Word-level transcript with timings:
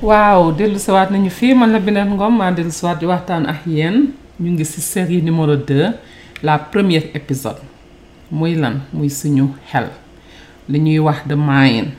Wow, 0.00 0.48
dellu 0.56 0.80
siwaat 0.80 1.10
nañu 1.12 1.28
fii 1.28 1.52
man 1.54 1.72
la 1.76 1.78
Binette 1.78 2.08
Ngom 2.08 2.32
maa 2.40 2.50
dellu 2.56 2.72
siwaat 2.72 3.00
di 3.00 3.04
waxtaan 3.06 3.44
ak 3.44 3.66
yéen 3.68 4.16
ñu 4.40 4.48
ngi 4.54 4.64
ci 4.64 4.80
série 4.80 5.20
numéro 5.20 5.56
2 5.56 5.92
la 6.42 6.56
première 6.58 7.12
épisode 7.12 7.60
muy 8.32 8.54
lan 8.56 8.80
muy 8.96 9.10
suñu 9.12 9.50
xel 9.70 9.92
li 10.70 10.78
ñuy 10.80 10.98
wax 11.00 11.26
de 11.28 11.34
mayen 11.34 11.90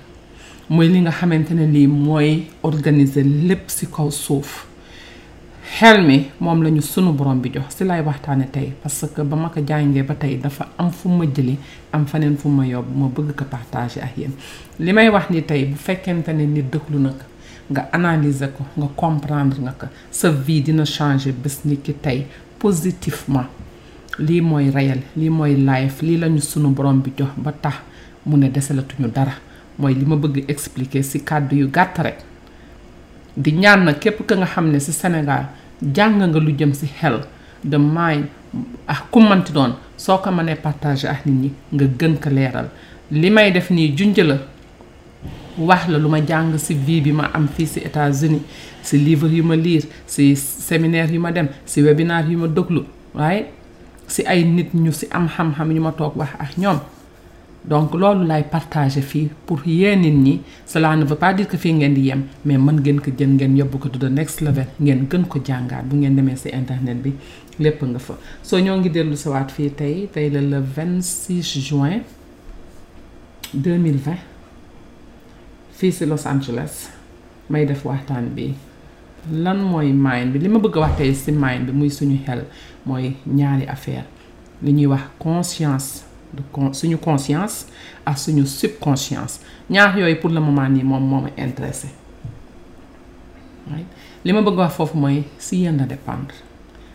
muy 0.67 0.87
li 0.89 0.99
nga 1.01 1.11
xamante 1.11 1.51
ne 1.53 1.67
lii 1.69 1.85
mooy 1.85 2.43
organiser 2.63 3.23
lépp 3.23 3.69
ci 3.69 3.85
kaw 3.85 4.09
suuf 4.09 4.65
xel 5.77 6.01
mi 6.01 6.25
moom 6.39 6.61
lañu 6.63 6.81
sunu 6.81 7.13
borom 7.13 7.37
bi 7.39 7.49
jox 7.53 7.77
ci 7.77 7.83
lay 7.83 8.01
waxtaane 8.01 8.49
tey 8.51 8.73
parce 8.81 9.05
que 9.15 9.21
ba 9.21 9.35
ma 9.35 9.49
ko 9.53 9.61
jàngee 9.63 10.01
ba 10.03 10.15
tey 10.15 10.39
dafa 10.41 10.69
am 10.77 10.89
fu 10.89 11.07
ma 11.07 11.25
jëli 11.27 11.55
am 11.93 12.07
faneen 12.07 12.35
fu 12.35 12.49
ma 12.49 12.63
yóbbu 12.65 12.93
ma 12.99 13.07
bëgg 13.13 13.35
ko 13.35 13.45
partager 13.45 14.01
ak 14.03 14.17
yéen 14.17 14.33
li 14.79 14.91
may 14.91 15.07
wax 15.09 15.29
ni 15.29 15.43
tey 15.45 15.65
bu 15.65 15.75
fekkente 15.75 16.29
ne 16.33 16.45
nit 16.47 16.73
nag 16.97 17.29
nga 17.69 17.89
analyser 17.93 18.49
ko 18.55 18.63
nga 18.77 18.89
comprendre 18.97 19.59
nga 19.61 19.73
ko 19.77 19.85
sa 20.09 20.29
vie 20.33 20.61
dina 20.63 20.85
changer 20.87 21.31
bés 21.35 21.61
ni 21.67 21.77
ki 21.77 21.93
tey 22.01 22.25
positivement 22.57 23.47
lii 24.17 24.41
mooy 24.41 24.69
reyal 24.71 25.01
lii 25.17 25.29
mooy 25.29 25.53
life 25.57 26.01
lii 26.05 26.17
la 26.17 26.27
sunu 26.41 26.69
borom 26.71 26.99
bi 27.01 27.11
jox 27.17 27.31
ba 27.37 27.51
tax 27.51 27.77
mu 28.25 28.37
ne 28.37 28.47
desalatuñu 28.49 29.07
dara 29.13 29.33
mooy 29.77 29.93
li 29.93 30.05
ma 30.05 30.15
bëgg 30.15 30.45
expliquer 30.49 31.03
ci 31.03 31.19
kàddu 31.19 31.55
yu 31.55 31.67
gàtt 31.69 31.97
rek 31.99 32.17
di 33.37 33.51
ñaan 33.53 33.83
na 33.85 33.93
képp 33.93 34.25
ka 34.25 34.35
nga 34.35 34.45
xam 34.45 34.69
ne 34.71 34.79
ci 34.79 34.91
senegal 34.91 35.45
jàng 35.81 36.15
nga 36.17 36.39
lu 36.39 36.51
jëm 36.57 36.73
ci 36.73 36.87
xel 36.87 37.21
de 37.63 37.77
mind 37.77 38.25
ah 38.87 39.05
ku 39.11 39.19
manti 39.19 39.53
doon 39.53 39.73
soo 39.97 40.17
ko 40.17 40.31
mënee 40.31 40.55
partager 40.55 41.09
ak 41.09 41.25
nit 41.25 41.35
ñi 41.41 41.51
nga 41.73 41.85
gën 41.99 42.15
ko 42.17 42.29
leeral 42.29 42.67
li 43.11 43.29
may 43.29 43.51
def 43.51 43.69
nii 43.69 43.95
junj 43.95 44.17
la 44.19 44.37
wax 45.57 45.87
la 45.87 45.97
lu 45.97 46.07
ma 46.09 46.19
jàng 46.25 46.57
si 46.57 46.73
vie 46.73 47.01
bi 47.01 47.11
ma 47.11 47.25
am 47.33 47.47
fii 47.57 47.65
si 47.67 47.79
États-Unis 47.79 48.39
si 48.83 48.97
livre 48.97 49.27
yu 49.27 49.43
ma 49.43 49.55
liir 49.55 49.81
si 50.07 50.35
séminaire 50.35 51.11
yu 51.11 51.19
ma 51.19 51.31
dem 51.31 51.47
si 51.65 51.81
webinaire 51.81 52.29
yu 52.31 52.37
ma 52.37 52.47
déglu 52.47 52.83
waaye 53.13 53.45
si 54.07 54.23
ay 54.25 54.43
nit 54.45 54.73
ñu 54.73 54.91
si 54.91 55.07
am 55.11 55.27
xam-xam 55.27 55.73
ñu 55.73 55.81
ma 55.81 55.91
toog 55.91 56.13
wax 56.15 56.29
ak 56.39 56.57
ñoom 56.57 56.79
donc 57.65 57.93
loolu 57.93 58.25
lay 58.25 58.43
partager 58.43 59.01
fii 59.01 59.29
pour 59.45 59.61
yee 59.67 59.95
nit 59.95 60.11
ñi 60.13 60.41
cela 60.65 60.95
ne 60.95 61.03
veut 61.03 61.15
pas 61.15 61.33
dire 61.33 61.47
que 61.47 61.57
fii 61.57 61.73
ngeen 61.73 61.93
di 61.93 62.07
yem 62.07 62.23
mais 62.45 62.57
mën 62.57 62.79
ngeen 62.79 63.01
ko 63.01 63.11
jën 63.11 63.27
ngeen 63.35 63.57
yóbbu 63.57 63.77
ko 63.77 63.89
to 63.89 63.99
the 63.99 64.09
next 64.09 64.41
level 64.41 64.65
ngeen 64.79 65.05
gën 65.09 65.25
ko 65.27 65.39
jàngaat 65.43 65.83
bu 65.85 65.97
ngeen 65.97 66.15
demee 66.15 66.35
si 66.37 66.49
internet 66.49 66.97
bi 67.03 67.11
lépp 67.59 67.83
nga 67.83 67.99
fa 67.99 68.13
so 68.41 68.57
ñoo 68.57 68.77
ngi 68.77 68.89
dellu 68.89 69.15
sawaat 69.17 69.51
fii 69.51 69.69
tey 69.71 70.07
tey 70.13 70.29
le 70.29 70.57
26 70.57 71.59
juin 71.59 71.99
2020 73.53 74.30
fii 75.81 75.91
si 75.91 76.05
Los 76.05 76.25
Angeles 76.27 76.89
may 77.49 77.65
def 77.65 77.85
waxtaan 77.85 78.27
bi 78.37 78.51
lan 79.33 79.57
mooy 79.65 79.89
mind 79.93 80.29
bi 80.33 80.37
li 80.43 80.47
ma 80.49 80.59
bëgg 80.61 80.77
wax 80.77 80.93
tey 80.99 81.13
si 81.17 81.31
mind 81.31 81.65
bi 81.65 81.73
muy 81.73 81.89
suñu 81.89 82.19
xel 82.25 82.43
mooy 82.85 83.15
ñaari 83.25 83.65
affaire 83.65 84.03
li 84.61 84.71
ñuy 84.73 84.85
wax 84.91 85.03
conscience 85.19 86.03
du 86.33 86.43
con 86.53 86.69
suñu 86.73 86.97
conscience 87.01 87.65
ak 88.05 88.17
suñu 88.19 88.45
subconscience 88.45 89.39
ñaar 89.71 89.97
yooyu 89.99 90.19
pour 90.21 90.29
le 90.29 90.39
moment 90.39 90.69
nii 90.69 90.83
moom 90.83 91.03
moo 91.09 91.21
ma 91.21 91.29
intéressé 91.47 91.87
li 94.23 94.33
ma 94.33 94.41
bëgg 94.41 94.57
wax 94.59 94.73
foofu 94.75 94.97
mooy 94.97 95.23
si 95.39 95.63
yéen 95.63 95.77
la 95.81 95.85
dépendre 95.89 96.35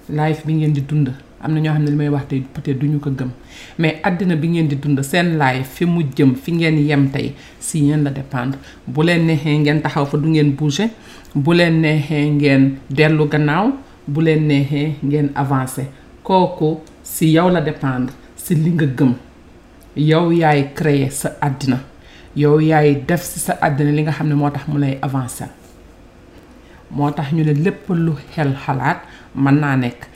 life 0.09 0.47
bi 0.47 0.55
ngeen 0.61 0.73
di 0.73 0.81
dund 0.83 1.11
am 1.41 1.55
na 1.55 1.61
ñoo 1.61 1.73
xam 1.75 1.83
ne 1.85 1.91
li 1.91 1.97
may 1.97 2.09
wax 2.09 2.25
tey 2.29 2.41
peut-être 2.41 2.79
duñu 2.81 2.99
ko 3.01 3.11
gëm 3.11 3.31
mais 3.79 3.97
àddina 4.03 4.37
bi 4.37 4.49
ngeen 4.49 4.69
di 4.69 4.77
dund 4.77 5.01
seen 5.05 5.37
laay 5.39 5.65
fi 5.65 5.85
mu 5.85 6.01
jëm 6.03 6.35
fi 6.35 6.51
ngeen 6.53 6.79
yem 6.79 7.09
tey 7.11 7.35
si 7.61 7.79
yéen 7.85 8.03
la 8.05 8.11
dépendre 8.11 8.59
bu 8.87 9.03
leen 9.03 9.27
neexee 9.27 9.59
ngeen 9.59 9.81
taxaw 9.83 10.07
fa 10.07 10.17
du 10.17 10.29
ngeen 10.29 10.53
bouger 10.57 10.89
bu 11.35 11.53
leen 11.55 11.81
neexee 11.81 12.31
ngeen 12.31 12.77
dellu 12.91 13.29
gannaaw 13.29 13.73
bu 14.09 14.21
leen 14.21 14.47
neexee 14.47 14.95
ngeen 15.03 15.31
avancer 15.35 15.85
kooku 16.23 16.79
si 17.03 17.33
yow 17.35 17.51
la 17.51 17.61
dépendre 17.61 18.13
si 18.37 18.55
li 18.55 18.71
nga 18.71 18.87
gëm 18.87 19.13
yow 19.97 20.33
yaay 20.33 20.73
créer 20.75 21.11
sa 21.11 21.29
àddina 21.41 21.79
yow 22.35 22.61
yaay 22.61 23.03
def 23.07 23.23
si 23.23 23.41
sa 23.41 23.59
àddina 23.61 23.91
li 23.93 24.03
nga 24.03 24.13
xam 24.13 24.29
ne 24.29 24.35
moo 24.35 24.51
tax 24.51 24.67
mu 24.69 24.79
lay 24.79 24.99
avancer 25.03 25.49
moo 26.91 27.11
tax 27.11 27.33
ñu 27.33 27.45
ne 27.45 27.53
lépp 27.53 27.89
lu 27.91 28.13
xel 28.33 28.55
xalaat 28.65 28.99
mën 29.35 29.61
naa 29.61 29.77
nekk 29.77 30.16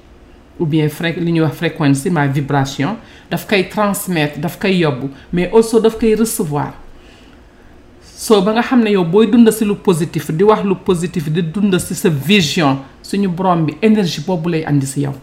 ou 0.61 0.65
bien 0.69 0.87
fré 0.89 1.11
li 1.17 1.31
ñuy 1.31 1.41
wax 1.41 1.57
fréquence 1.57 2.05
ma 2.13 2.27
vibration 2.29 2.95
daf 3.29 3.47
koy 3.49 3.63
transmettre 3.67 4.39
daf 4.39 4.59
koy 4.61 4.77
yóbbu 4.83 5.09
mais 5.33 5.49
aussi 5.51 5.81
daf 5.81 5.97
koy 5.97 6.13
recevoir 6.15 6.75
so 8.03 8.37
ba 8.45 8.53
nga 8.53 8.61
xam 8.61 8.83
ne 8.85 8.93
yow 8.93 9.03
booy 9.03 9.27
dund 9.27 9.49
si 9.51 9.65
lu 9.65 9.75
positif 9.75 10.29
di 10.31 10.43
wax 10.45 10.63
lu 10.63 10.75
positif 10.75 11.29
di 11.29 11.41
dund 11.41 11.75
si 11.81 11.95
sa 11.95 12.09
vision 12.09 12.77
suñu 13.01 13.27
borom 13.29 13.65
bi 13.65 13.77
énergie 13.81 14.21
boobu 14.21 14.49
lay 14.49 14.63
indi 14.69 14.85
si 14.85 15.01
yow 15.01 15.15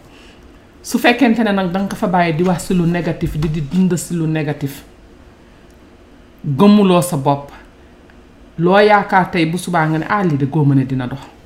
su 0.83 0.99
fekkente 0.99 1.39
ne 1.47 1.53
nag 1.53 1.71
danga 1.71 1.91
ko 1.91 1.97
fa 1.97 2.09
bàyyi 2.09 2.35
di 2.35 2.43
wax 2.43 2.67
si 2.67 2.75
lu 2.75 2.83
négatif 2.87 3.39
di 3.39 3.49
di 3.51 3.61
dund 3.71 3.95
si 3.97 4.15
lu 4.15 4.27
négatif 4.27 4.83
gëmmuloo 6.45 7.03
sa 7.03 7.17
bopp 7.17 7.53
loo 8.59 8.79
yaakaar 8.81 9.31
tey 9.31 9.47
bu 9.47 9.57
subaa 9.59 9.87
nga 9.87 9.99
ne 9.99 10.07
ah 10.09 10.25
lii 10.25 10.37
de 10.37 10.47
góomën 10.47 10.75
ne 10.75 10.85
dina 10.85 11.07
dox 11.07 11.38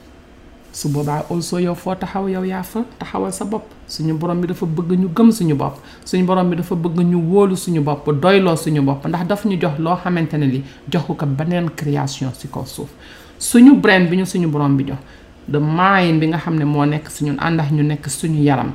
su 0.73 0.89
boba 0.89 1.25
also 1.31 1.59
yow 1.61 1.75
fo 1.75 1.95
taxaw 1.95 2.29
yow 2.29 2.43
ya 2.45 2.63
fa 2.65 2.81
taxawal 2.99 3.33
sa 3.33 3.45
bop 3.45 3.65
suñu 3.87 4.15
borom 4.17 4.41
bi 4.41 4.47
dafa 4.49 4.65
bëgg 4.67 4.91
ñu 4.99 5.09
gëm 5.13 5.31
suñu 5.31 5.55
bop 5.55 5.77
suñu 6.05 6.25
borom 6.25 6.49
bi 6.49 6.57
dafa 6.57 6.75
bëgg 6.75 7.01
ñu 7.05 7.17
wolu 7.29 7.57
suñu 7.57 7.81
bop 7.83 8.09
doylo 8.19 8.57
suñu 8.57 8.81
bop 8.83 9.05
ndax 9.07 9.27
daf 9.27 9.45
ñu 9.45 9.59
jox 9.61 9.79
lo 9.79 9.97
xamantene 10.03 10.45
li 10.47 10.65
joxu 10.91 11.15
ko 11.15 11.27
benen 11.27 11.69
création 11.77 12.33
ci 12.33 12.49
ko 12.49 12.65
suuf 12.65 12.89
suñu 13.39 13.77
brain 13.77 14.09
bi 14.09 14.17
ñu 14.17 14.25
suñu 14.25 14.49
borom 14.49 14.75
bi 14.77 14.85
jox 14.89 14.99
de 15.47 15.59
mind 15.59 16.21
bi 16.21 16.27
nga 16.29 16.39
xamne 16.39 16.65
mo 16.65 16.85
nek 16.87 17.09
suñu 17.11 17.37
andax 17.39 17.71
ñu 17.71 17.83
nek 17.83 18.09
suñu 18.09 18.43
yaram 18.43 18.73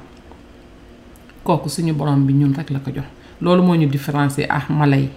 koku 1.44 1.68
suñu 1.70 1.94
borom 1.94 2.26
bi 2.28 2.34
ñun 2.34 2.54
rek 2.54 2.70
la 2.70 2.80
ko 2.80 2.92
jox 2.94 3.06
lolu 3.42 3.64
mo 3.64 3.74
ñu 3.76 3.88
différencier 3.90 4.46
ah 4.50 4.68
malay 4.72 5.10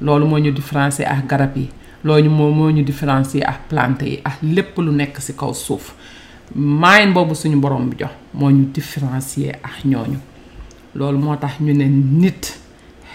lolu 0.00 0.26
mo 0.26 0.38
ñu 0.38 0.52
différencier 0.52 1.06
ah 1.10 1.20
garap 1.26 1.56
yi 1.56 1.68
loolu 2.06 2.30
moo 2.38 2.50
moo 2.58 2.70
ñu 2.70 2.82
différencier 2.90 3.42
ak 3.50 3.60
plante 3.68 4.04
yi 4.12 4.18
ak 4.24 4.36
lépp 4.42 4.78
lu 4.78 4.92
nekk 4.92 5.16
ci 5.26 5.32
kaw 5.34 5.52
suuf 5.52 5.92
maayin 6.54 7.12
boobu 7.12 7.34
suñu 7.34 7.56
borom 7.60 7.88
bi 7.90 7.96
jox 8.00 8.12
moo 8.34 8.50
ñu 8.50 8.64
différencier 8.76 9.54
ak 9.68 9.84
ñooñu 9.84 10.18
loolu 10.94 11.18
moo 11.18 11.36
tax 11.36 11.58
ñu 11.60 11.72
ne 11.74 11.84
nit 12.20 12.44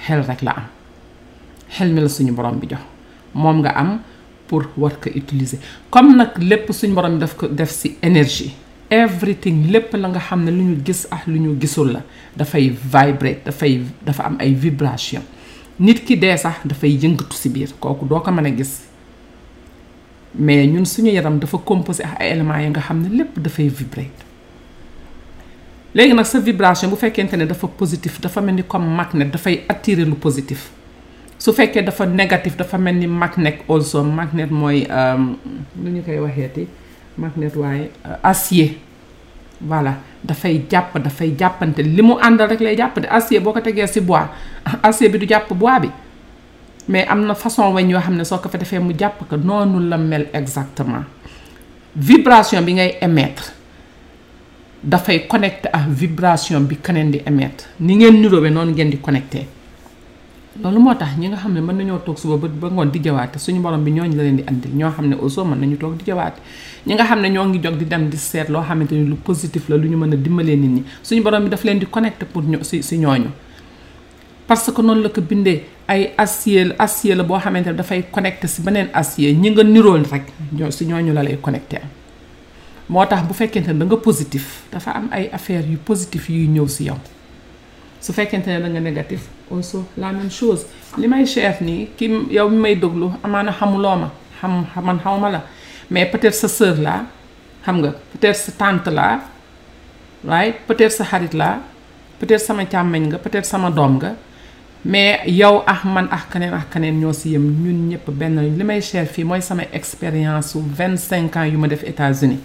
xel 0.06 0.22
rek 0.28 0.42
la 0.42 0.52
am 0.60 0.64
xel 1.76 1.94
mi 1.94 2.02
la 2.02 2.10
suñu 2.10 2.34
borom 2.34 2.58
bi 2.60 2.68
jox 2.72 2.82
moom 3.34 3.60
nga 3.62 3.70
am 3.82 4.00
pour 4.48 4.64
war 4.76 5.00
ko 5.00 5.10
utiliser 5.16 5.60
comme 5.90 6.16
nag 6.18 6.32
lépp 6.50 6.72
suñu 6.72 6.94
borom 6.94 7.14
bi 7.16 7.20
daf 7.20 7.36
ko 7.38 7.48
def 7.48 7.72
ci 7.72 7.96
énergie 8.02 8.52
everything 8.90 9.72
lépp 9.72 9.94
la 9.94 10.08
nga 10.10 10.20
xam 10.20 10.44
ne 10.44 10.52
lu 10.52 10.64
ñu 10.70 10.76
gis 10.86 11.08
ak 11.10 11.28
lu 11.28 11.40
ñu 11.40 11.56
gisul 11.62 11.94
la 11.94 12.02
dafay 12.36 12.68
vibrate 12.94 13.42
dafay 13.46 13.82
dafa 14.06 14.24
am 14.26 14.36
ay 14.40 14.52
vibration 14.54 15.22
nit 15.80 16.04
ki 16.06 16.18
dee 16.22 16.38
sax 16.38 16.60
dafay 16.66 16.92
yëngatu 16.98 17.34
si 17.38 17.50
biir 17.50 17.72
kooku 17.80 18.06
doo 18.08 18.20
ko 18.20 18.32
mën 18.32 18.46
a 18.46 18.50
gis 18.52 18.82
mais 20.40 20.66
ñun 20.68 20.86
suñu 20.86 21.12
yaram 21.12 21.40
dafa 21.40 21.58
composé 21.58 22.04
ak 22.04 22.20
ay 22.22 22.30
éléments 22.32 22.60
yi 22.62 22.70
nga 22.70 22.82
xam 22.82 23.02
ne 23.02 23.10
lépp 23.18 23.40
dafay 23.40 23.68
vibrer 23.68 24.08
léegi 25.94 26.14
nag 26.14 26.26
sa 26.26 26.40
vibration 26.40 26.90
bu 26.90 26.96
fekkente 26.96 27.34
ne 27.38 27.46
dafa 27.46 27.68
positif 27.68 28.20
dafa 28.22 28.42
mel 28.42 28.56
ni 28.56 28.64
comme 28.64 28.86
magnet 28.96 29.26
dafay 29.30 29.64
attirer 29.70 30.06
lu 30.06 30.16
positif 30.16 30.70
su 31.40 31.54
fekkee 31.54 31.82
dafa 31.84 32.06
négatif 32.06 32.58
dafa 32.58 32.78
mel 32.78 32.96
ni 32.96 33.08
magnet 33.08 33.60
also 33.70 34.04
magnet 34.04 34.52
mooy 34.52 34.82
lu 34.82 34.88
euh, 34.94 35.92
ñu 35.92 36.02
koy 36.04 36.20
waxeeti 36.20 36.68
magnet 37.18 37.56
waaye 37.56 37.90
euh, 38.06 38.16
acier 38.24 38.78
voilà 39.66 39.94
dafay 40.24 40.62
jàpp 40.70 40.98
dafay 41.00 41.34
jàppante 41.38 41.80
li 41.84 42.02
mu 42.02 42.14
àndal 42.22 42.48
rek 42.50 42.62
lay 42.62 42.76
jàppante 42.76 43.06
acier 43.10 43.40
boo 43.44 43.54
ko 43.54 43.60
tegee 43.62 43.88
si 43.88 44.02
bois 44.02 44.28
acier 44.84 45.10
bi 45.12 45.18
du 45.20 45.26
jàpp 45.28 45.54
bois 45.54 45.80
bi 45.80 45.90
mais 46.90 47.06
am 47.08 47.26
na 47.26 47.34
façon 47.36 47.74
weñ 47.74 47.90
yoo 47.92 48.02
xam 48.02 48.16
ne 48.16 48.24
soo 48.24 48.38
ko 48.40 48.50
fa 48.50 48.58
defee 48.58 48.80
mu 48.80 48.94
jàpp 48.98 49.28
ko 49.30 49.36
noonu 49.38 49.88
la 49.90 49.98
mel 49.98 50.28
exactement 50.34 51.04
vibration 51.96 52.62
bi 52.66 52.74
ngay 52.74 52.96
émettre 53.02 53.52
dafay 54.84 55.28
connecté 55.28 55.70
ak 55.74 55.88
vibration 55.90 56.62
bi 56.62 56.76
keneen 56.78 57.12
di 57.12 57.22
émettre 57.26 57.66
ni 57.82 57.96
ngeen 57.96 58.22
niroowee 58.22 58.50
noonu 58.50 58.72
ngeen 58.72 58.90
di 58.90 58.98
connecté. 58.98 59.48
loolu 60.60 60.80
moo 60.80 60.94
tax 60.94 61.16
ñi 61.18 61.30
nga 61.30 61.38
xam 61.38 61.54
ne 61.54 61.62
mën 61.62 61.78
nañoo 61.80 62.00
toog 62.06 62.18
suba 62.18 62.36
ba 62.38 62.48
ba 62.48 62.68
ngoon 62.70 62.92
di 62.92 63.00
jawaate 63.00 63.40
suñu 63.40 63.62
borom 63.62 63.82
bi 63.84 63.92
ñooñu 63.92 64.16
la 64.18 64.24
leen 64.24 64.36
di 64.38 64.44
andil 64.48 64.72
ñoo 64.76 64.92
xam 64.92 65.08
ne 65.08 65.16
aussi 65.16 65.40
mën 65.42 65.56
nañu 65.60 65.78
toog 65.78 65.96
di 65.96 66.04
jawaate 66.06 66.40
ñi 66.88 66.94
nga 66.94 67.06
xam 67.08 67.22
ne 67.22 67.30
ñoo 67.30 67.46
ngi 67.48 67.60
jog 67.64 67.78
di 67.78 67.86
dem 67.88 68.10
di 68.10 68.18
seet 68.18 68.50
loo 68.50 68.62
xamante 68.62 68.92
ni 68.96 69.06
lu 69.08 69.16
positif 69.16 69.70
la 69.70 69.78
lu 69.78 69.88
ñu 69.88 69.98
mën 69.98 70.14
a 70.14 70.16
dimbalee 70.18 70.56
nit 70.58 70.72
ñi 70.84 70.84
suñu 71.02 71.24
borom 71.24 71.44
bi 71.44 71.50
daf 71.50 71.64
leen 71.64 71.80
di 71.80 71.86
connecté 71.88 72.26
pour 72.26 72.44
si 72.64 72.82
si 72.84 72.98
ñooñu 72.98 73.30
parce 74.46 74.70
que 74.74 74.82
noonu 74.82 75.02
la 75.04 75.10
ko 75.10 75.22
bindee 75.22 75.64
ay 75.88 76.12
acier 76.18 76.74
acier 76.78 77.16
la 77.16 77.24
boo 77.24 77.40
xamante 77.40 77.68
ne 77.68 77.72
dafay 77.76 78.04
connecté 78.12 78.48
si 78.48 78.62
beneen 78.62 78.90
acier 78.94 79.34
ñi 79.34 79.52
nga 79.52 79.64
nirool 79.64 80.04
rek 80.04 80.26
si 80.70 80.86
ñooñu 80.86 81.14
la 81.14 81.24
lay 81.24 81.38
connecté 81.38 81.78
moo 82.90 83.06
tax 83.06 83.24
bu 83.26 83.34
fekkente 83.34 83.70
ne 83.72 83.86
da 83.86 83.86
nga 83.86 83.98
dafa 84.74 84.92
am 84.92 85.08
ay 85.12 85.30
affaires 85.32 85.64
yu 85.70 85.78
positif 85.78 86.30
yuy 86.30 86.48
ñëw 86.50 86.68
si 86.68 86.84
yow 86.88 86.98
su 88.02 88.12
fekkente 88.12 88.48
ne 88.48 88.60
da 88.60 88.68
nga 88.68 88.80
négatif 88.82 89.22
aussi 89.52 89.78
la 89.98 90.12
même 90.12 90.32
chose 90.32 90.66
les 90.98 91.08
may 91.14 91.26
chef 91.26 91.62
ni 91.62 91.88
ki 91.98 92.08
yow 92.36 92.50
mi 92.50 92.58
may 92.66 92.76
déglu 92.76 93.10
amana 93.24 93.52
xamuloo 93.52 93.96
ma 94.04 94.10
xam 94.40 94.66
man 94.84 95.00
xawma 95.00 95.44
mais 95.90 96.06
peut-être 96.06 96.34
sa 96.34 96.48
sœur 96.48 96.78
là 96.82 97.04
xam 97.66 97.78
nga 97.82 97.92
peut-être 98.14 98.36
sa 98.36 98.52
tante 98.54 98.88
là 98.88 99.20
right 100.28 100.56
peut-être 100.68 100.92
sa 100.92 101.04
harit 101.12 101.34
là 101.34 101.60
peut-être 102.20 102.40
sama 102.42 102.66
càmmeñ 102.66 103.06
nga 103.10 103.18
peut-être 103.18 103.46
sama 103.46 103.70
doom 103.72 103.96
nga 103.98 104.14
mais 104.86 105.20
yow 105.28 105.62
a 105.68 105.76
man 105.86 106.08
ak 106.12 106.30
keneen 106.32 106.54
ak 106.54 106.70
keneen 106.74 107.00
ñoo 107.00 107.14
si 107.14 107.30
yem 107.32 107.44
ñun 107.44 107.90
ñëpp 107.92 108.10
benn 108.12 108.36
moi 108.64 108.82
ça 108.82 108.92
cher 108.92 109.06
fii 109.08 109.26
sama 109.42 109.64
expérience 109.74 110.52
su 110.52 110.60
vingt 110.62 110.98
cinq 110.98 111.36
ans 111.36 111.44
yu 111.44 111.58
ma 111.58 111.68
def 111.68 111.84
États-Unis 111.84 112.40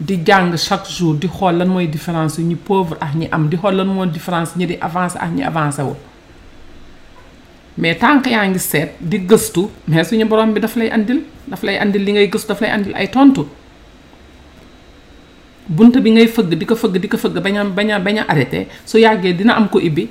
di 0.00 0.18
jàng 0.24 0.56
chaque 0.56 0.88
jour 0.88 1.14
di 1.14 1.28
xool 1.28 1.58
lan 1.58 1.68
mooy 1.68 1.86
différence 1.86 2.38
ni 2.38 2.54
pauvre 2.54 2.96
ak 3.00 3.14
ñi 3.14 3.28
am 3.30 3.48
di 3.48 3.56
xool 3.58 3.74
lan 3.74 3.86
mooy 3.88 4.08
différence 4.08 4.56
ñi 4.56 4.66
di 4.66 4.76
avance 4.80 5.16
ak 5.16 5.30
ñi 5.30 5.42
avancé 5.44 5.82
wul 5.82 5.96
mais 7.80 7.96
tànk 8.02 8.26
yaa 8.28 8.44
ngi 8.44 8.58
seet 8.60 8.90
di 9.00 9.18
gëstu 9.18 9.62
mais 9.88 10.04
suñu 10.04 10.24
borom 10.28 10.52
bi 10.52 10.60
dafa 10.60 10.78
lay 10.80 10.90
andil 10.90 11.20
daf 11.48 11.62
lay 11.62 11.78
andil 11.78 12.02
li 12.04 12.12
ngay 12.12 12.26
gëstu 12.28 12.48
daf 12.52 12.60
lay 12.60 12.70
andil 12.70 12.92
ay 12.94 13.08
tontu 13.08 13.42
bunt 15.68 15.96
bi 16.04 16.10
ngay 16.10 16.26
fëgg 16.28 16.52
di 16.60 16.66
ko 16.68 16.76
fëgg 16.76 16.96
di 17.00 17.08
ko 17.08 17.16
fëgg 17.16 17.36
bañ 17.40 17.56
bañ 17.76 17.90
a 17.92 17.98
bañ 17.98 18.16
a 18.18 18.34
su 18.84 18.98
yàggee 18.98 19.32
dina 19.36 19.56
am 19.56 19.68
ko 19.68 19.78
ibbi 19.80 20.08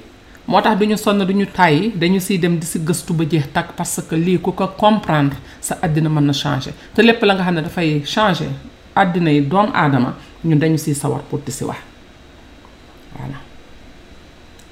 moo 0.48 0.62
tax 0.62 0.80
duñu 0.80 0.98
sonn 0.98 1.22
duñu 1.24 1.46
tàyyi 1.46 1.92
dañu 1.96 2.20
siy 2.20 2.40
dem 2.40 2.58
di 2.60 2.66
si 2.66 2.80
gëstu 2.80 3.14
ba 3.14 3.24
jeex 3.30 3.46
takk 3.54 3.74
parce 3.78 4.02
que 4.10 4.16
lii 4.16 4.40
ku 4.42 4.52
ko 4.54 4.66
comprendre 4.76 5.36
sa 5.62 5.78
àddina 5.84 6.10
mën 6.10 6.22
na 6.26 6.34
changer 6.34 6.74
te 6.96 7.02
lépp 7.02 7.22
la 7.24 7.36
nga 7.36 7.44
xam 7.44 7.54
ne 7.56 7.62
dafay 7.62 8.02
changer 8.04 8.50
àddina 8.96 9.30
yi 9.32 9.42
doom 9.48 9.70
aadama 9.74 10.16
ñun 10.44 10.58
dañu 10.60 10.78
siy 10.78 10.96
sawar 10.96 11.22
pour 11.30 11.40
di 11.46 11.52
si 11.52 11.64
wax 11.64 11.82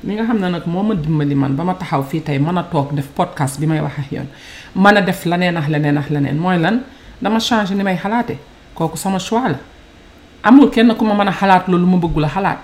li 0.05 0.13
nga 0.13 0.23
xam 0.27 0.37
ne 0.41 0.49
nag 0.51 0.63
moo 0.67 0.83
ma 0.83 0.93
dimbali 0.93 1.33
man 1.35 1.55
ba 1.57 1.63
ma 1.63 1.73
taxaw 1.73 2.03
fii 2.09 2.21
tey 2.21 2.37
mën 2.37 2.57
a 2.57 2.63
toog 2.71 2.93
def 2.93 3.07
podcast 3.17 3.59
bi 3.59 3.65
may 3.65 3.79
wax 3.81 3.95
ak 3.99 4.11
yoon 4.11 4.27
mën 4.75 4.97
a 4.97 5.01
def 5.01 5.25
leneen 5.25 5.57
ak 5.57 5.67
leneen 5.69 5.97
ax 5.97 6.09
leneen 6.09 6.37
mooy 6.37 6.57
lan 6.59 6.81
dama 7.21 7.39
changé 7.39 7.73
ni 7.75 7.83
may 7.83 7.97
xalaate 7.97 8.37
kooku 8.75 8.95
sama 8.97 9.17
choix 9.17 9.49
la 9.49 9.57
amul 10.43 10.69
kenn 10.69 10.93
ku 10.95 11.03
ma 11.05 11.15
mën 11.17 11.27
a 11.29 11.31
xalaat 11.31 11.67
lu 11.67 11.77
ma 11.79 11.97
bëggul 11.97 12.25
a 12.25 12.29
xalaat 12.29 12.59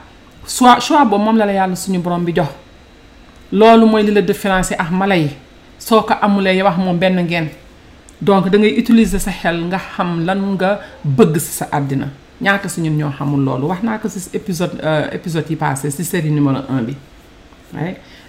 soit 0.45 0.79
choix 0.79 1.03
boobu 1.05 1.23
moom 1.25 1.37
la 1.37 1.45
la 1.47 1.51
yàlla 1.53 1.75
suñu 1.75 1.97
borom 1.99 2.23
bi 2.25 2.33
jox 2.35 2.49
loolu 3.51 3.85
mooy 3.87 4.03
li 4.03 4.11
la 4.11 4.21
différencier 4.21 4.77
ak 4.79 4.91
mala 4.91 5.15
yi 5.17 5.29
soo 5.79 6.01
ko 6.03 6.13
amulee 6.21 6.55
yow 6.57 6.65
wax 6.65 6.77
moom 6.77 6.97
benn 6.99 7.15
ngeen 7.17 7.47
donc 8.21 8.47
da 8.49 8.57
ngay 8.59 8.77
utiliser 8.79 9.19
sa 9.19 9.31
xel 9.31 9.63
nga 9.65 9.79
xam 9.79 10.21
lan 10.25 10.39
nga 10.53 10.79
bëgg 11.03 11.37
si 11.39 11.51
sa 11.57 11.65
àddina 11.71 12.09
ñaata 12.41 12.69
si 12.69 12.79
ñun 12.81 12.95
ñoo 12.97 13.11
xamul 13.17 13.41
loolu 13.43 13.67
wax 13.67 13.81
naa 13.83 13.97
ko 13.97 14.07
si 14.07 14.19
épisode 14.35 14.79
euh, 14.83 15.09
épisode 15.11 15.49
yi 15.49 15.55
passé 15.55 15.89
si 15.91 16.03
série 16.05 16.29
numéro 16.29 16.59
1 16.69 16.81
bi 16.83 16.95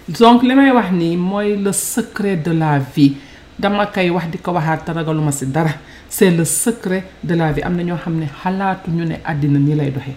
donc 0.07 0.43
li 0.43 0.53
may 0.55 0.71
wax 0.71 0.91
nii 0.91 1.17
mooy 1.17 1.55
le 1.57 1.71
secret 1.73 2.37
de 2.43 2.51
la 2.53 2.79
vie 2.79 3.13
dama 3.57 3.85
koy 3.87 4.09
wax 4.09 4.27
di 4.31 4.37
ko 4.37 4.51
waxaat 4.51 4.85
te 4.85 4.91
ragaluma 4.93 5.31
si 5.31 5.45
dara 5.47 5.71
c'est 6.09 6.29
le 6.29 6.45
secret 6.45 7.03
de 7.23 7.35
la 7.35 7.51
vie 7.51 7.63
am 7.63 7.75
na 7.75 7.83
ñoo 7.83 7.97
xam 7.97 8.15
ne 8.19 8.25
xalaatu 8.41 8.91
ñu 8.91 9.03
ne 9.05 9.15
àddina 9.23 9.59
nii 9.59 9.75
lay 9.75 9.91
doxee 9.91 10.15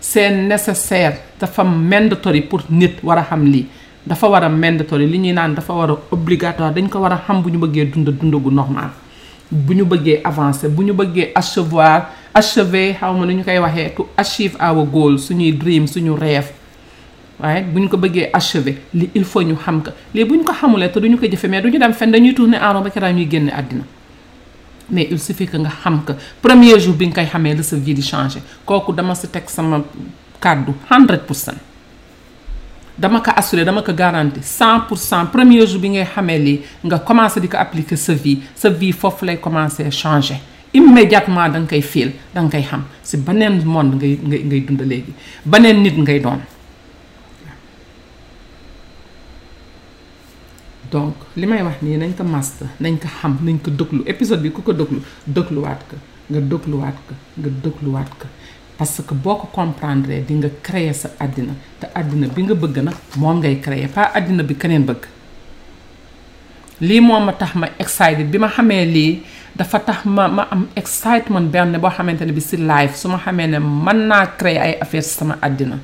seen 0.00 0.48
nécessaire 0.48 1.16
dafa 1.38 1.64
mandatory 1.64 2.42
pour 2.42 2.62
nit 2.70 2.96
war 3.02 3.18
a 3.18 3.22
xam 3.22 3.44
lii 3.44 3.66
dafa 4.06 4.28
war 4.28 4.42
a 4.44 4.48
mandatory 4.48 5.06
li 5.06 5.18
ñuy 5.18 5.32
naan 5.32 5.54
dafa 5.54 5.72
war 5.72 5.90
a 5.90 5.98
obligatoire 6.10 6.72
dañ 6.74 6.88
ko 6.88 6.98
war 7.00 7.12
a 7.12 7.22
xam 7.26 7.42
bu 7.42 7.50
ñu 7.50 7.58
bëggee 7.58 7.90
dund 7.92 8.08
dund 8.20 8.34
gu 8.34 8.50
normal 8.50 8.90
bu 9.50 9.72
ñu 9.74 9.84
bëggee 9.84 10.20
avancer 10.24 10.70
bu 10.70 10.82
ñu 10.82 10.92
bëggee 10.94 11.32
achevoir 11.34 12.06
achever 12.34 12.94
xaw 13.00 13.12
ma 13.14 13.26
nu 13.26 13.32
ñu 13.34 13.44
koy 13.44 13.58
waxee 13.58 13.92
to 13.94 14.06
achieve 14.16 14.56
our 14.60 14.86
goal 14.86 15.18
suñuy 15.18 15.52
dream 15.52 15.86
suñu 15.86 16.14
rêve 16.16 16.52
waaye 17.42 17.64
que 17.64 17.96
ko 17.96 18.08
achever 18.36 18.76
il 19.14 19.24
faut 19.24 19.42
ñu 19.42 19.54
xam 19.56 19.82
ka 19.82 19.92
buñ 20.14 20.44
ko 20.44 20.52
xamulee 20.52 20.88
te 20.90 21.00
duñu 21.00 21.16
ko 21.16 21.26
mais 21.48 21.62
duñu 21.62 21.78
dañuy 22.12 22.34
tourner 22.34 22.58
en 22.58 22.72
rond 22.74 22.82
ba 22.82 23.10
mais 24.92 25.06
il 25.10 25.18
suffit 25.20 25.46
que 25.46 25.56
nga 25.56 25.70
xam 25.82 26.02
que 26.04 26.12
premier 26.40 26.78
jour 26.80 26.94
bi 26.94 27.06
nga 27.06 27.24
koy 27.24 27.54
la 27.54 27.62
sa 27.62 27.76
vie 27.76 27.94
di 27.94 28.02
changé 28.02 28.40
kooku 28.66 28.92
dama 28.92 29.14
si 29.14 29.28
teg 29.30 29.44
sama 29.48 29.82
100 30.42 31.26
pour 31.26 31.36
cent 31.36 31.56
dama 32.98 33.20
ko 33.20 33.30
assuré 33.34 33.64
dama 33.64 33.82
ko 33.82 33.92
garanti 33.94 34.40
100 34.42 35.26
premier 35.32 35.66
jour 35.66 35.80
bi 35.80 35.88
ngay 35.90 36.06
xamee 36.14 36.38
lii 36.38 36.60
nga 36.84 36.98
commencé 36.98 37.40
di 37.40 37.48
appliquer 37.52 37.96
sa 37.96 38.12
vie 38.12 38.38
sa 38.54 38.68
vie 38.68 38.92
foofu 38.92 39.24
lay 39.24 39.38
commencé 39.40 39.88
changer 39.90 40.36
immédiatement 40.74 41.48
da 41.48 41.58
nga 41.60 41.68
koy 41.68 41.80
fiil 41.80 42.12
da 42.34 42.42
xam 42.60 42.84
monde 43.64 43.94
ngay 43.96 44.64
ngay 44.72 45.80
ngay 45.96 46.22
donc 50.92 51.14
li 51.36 51.46
may 51.46 51.62
wax 51.62 51.76
nii 51.82 51.96
nañ 51.98 52.12
ko 52.18 52.24
master 52.26 52.66
nañ 52.82 52.96
ko 53.02 53.06
xam 53.18 53.38
nañ 53.46 53.58
ko 53.62 53.70
déglu 53.70 54.02
épisode 54.10 54.42
bi 54.42 54.50
ku 54.50 54.60
ko 54.62 54.72
déglu 54.72 54.98
dégluwaat 55.26 55.80
ko 55.88 55.96
nga 56.30 56.40
dégluwaat 56.50 56.98
ko 57.06 57.14
nga 57.40 57.50
dégluwaat 57.64 58.10
ko 58.18 58.26
parce 58.76 59.02
que 59.06 59.14
boo 59.14 59.36
ko 59.38 59.46
comprendre 59.52 60.20
di 60.26 60.34
nga 60.34 60.48
créer 60.62 60.92
sa 60.94 61.08
àddina 61.20 61.52
te 61.80 61.86
àddina 61.94 62.26
bi 62.34 62.42
nga 62.42 62.54
bëgg 62.54 62.76
nag 62.82 62.96
moom 63.16 63.38
ngay 63.38 63.60
créer 63.62 63.88
pas 63.88 64.10
àddina 64.14 64.42
bi 64.42 64.54
keneen 64.56 64.84
bëgg 64.86 65.06
lii 66.80 67.00
moom 67.00 67.22
ma 67.24 67.32
tax 67.38 67.54
ma 67.54 67.66
excited 67.78 68.26
bi 68.30 68.38
ma 68.38 68.48
xamee 68.48 68.86
lii 68.86 69.22
dafa 69.56 69.78
tax 69.78 70.00
ma 70.04 70.26
ma 70.28 70.42
am 70.50 70.66
excitement 70.76 71.46
benn 71.52 71.78
boo 71.78 71.90
xamante 71.96 72.24
ne 72.26 72.32
bi 72.32 72.40
si 72.42 72.56
live 72.56 72.92
su 72.98 73.06
ma 73.08 73.18
xamee 73.24 73.46
ne 73.46 73.58
mën 73.58 74.00
naa 74.10 74.26
créer 74.38 74.58
ay 74.58 74.74
affaire 74.82 75.04
sama 75.06 75.38
àddina 75.46 75.78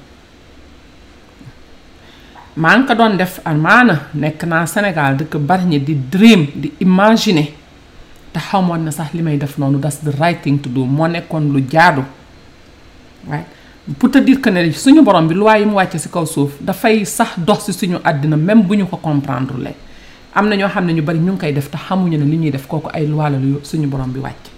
maa 2.56 2.73
ngi 2.79 2.87
ko 2.88 2.94
doon 2.97 3.14
def 3.20 3.41
amaana 3.44 4.08
nekk 4.14 4.43
naa 4.49 4.64
Sénégal 4.67 5.17
dëkk 5.17 5.37
bari 5.37 5.64
ñi 5.67 5.79
di 5.85 5.94
dream 6.11 6.47
di 6.56 6.73
imaginer 6.81 7.53
te 8.32 8.41
xamoon 8.41 8.79
na 8.82 8.91
sax 8.91 9.12
li 9.14 9.20
may 9.23 9.37
def 9.37 9.58
noonu 9.58 9.79
that's 9.79 10.00
the 10.00 10.12
right 10.17 10.41
thing 10.43 10.56
to 10.58 10.69
do 10.70 10.87
moo 10.87 11.06
nekkoon 11.06 11.53
lu 11.53 11.61
jaadu 11.69 12.01
waaye 13.29 13.44
pour 13.98 14.10
te 14.10 14.19
suñu 14.72 15.03
borom 15.05 15.29
bi 15.29 15.34
loi 15.34 15.58
yi 15.60 15.67
mu 15.67 15.75
wàcce 15.77 15.98
ci 15.98 16.08
kaw 16.08 16.25
suuf 16.25 16.53
dafay 16.60 17.05
sax 17.05 17.36
dox 17.39 17.70
suñu 17.70 17.98
àddina 18.03 18.36
même 18.36 18.63
bu 18.63 18.75
ñu 18.77 18.86
ko 18.86 18.96
comprendre 18.96 19.58
le 19.58 19.70
am 20.34 20.48
na 20.48 20.56
ñoo 20.56 20.69
xam 20.69 20.86
ne 20.86 20.94
ñu 20.94 21.03
bari 21.03 21.19
ñu 21.19 21.32
ngi 21.32 21.39
koy 21.41 21.53
def 21.53 21.69
te 21.70 21.77
xamuñu 21.77 22.17
ne 22.17 22.25
li 22.25 22.36
ñuy 22.39 22.51
def 22.51 22.67
kooku 22.67 22.89
ay 22.91 23.06
loi 23.06 23.29
lu 23.39 23.58
suñu 23.65 23.86
borom 23.86 24.08
bi 24.10 24.19
wàcc 24.20 24.48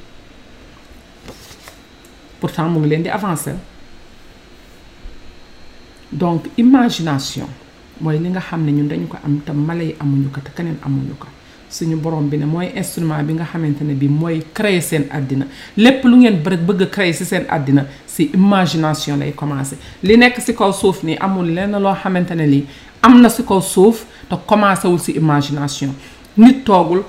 pourtant 2.38 2.68
mu 2.70 2.78
ngi 2.78 2.88
leen 2.90 3.02
di 3.02 3.08
avancer 3.08 3.56
donc 6.12 6.46
imagination 6.56 7.48
mooy 8.00 8.18
li 8.22 8.28
nga 8.30 8.40
xam 8.40 8.64
ne 8.64 8.72
ñun 8.72 8.88
dañu 8.88 9.06
ko 9.08 9.16
am 9.24 9.40
te 9.40 9.52
mala 9.52 9.82
yi 9.82 9.94
amuñu 10.00 10.30
ko 10.32 10.40
te 10.40 10.50
keneen 10.56 10.76
amuñu 10.84 11.14
ko 11.18 11.26
suñu 11.70 11.96
borom 12.00 12.28
bi 12.30 12.36
ne 12.38 12.44
mooy 12.46 12.66
instrument 12.76 13.22
bi 13.26 13.32
nga 13.34 13.44
xamante 13.44 13.82
ne 13.84 13.94
bi 13.94 14.08
mooy 14.08 14.42
créer 14.54 14.80
seen 14.82 15.04
addina 15.10 15.46
lépp 15.76 16.04
lu 16.04 16.16
ngeen 16.16 16.40
bërëg 16.42 16.60
bëgg 16.66 16.82
a 16.82 16.86
créer 16.86 17.12
si 17.14 17.24
seen 17.24 17.44
addina 17.48 17.86
si 18.06 18.30
imagination 18.34 19.16
lay 19.18 19.32
commencé 19.32 19.76
li 20.02 20.16
nekk 20.16 20.38
si 20.40 20.52
kaw 20.54 20.72
suuf 20.72 21.02
nii 21.04 21.16
amul 21.20 21.46
lenn 21.52 21.74
loo 21.80 21.94
xamante 21.94 22.34
ne 22.34 22.46
lii 22.46 22.64
am 23.02 23.20
na 23.20 23.28
si 23.28 23.42
kaw 23.44 23.60
suuf 23.60 24.04
te 24.28 24.34
commencé 24.46 24.86
wul 24.88 24.98
si 25.00 25.12
imagination 25.12 25.90
nit 26.36 26.64
toogul 26.64 27.02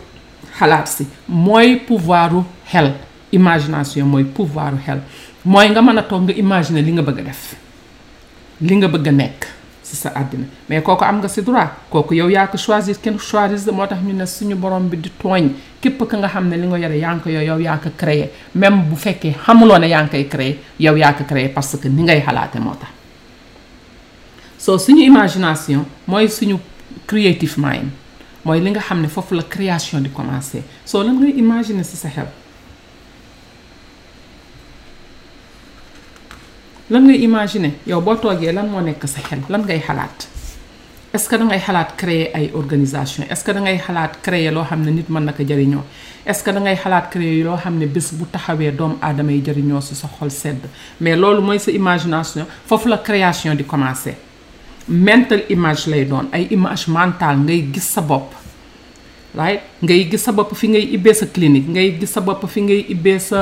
xalaat 0.60 0.88
si 0.88 1.08
mooy 1.28 1.76
pouvoir 1.78 2.34
u 2.36 2.44
xel 2.70 2.94
imagination 3.32 4.06
mooy 4.08 4.24
pouvoiru 4.24 4.78
xel 4.86 5.00
mooy 5.46 5.70
nga 5.70 5.82
mën 5.82 5.98
a 6.00 6.04
toog 6.04 6.24
nga 6.24 6.34
imaginer 6.34 6.82
li 6.84 6.92
nga 6.94 7.02
bëgg 7.04 7.20
a 7.20 7.24
def 7.24 7.56
li 8.62 8.76
nga 8.76 8.88
bëgg 8.88 9.08
a 9.08 9.12
nekk 9.12 9.48
si 9.90 9.96
sa 9.98 10.10
àddina 10.14 10.46
mais 10.70 10.84
kooku 10.86 11.04
am 11.04 11.18
nga 11.20 11.28
si 11.28 11.42
droit 11.42 11.70
kooku 11.90 12.14
yow 12.14 12.30
yaa 12.30 12.48
ko 12.48 12.58
choisir 12.58 12.98
kenn 13.02 13.18
choisir 13.20 13.74
moo 13.74 13.88
tax 13.88 14.00
ñu 14.06 14.14
ne 14.14 14.26
suñu 14.26 14.56
borom 14.56 14.88
bi 14.90 14.98
di 14.98 15.10
tooñ 15.22 15.50
képp 15.82 16.04
ka 16.08 16.18
nga 16.18 16.28
xam 16.30 16.48
ne 16.50 16.58
li 16.58 16.68
nga 16.68 16.78
yore 16.78 16.98
yaa 17.02 17.14
ngi 17.16 17.22
ko 17.24 17.30
yow 17.30 17.58
yaa 17.60 17.78
ko 17.78 17.90
créé 17.98 18.30
même 18.54 18.84
bu 18.86 18.96
fekkee 18.96 19.34
xamuloo 19.46 19.78
ne 19.80 19.88
yaa 19.90 20.04
ngi 20.04 20.10
koy 20.12 20.28
créé 20.30 20.60
yow 20.80 20.96
yaa 20.96 21.14
ko 21.14 21.24
créé 21.24 21.50
parce 21.50 21.76
que 21.82 21.88
ni 21.88 22.04
ngay 22.04 22.22
xalaate 22.22 22.60
moo 22.60 22.76
tax 22.76 22.90
soo 24.58 24.78
suñu 24.78 25.02
imagination 25.04 25.86
mooy 26.08 26.30
suñu 26.30 26.60
creative 27.08 27.56
mind 27.58 27.90
mooy 28.46 28.60
li 28.62 28.70
nga 28.70 28.80
xam 28.82 29.02
ne 29.02 29.08
foofu 29.08 29.36
la 29.36 29.44
création 29.44 30.02
di 30.04 30.10
commencer 30.12 30.62
soo 30.86 31.02
lan 31.04 31.18
ngay 31.20 31.34
imaginer 31.38 31.84
si 31.86 31.98
sa 31.98 32.10
xel 32.10 32.28
lan 36.94 37.04
ngay 37.06 37.20
imaginer 37.28 37.72
yow 37.86 38.02
boo 38.02 38.16
toogee 38.22 38.52
lan 38.54 38.68
moo 38.70 38.82
nekk 38.82 39.04
sa 39.14 39.22
xel 39.28 39.42
lan 39.50 39.62
ngay 39.66 39.82
xalaat 39.88 40.20
est-ce 41.14 41.30
que 41.30 41.36
da 41.38 41.58
xalaat 41.66 41.90
créer 42.02 42.28
ay 42.38 42.50
organisation 42.60 43.24
est-ce 43.30 43.44
que 43.46 43.52
da 43.54 43.60
ngay 43.62 43.78
xalaat 43.86 44.14
créer 44.26 44.52
loo 44.56 44.64
xam 44.70 44.82
ne 44.86 44.92
nit 44.98 45.08
mën 45.14 45.24
na 45.26 45.32
ko 45.34 45.44
jariñoo 45.50 45.84
est-ce 46.26 46.44
que 46.44 46.52
da 46.56 46.60
ngay 46.60 46.76
xalaat 46.84 47.06
créer 47.14 47.44
loo 47.48 47.58
xam 47.64 47.76
ne 47.80 47.86
bés 47.86 48.08
bu 48.18 48.26
taxawee 48.34 48.72
doomu 48.78 48.96
aadama 49.02 49.32
yi 49.32 49.42
jariñoo 49.48 49.82
si 49.82 49.94
sa 50.02 50.08
xol 50.18 50.32
sedd 50.32 50.62
mais 51.02 51.16
loolu 51.16 51.42
mooy 51.48 51.60
sa 51.60 51.70
imagination 51.72 52.46
foofu 52.68 52.88
la 52.90 52.98
création 53.08 53.54
di 53.60 53.64
commencer 53.72 54.16
mental 55.08 55.42
image 55.56 55.84
lay 55.92 56.06
doon 56.06 56.26
ay 56.34 56.44
image 56.56 56.86
mentale 56.96 57.38
ngay 57.48 57.62
gis 57.74 57.88
sa 57.94 58.02
bopp 58.02 58.30
right 59.40 59.62
ngay 59.84 60.10
gis 60.12 60.24
sa 60.26 60.32
bopp 60.32 60.56
fi 60.60 60.68
ngay 60.74 60.86
ibbee 60.96 61.14
sa 61.22 61.26
clinique 61.36 61.68
ngay 61.76 61.88
gis 62.00 62.08
sa 62.14 62.20
bopp 62.28 62.42
fi 62.54 62.62
ngay 62.62 62.82
ibbee 62.94 63.20
sa 63.30 63.40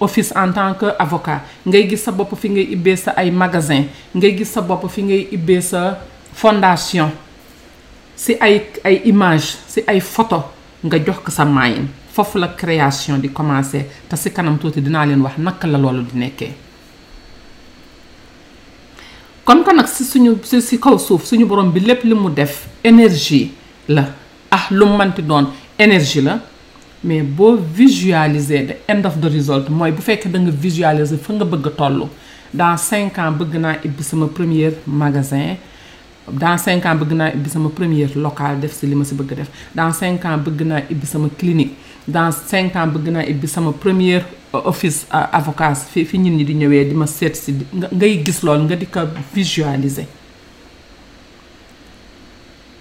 office 0.00 0.32
en 0.36 0.50
tant 0.52 0.74
que 0.78 0.86
avocat 0.98 1.42
ngay 1.66 1.88
gis 1.88 2.02
sa 2.06 2.12
bopp 2.12 2.34
fi 2.40 2.48
ngay 2.50 2.72
ibbee 2.74 2.96
sa 2.96 3.12
ay 3.16 3.30
magasin 3.30 3.86
ngay 4.14 4.36
gis 4.38 4.50
sa 4.52 4.60
bopp 4.60 4.86
fi 4.90 5.02
ngay 5.02 5.28
ibbee 5.32 5.60
sa 5.60 5.98
fondation 6.32 7.10
si 8.16 8.34
ay 8.40 8.66
ay 8.84 9.02
image 9.06 9.54
si 9.68 9.82
ay 9.86 10.00
photo 10.00 10.42
nga 10.84 10.98
jox 10.98 11.22
ko 11.24 11.30
sa 11.30 11.44
maayin 11.44 11.86
foofu 12.12 12.38
la 12.38 12.48
création 12.48 13.18
di 13.18 13.30
commencer 13.32 13.86
te 14.08 14.16
si 14.16 14.30
kanam 14.32 14.58
tuuti 14.58 14.80
dinaa 14.82 15.04
leen 15.06 15.22
wax 15.22 15.38
naka 15.38 15.66
la 15.66 15.78
loolu 15.78 16.02
di 16.02 16.18
nekkee 16.18 16.52
kon 19.44 19.62
ko 19.62 19.72
nag 19.72 19.86
si 19.86 20.04
suñu 20.04 20.34
si 20.42 20.60
si 20.62 20.78
kaw 20.80 20.98
suuf 20.98 21.24
suñu 21.26 21.46
borom 21.46 21.70
bi 21.70 21.80
lépp 21.80 22.04
li 22.04 22.14
mu 22.14 22.28
def 22.30 22.66
énergie 22.82 23.52
la 23.88 24.04
ah 24.50 24.66
lu 24.70 24.86
mu 24.86 24.96
manti 24.96 25.22
doon 25.22 25.46
énergie 25.78 26.20
la 26.22 26.38
mais 27.04 27.22
boo 27.24 27.56
visualiser 27.56 28.64
the 28.66 28.76
end 28.92 29.04
of 29.08 29.16
the 29.24 29.28
result 29.36 29.68
mooy 29.80 29.92
bu 29.98 30.02
fekkee 30.08 30.32
da 30.34 30.40
nga 30.44 30.52
visualiser 30.64 31.18
fa 31.26 31.34
nga 31.36 31.46
bëgg 31.52 31.66
tollu 31.80 32.06
dans 32.60 32.76
cinq 32.90 33.18
ans 33.24 33.36
bëgg 33.40 33.56
naa 33.64 33.74
ibbi 33.88 34.02
sama 34.08 34.28
premier 34.38 34.72
magasin 34.86 35.42
dans 36.44 36.56
cinq 36.66 36.86
ans 36.90 36.96
bëgg 37.02 37.14
naa 37.20 37.28
ibbi 37.36 37.50
sama 37.54 37.68
premier 37.80 38.08
local 38.26 38.58
def 38.64 38.72
si 38.78 38.86
li 38.90 38.94
ma 39.00 39.04
si 39.04 39.14
bëgg 39.20 39.34
def 39.42 39.50
dans 39.80 39.92
cinq 40.00 40.24
bëgg 40.46 40.66
naa 40.72 40.80
ibbi 40.96 41.06
sama 41.12 41.28
clinique 41.38 41.74
dans 42.18 42.32
cinq 42.54 42.74
ans 42.82 42.90
bëgg 42.96 43.12
naa 43.18 43.26
ibbi 43.34 43.46
sama 43.56 43.72
premier 43.72 44.20
euh, 44.22 44.62
office 44.74 45.06
euh, 45.12 45.38
avocat 45.40 45.76
fi 45.92 46.04
fi 46.06 46.18
nit 46.18 46.34
ñi 46.38 46.44
di 46.44 46.54
ñëwee 46.54 46.88
di 46.88 46.94
ma 46.94 47.06
seet 47.06 47.36
si 47.36 47.54
nga 47.78 47.88
ngay 47.94 48.22
gis 48.24 48.42
loolu 48.42 48.62
nga 48.64 48.76
di 48.76 48.86
ko 48.86 49.00
visualiser 49.34 50.06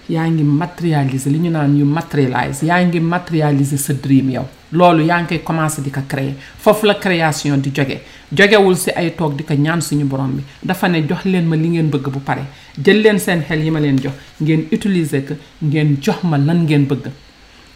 yaa 0.10 0.28
ngi 0.30 0.44
matérialiser 0.44 1.32
li 1.34 1.40
ñu 1.46 1.52
naan 1.52 1.78
yu 1.80 1.86
matérialise 1.86 2.66
yaa 2.70 2.82
ngi 2.88 3.00
matérialiser 3.00 3.80
sa 3.86 3.94
dream 3.94 4.30
yow 4.36 4.46
loolu 4.74 5.06
yaa 5.10 5.22
ngi 5.24 5.28
koy 5.30 5.40
commencé 5.48 5.82
di 5.82 5.90
ko 5.98 6.02
créer 6.08 6.34
foofu 6.64 6.86
la 6.88 6.96
création 7.06 7.58
di 7.62 7.72
joge 7.76 7.98
jogewul 8.32 8.76
si 8.76 8.92
ay 8.92 9.12
toog 9.18 9.36
di 9.38 9.44
ko 9.44 9.54
ñaan 9.54 9.82
suñu 9.82 10.06
borom 10.06 10.32
bi 10.38 10.44
dafa 10.64 10.88
ne 10.90 11.02
jox 11.08 11.24
leen 11.26 11.46
ma 11.46 11.56
li 11.56 11.70
ngeen 11.70 11.90
bëgg 11.90 12.10
bu 12.14 12.20
pare 12.20 12.44
jël 12.84 13.02
leen 13.02 13.20
seen 13.20 13.42
xel 13.48 13.64
yi 13.64 13.72
ma 13.72 13.80
leen 13.80 13.96
jox 14.04 14.14
ngeen 14.42 14.66
utiliser 14.72 15.24
ko 15.28 15.34
ngeen 15.62 15.98
jox 16.02 16.24
ma 16.24 16.38
lan 16.38 16.64
ngeen 16.66 16.86
bëgg 16.86 17.08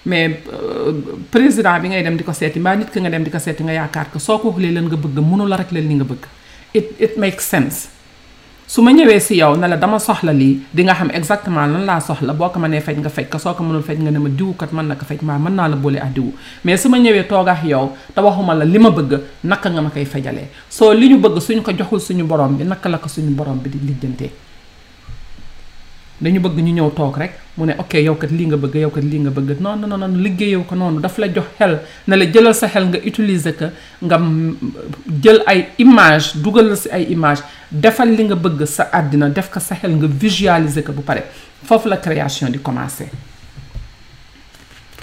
mais 0.05 0.41
euh, 0.53 0.93
président 1.31 1.79
bi 1.81 1.89
ngay 1.89 2.03
dem 2.03 2.17
di 2.17 2.23
ko 2.23 2.33
seeti 2.33 2.59
mbaa 2.59 2.75
nit 2.75 2.91
ki 2.91 2.99
nga 2.99 3.09
dem 3.09 3.23
di 3.23 3.29
ko 3.29 3.39
seeti 3.39 3.63
nga 3.63 3.71
yaakaar 3.73 4.09
ko 4.11 4.19
soo 4.19 4.37
ko 4.39 4.49
waxulee 4.49 4.71
leen 4.71 4.85
nga 4.87 4.95
bëgg 4.97 5.17
mënula 5.23 5.47
la 5.49 5.63
rek 5.63 5.71
leen 5.71 5.87
li 5.87 5.95
nga 5.95 6.03
bëgg 6.11 6.23
it 6.73 6.87
it 6.99 7.17
makes 7.17 7.45
sense 7.53 7.95
su 8.69 8.81
ma 8.81 8.91
ñëwee 8.91 9.19
si 9.23 9.35
yow 9.37 9.55
ne 9.55 9.65
la 9.67 9.77
dama 9.77 9.95
soxla 9.97 10.33
lii 10.33 10.55
di 10.75 10.83
nga 10.83 10.93
xam 10.93 11.09
exactement 11.15 11.67
lan 11.73 11.85
laa 11.87 11.99
soxla 12.01 12.33
boo 12.33 12.49
ko 12.51 12.59
mënee 12.59 12.83
nga 12.83 13.09
faj 13.09 13.27
ko 13.31 13.37
soo 13.39 13.53
ko 13.55 13.63
mënul 13.63 13.81
faj 13.83 13.97
nga 13.99 14.11
ne 14.11 14.19
ma 14.19 14.29
kat 14.59 14.71
mën 14.75 14.87
na 14.87 14.95
ko 14.99 15.05
faj 15.07 15.19
maa 15.23 15.39
mën 15.39 15.55
naa 15.55 15.67
la 15.71 15.77
boole 15.77 15.95
ak 15.99 16.11
diwu 16.15 16.31
mais 16.65 16.75
su 16.81 16.89
ma 16.89 16.97
ñëwee 16.99 17.25
toog 17.29 17.47
ak 17.47 17.63
yow 17.63 17.95
te 18.13 18.19
waxuma 18.21 18.53
la 18.59 18.65
li 18.65 18.77
ma 18.79 18.91
bëgg 18.91 19.11
naka 19.45 19.69
nga 19.71 19.81
ma 19.81 19.89
koy 19.89 20.03
soo 20.69 20.91
li 20.93 21.15
bëgg 21.15 21.39
suñ 21.39 21.61
ko 21.63 21.71
joxul 21.71 22.01
suñu 22.01 22.25
borom 22.27 22.57
bi 22.57 22.65
naka 22.65 22.89
la 22.89 22.97
ko 22.97 23.07
suñu 23.07 23.31
borom 23.35 23.55
bi 23.63 23.69
di 23.69 23.79
lijjantee 23.87 24.31
dañu 26.19 26.39
bëgg 26.39 26.57
ñu 26.57 26.73
ñëw 26.73 26.89
toog 26.97 27.17
rek 27.17 27.31
mu 27.57 27.65
ne 27.67 27.73
ok 27.77 27.93
yow 28.01 28.15
kat 28.17 28.31
lii 28.31 28.47
nga 28.47 28.57
bëgg 28.57 28.73
yow 28.81 28.89
kat 28.89 29.03
lii 29.03 29.19
nga 29.21 29.29
bëgg 29.29 29.59
non 29.61 29.75
non 29.77 29.97
non 29.99 30.17
liggéeyoo 30.17 30.63
ko 30.63 30.75
noonu 30.75 30.99
daf 30.99 31.17
la 31.19 31.27
jox 31.31 31.45
xel 31.59 31.79
ne 32.07 32.15
la 32.15 32.25
jëlal 32.25 32.55
sa 32.55 32.67
xel 32.67 32.85
nga 32.89 32.97
utiliser 33.05 33.53
ko 33.55 33.69
nga 34.01 34.17
jël 35.21 35.43
ay 35.45 35.67
image 35.77 36.33
dugal 36.41 36.69
la 36.69 36.75
si 36.75 36.89
ay 36.89 37.05
image 37.11 37.41
defal 37.71 38.09
li 38.09 38.23
nga 38.23 38.35
bëgg 38.35 38.65
sa 38.65 38.89
àddina 38.91 39.29
def 39.29 39.49
ko 39.51 39.59
sa 39.59 39.75
xel 39.75 39.91
nga 39.93 40.07
visualiser 40.07 40.83
ko 40.83 40.91
bu 40.91 41.03
pare 41.03 41.21
foofu 41.63 41.87
la 41.87 41.97
création 41.97 42.49
di 42.49 42.59
commencer. 42.59 43.09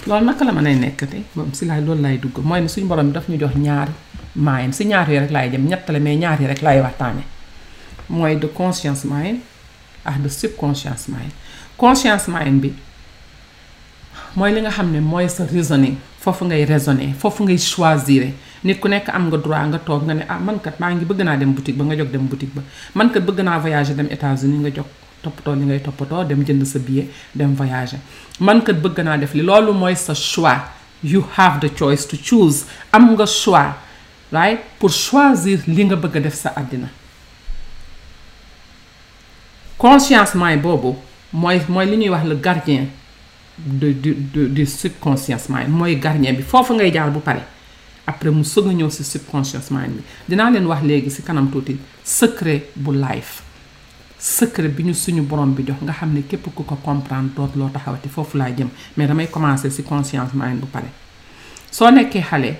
loolu 0.07 0.25
naka 0.25 0.43
la 0.43 0.51
mën 0.51 0.67
ay 0.67 0.75
nekk 0.75 1.07
te 1.09 1.23
si 1.53 1.65
laay 1.65 1.79
loolu 1.81 2.01
lay 2.01 2.17
dugg 2.17 2.39
mooy 2.43 2.59
ne 2.59 2.67
suñu 2.67 2.87
borom 2.87 3.07
bi 3.07 3.13
daf 3.13 3.29
ñu 3.29 3.39
jox 3.39 3.55
ñaari 3.55 3.91
maayam 4.35 4.73
si 4.73 4.83
ñaar 4.85 5.09
yi 5.11 5.19
rek 5.19 5.31
laay 5.31 5.49
jëm 5.49 5.65
ñett 5.65 5.87
la 5.87 5.99
mais 5.99 6.17
ñaar 6.17 6.41
yi 6.41 6.47
rek 6.47 6.61
laay 6.61 6.81
waxtaane 6.81 7.23
mooy 8.09 8.35
de 8.35 8.47
conscience 8.47 9.05
maayam 9.07 9.39
ak 10.05 10.21
le 10.21 10.29
subconscious 10.29 11.07
mind 11.09 11.33
conscious 11.81 12.29
mind 12.31 12.61
bi 12.63 12.71
mooy 14.37 14.53
li 14.53 14.61
nga 14.63 14.71
xam 14.77 14.93
ne 14.95 15.01
mooy 15.01 15.25
sa 15.33 15.49
raisonner 15.49 15.97
foofu 16.21 16.45
ngay 16.49 16.63
raisonner 16.69 17.09
foofu 17.19 17.43
ngay 17.49 17.57
choisir 17.57 18.29
nit 18.65 18.77
ku 18.79 18.87
nekk 18.87 19.09
am 19.09 19.27
nga 19.33 19.41
droit 19.41 19.65
nga 19.73 19.79
toog 19.81 20.05
nga 20.05 20.13
ne 20.13 20.23
ah 20.29 20.37
man 20.37 20.61
kat 20.61 20.77
maa 20.79 20.93
ngi 20.93 21.05
bëgg 21.09 21.25
naa 21.25 21.35
dem 21.41 21.51
boutique 21.57 21.77
ba 21.77 21.89
nga 21.89 21.97
jóg 21.97 22.13
dem 22.13 22.29
boutique 22.29 22.53
ba 22.53 22.61
man 22.93 23.09
bëgg 23.09 23.41
naa 23.43 23.57
voyager 23.59 23.97
dem 23.97 24.09
États-Unis 24.13 24.61
nga 24.63 24.71
jox 24.77 24.87
toppatoo 25.25 25.57
li 25.57 25.65
ngay 25.65 25.81
toppatoo 25.81 26.23
dem 26.23 26.45
jënd 26.45 26.61
sa 26.69 26.79
billet 26.79 27.09
dem 27.33 27.55
voyager 27.57 27.99
mankat 28.39 28.77
bëgg 28.85 29.01
naa 29.03 29.17
def 29.17 29.33
li 29.33 29.41
loolu 29.41 29.73
mooy 29.73 29.95
sa 29.97 30.13
choix 30.13 30.55
you 31.01 31.25
have 31.35 31.57
the 31.65 31.69
choice 31.73 32.05
to 32.05 32.13
choose 32.17 32.63
am 32.93 33.09
nga 33.15 33.25
choix 33.25 33.73
right 34.31 34.61
pour 34.79 34.89
choisir 34.93 35.65
li 35.65 35.81
nga 35.89 35.95
bëgg 35.97 36.21
a 36.21 36.21
def 36.29 36.37
sa 36.37 36.53
àddina 36.53 36.93
conscience 39.77 40.35
mind 40.37 40.61
bobo, 40.61 40.95
moy 41.31 41.61
mooy 41.67 41.85
li 41.85 41.97
ñuy 41.97 42.09
wax 42.09 42.25
le 42.25 42.35
gardien 42.35 42.85
de 43.57 43.91
du 43.93 44.13
du 44.33 44.47
du 44.49 44.65
subconscience 44.65 45.49
mind 45.49 45.69
moy 45.69 45.95
gardien 45.95 46.33
bi 46.33 46.43
fofu 46.43 46.73
ngay 46.73 46.91
jaar 46.93 47.11
bu 47.11 47.19
paré 47.19 47.41
après 48.07 48.29
mu 48.31 48.43
sëg 48.43 48.67
a 48.69 48.73
ñëw 48.73 48.89
subconscience 48.89 49.71
mind 49.71 49.97
bi 49.99 50.03
dina 50.27 50.49
len 50.49 50.65
wax 50.65 50.83
légui 50.83 51.11
ci 51.11 51.21
kanam 51.21 51.49
tuuti 51.51 51.77
secret 52.03 52.71
bu 52.75 52.93
life 52.95 53.41
secret 54.17 54.69
biñu 54.71 54.93
suñu 54.93 55.21
borom 55.23 55.53
bi 55.53 55.63
jox 55.67 55.81
nga 55.83 55.91
xamné 55.93 56.21
képp 56.23 56.45
ku 56.55 56.63
ko 56.63 56.75
comprendre 56.83 57.35
doot 57.35 57.55
lo 57.55 57.69
taxawati 57.69 58.09
fofu 58.09 58.37
la 58.37 58.49
jëm 58.55 58.69
mais 58.95 59.07
damay 59.07 59.27
commencer 59.27 59.69
ci 59.69 59.83
conscience 59.83 60.33
mind 60.33 60.59
bu 60.59 60.67
paré 60.67 60.87
so 61.69 61.89
nekkee 61.91 62.21
xale 62.23 62.57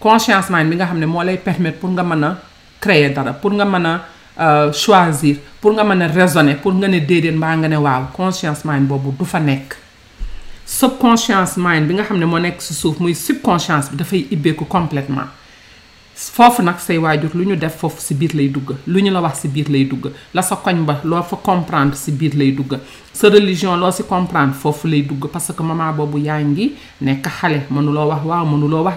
conscience 0.00 0.50
mind 0.50 0.70
bi 0.70 0.76
nga 0.76 0.86
xamné 0.86 1.06
mo 1.06 1.22
lay 1.22 1.36
permettre 1.38 1.78
pour 1.78 1.90
nga 1.90 2.02
mën 2.02 2.34
créer 2.80 3.10
dara 3.10 3.32
pour 3.32 3.52
nga 3.52 3.64
mën 3.64 3.98
euh, 4.42 4.72
choisir 4.72 5.36
pour 5.60 5.72
nga 5.74 5.84
raisonner 6.08 6.54
pour 6.54 6.72
nga 6.72 6.88
ne 6.88 6.98
ce 7.00 7.04
que 7.04 7.28
nga 7.34 7.68
né 7.68 7.76
waaw 7.76 8.04
conscience 8.16 8.64
mind 8.64 8.88
du 8.88 9.24
fa 9.26 9.38
nek 9.38 9.74
subconscience 10.64 11.58
mind 11.58 11.86
bi 11.86 11.92
nga 11.94 12.04
xamné 12.04 12.24
mo 12.24 12.38
nek 12.38 12.56
ci 12.58 12.72
si 12.72 12.86
muy 13.00 13.14
subconscience 13.14 13.90
bi 13.92 14.26
ibé 14.30 14.54
ko 14.56 14.64
complètement 14.64 15.28
fofu 16.14 16.62
nak 16.62 16.80
say 16.80 16.96
luñu 17.34 17.54
def 17.54 17.74
fofu 17.76 18.00
si 18.00 18.14
biir 18.14 18.32
lay 18.34 18.48
dugg 18.48 18.76
luñu 18.86 19.10
la 19.12 19.20
wax 19.20 19.42
ci 19.42 19.48
biir 19.48 19.68
lay 19.68 19.84
dugg 19.84 20.06
la 20.32 20.40
ba 21.10 21.22
fa 21.22 21.36
comprendre 21.36 21.94
ci 21.96 22.10
biir 22.10 22.32
lay 22.34 22.52
dugg 22.52 22.78
sa 23.12 23.28
religion 23.28 23.76
lo 23.76 23.88
les 23.88 24.02
comprendre 24.08 24.54
lay 24.86 25.04
parce 25.30 25.52
que 25.52 25.62
maman 25.62 25.92
bobu 25.92 26.16
yangi 26.18 26.72
nek 27.02 27.26
xalé 27.28 27.64
lo 27.70 28.06
wax 28.06 28.24
waaw 28.24 28.82
wax 28.84 28.96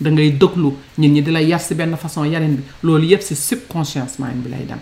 da 0.00 0.10
ngay 0.10 0.30
dëglu 0.40 0.70
nit 0.98 1.08
ñi 1.12 1.22
di 1.22 1.30
la 1.30 1.40
yar 1.40 1.60
si 1.60 1.74
benn 1.74 1.96
façon 1.96 2.24
yarin 2.24 2.56
bi 2.58 2.62
loolu 2.82 3.06
yëpp 3.06 3.22
si 3.22 3.34
subconscience 3.34 4.18
mind 4.18 4.42
bi 4.44 4.50
lay 4.50 4.64
dem 4.70 4.80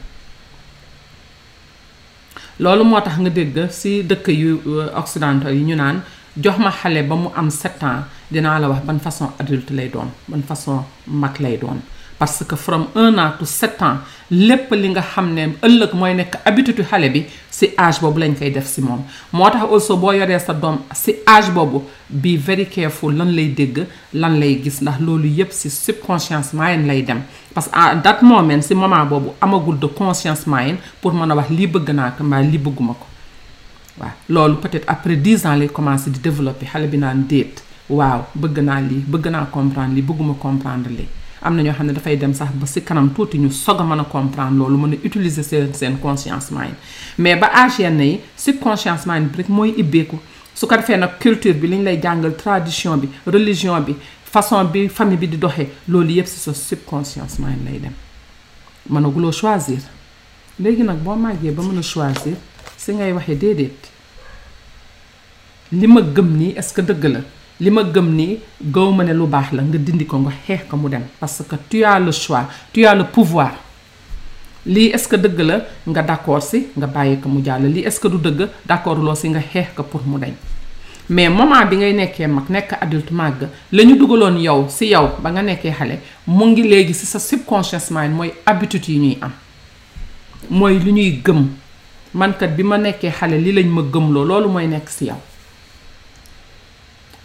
loolu 2.59 2.85
moo 2.85 3.01
tax 3.01 3.17
nga 3.23 3.31
dégg 3.31 3.57
si 3.71 4.03
dëkk 4.03 4.27
yu 4.29 4.51
euh, 4.67 4.89
occidentaux 5.03 5.51
yi 5.53 5.63
ñu 5.63 5.77
naan 5.77 6.03
jox 6.43 6.59
ma 6.59 6.71
xale 6.71 7.03
ba 7.09 7.15
mu 7.15 7.29
am 7.37 7.49
sept 7.51 7.81
ans 7.83 8.03
dinaa 8.31 8.59
la 8.59 8.69
wax 8.69 8.83
ban 8.87 8.99
façon 8.99 9.31
adulte 9.39 9.71
lay 9.71 9.89
doon 9.89 10.11
ban 10.29 10.43
façon 10.43 10.83
mag 11.07 11.39
lay 11.39 11.57
doon 11.59 11.79
parce 12.19 12.45
que 12.45 12.55
from 12.57 12.89
un 12.95 13.19
an 13.19 13.33
to 13.39 13.45
sept 13.45 13.81
ans 13.83 13.99
lépp 14.31 14.71
li 14.75 14.89
nga 14.93 15.03
xam 15.03 15.31
ne 15.35 15.47
ëllëg 15.67 15.95
mooy 15.99 16.15
nekk 16.15 16.37
habitude 16.45 16.85
xale 16.91 17.09
bi 17.11 17.25
si 17.51 17.71
âge 17.79 18.01
boobu 18.01 18.21
lañ 18.21 18.37
koy 18.39 18.51
def 18.55 18.67
si 18.71 18.81
moom 18.83 19.01
moo 19.33 19.51
tax 19.51 19.67
also 19.73 19.97
boo 19.97 20.13
yoree 20.13 20.39
sa 20.41 20.53
doom 20.55 20.79
si 20.95 21.17
âge 21.27 21.51
boobu 21.55 21.83
be 22.09 22.37
very 22.37 22.67
careful 22.67 23.13
lan 23.13 23.33
lay 23.35 23.49
dégg 23.49 23.87
lan 24.13 24.39
lay 24.39 24.61
gis 24.63 24.81
ndax 24.83 25.01
loolu 25.01 25.27
yépp 25.29 25.53
si 25.53 25.71
subconscience 25.71 26.53
mind 26.55 26.87
lay 26.87 27.03
dem 27.03 27.23
parce 27.55 27.69
que 27.69 27.77
à 27.79 27.97
that 27.97 28.21
si 28.63 28.75
moment 28.75 29.07
boobu 29.07 29.31
amagul 29.41 29.79
de 29.79 29.87
conscience 29.87 30.47
mind 30.47 30.77
pour 31.01 31.13
mën 31.13 31.31
a 31.31 31.35
wax 31.35 31.51
lii 31.51 31.67
bëgg 31.67 31.91
naa 31.95 32.11
ko 32.11 32.25
mbaa 32.25 32.43
bëgguma 32.43 32.95
ko 32.95 33.07
waaw 33.99 34.13
loolu 34.29 34.57
peut-être 34.63 34.85
après 34.87 35.17
dix 35.17 35.45
ans 35.47 35.55
lay 35.55 35.67
commencé 35.69 36.11
di 36.11 36.21
développer 36.21 36.67
xale 36.67 36.87
bi 36.87 36.97
naan 36.97 37.27
déet 37.29 37.63
waaw 37.91 38.23
bëgg 38.35 38.63
naa 38.63 38.81
lii 38.81 39.03
bëgg 39.09 39.27
naa 39.31 39.47
comprendre 39.47 39.95
lii 39.95 40.03
bëgguma 40.03 40.35
comprendre 40.39 40.89
lii 40.91 41.09
am 41.45 41.57
na 41.57 41.63
ñoo 41.63 41.75
xam 41.75 41.87
ne 41.87 41.93
dafay 41.93 42.17
dem 42.17 42.33
sax 42.35 42.49
ba 42.57 42.67
si 42.67 42.81
kanam 42.81 43.13
tuuti 43.15 43.39
ñu 43.39 43.51
sog 43.51 43.79
a 43.81 43.83
mën 43.85 44.01
a 44.01 44.05
comprendre 44.05 44.57
loolu 44.57 44.77
mën 44.79 44.95
a 44.95 45.01
utiliser 45.07 45.43
seen 45.45 45.75
seen 45.75 45.99
conscience 46.01 46.47
mind 46.51 46.75
mais 47.19 47.37
ba 47.37 47.51
âge 47.53 47.81
yenn 47.83 48.01
yi 48.01 48.21
subconscience 48.37 49.05
mind 49.07 49.29
bi 49.31 49.39
rek 49.43 49.49
mooy 49.49 49.75
ibbeeku 49.77 50.19
su 50.55 50.67
ko 50.67 50.77
defee 50.77 50.97
nag 50.97 51.19
culture 51.21 51.53
bi 51.53 51.69
liñ 51.69 51.83
lay 51.85 52.01
jàngal 52.01 52.35
tradition 52.37 52.97
bi 52.97 53.09
religion 53.27 53.79
bi 53.85 53.95
façon 54.25 54.65
bi 54.65 54.89
famille 54.89 55.19
bi 55.19 55.29
di 55.29 55.37
doxee 55.39 55.69
loolu 55.87 56.13
yëpp 56.17 56.27
si 56.27 56.39
sa 56.41 56.55
subconscience 56.55 57.39
mind 57.39 57.61
lay 57.69 57.79
dem 57.79 57.93
mënaguloo 58.91 59.33
choisir 59.33 59.81
léegi 60.61 60.83
nag 60.83 60.99
boo 61.05 61.15
màggee 61.17 61.53
ba 61.53 61.63
mën 61.63 61.79
a 61.79 61.83
choisir 61.83 62.37
si 62.79 62.95
ngay 62.97 63.13
waxee 63.13 63.37
déedéet 63.37 63.91
li 65.73 65.87
ma 65.87 66.01
gëm 66.01 66.37
nii 66.39 66.55
est-ce 66.57 66.73
que 66.73 66.81
dëgg 66.81 67.05
la 67.13 67.21
li 67.63 67.71
ma 67.71 67.83
gëm 67.85 68.09
ni 68.15 68.39
gaw 68.61 68.91
ma 68.91 69.03
ne 69.05 69.13
lu 69.15 69.27
baax 69.27 69.53
la 69.53 69.63
nga 69.63 69.79
dindi 69.79 70.07
ko 70.07 70.17
nga 70.19 70.33
xeex 70.45 70.67
ko 70.69 70.77
mu 70.77 70.89
dem 70.89 71.03
parce 71.21 71.43
que 71.49 71.55
tu 71.71 71.85
as 71.85 72.01
le 72.01 72.11
choix 72.11 72.47
pouvoir 73.13 73.53
lii 74.67 74.89
est-ce 74.91 75.07
que 75.07 75.15
dëgg 75.17 75.39
la 75.41 75.61
nga 75.87 76.03
d'accord 76.03 76.43
si 76.43 76.67
nga 76.77 76.87
bàyyi 76.89 77.19
ko 77.21 77.29
mu 77.29 77.45
jàll 77.45 77.63
lii 77.63 77.85
est-ce 77.85 78.01
que 78.01 78.09
du 78.09 78.19
dëgg 78.19 78.49
d'accord 78.67 78.97
loo 78.99 79.15
si 79.15 79.29
nga 79.29 79.39
xeex 79.41 79.69
ko 79.77 79.85
pour 79.85 80.03
mu 80.05 80.19
dañ 80.19 80.33
mais 81.09 81.29
moment 81.29 81.65
bi 81.67 81.77
ngay 81.77 81.93
nekkee 81.93 82.27
mag 82.27 82.45
nekk 82.51 82.73
adulte 82.81 83.13
màgg 83.13 83.47
la 83.71 83.85
ñu 83.85 83.97
dugaloon 83.97 84.37
yow 84.41 84.67
si 84.69 84.87
yow 84.87 85.11
ba 85.23 85.31
nga 85.31 85.43
nekkee 85.43 85.71
xale 85.73 86.01
mu 86.27 86.47
ngi 86.47 86.63
léegi 86.63 86.95
si 86.95 87.07
sa 87.07 87.19
subconscious 87.21 87.89
mind 87.91 88.15
mooy 88.17 88.33
habitude 88.47 88.89
yi 88.89 88.99
ñuy 88.99 89.19
am 89.21 89.31
mooy 90.51 90.81
lu 90.81 90.91
ñuy 90.93 91.21
gëm 91.25 91.47
mankat 92.15 92.51
bi 92.57 92.63
ma 92.65 92.79
nekkee 92.79 93.13
xale 93.13 93.39
li 93.39 93.53
lañ 93.53 93.69
ma 93.71 93.83
gëmloo 93.83 94.25
loolu 94.25 94.49
mooy 94.49 94.67
nekk 94.67 94.89
si 94.89 95.05
yow 95.07 95.21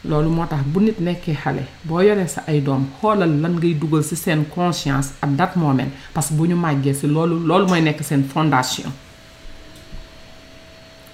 loolu 0.08 0.29
moo 0.29 0.46
tax 0.48 0.63
bu 0.74 0.79
nit 0.79 1.00
nekkee 1.03 1.36
xale 1.44 1.63
boo 1.88 2.01
yoree 2.01 2.27
sa 2.27 2.41
ay 2.48 2.62
doom 2.65 2.84
xoolal 3.00 3.29
lan 3.41 3.56
ngay 3.60 3.74
dugal 3.79 4.03
ci 4.10 4.15
seen 4.15 4.41
conscience 4.56 5.08
ak 5.24 5.29
dat 5.39 5.51
moment 5.56 5.91
parce 6.13 6.29
que 6.29 6.36
bu 6.36 6.46
ñu 6.48 6.56
màggee 6.56 6.94
si 6.94 7.06
loolu 7.08 7.36
loolu 7.48 7.68
mooy 7.68 7.82
nekk 7.82 8.01
seen 8.10 8.24
fondation 8.34 8.91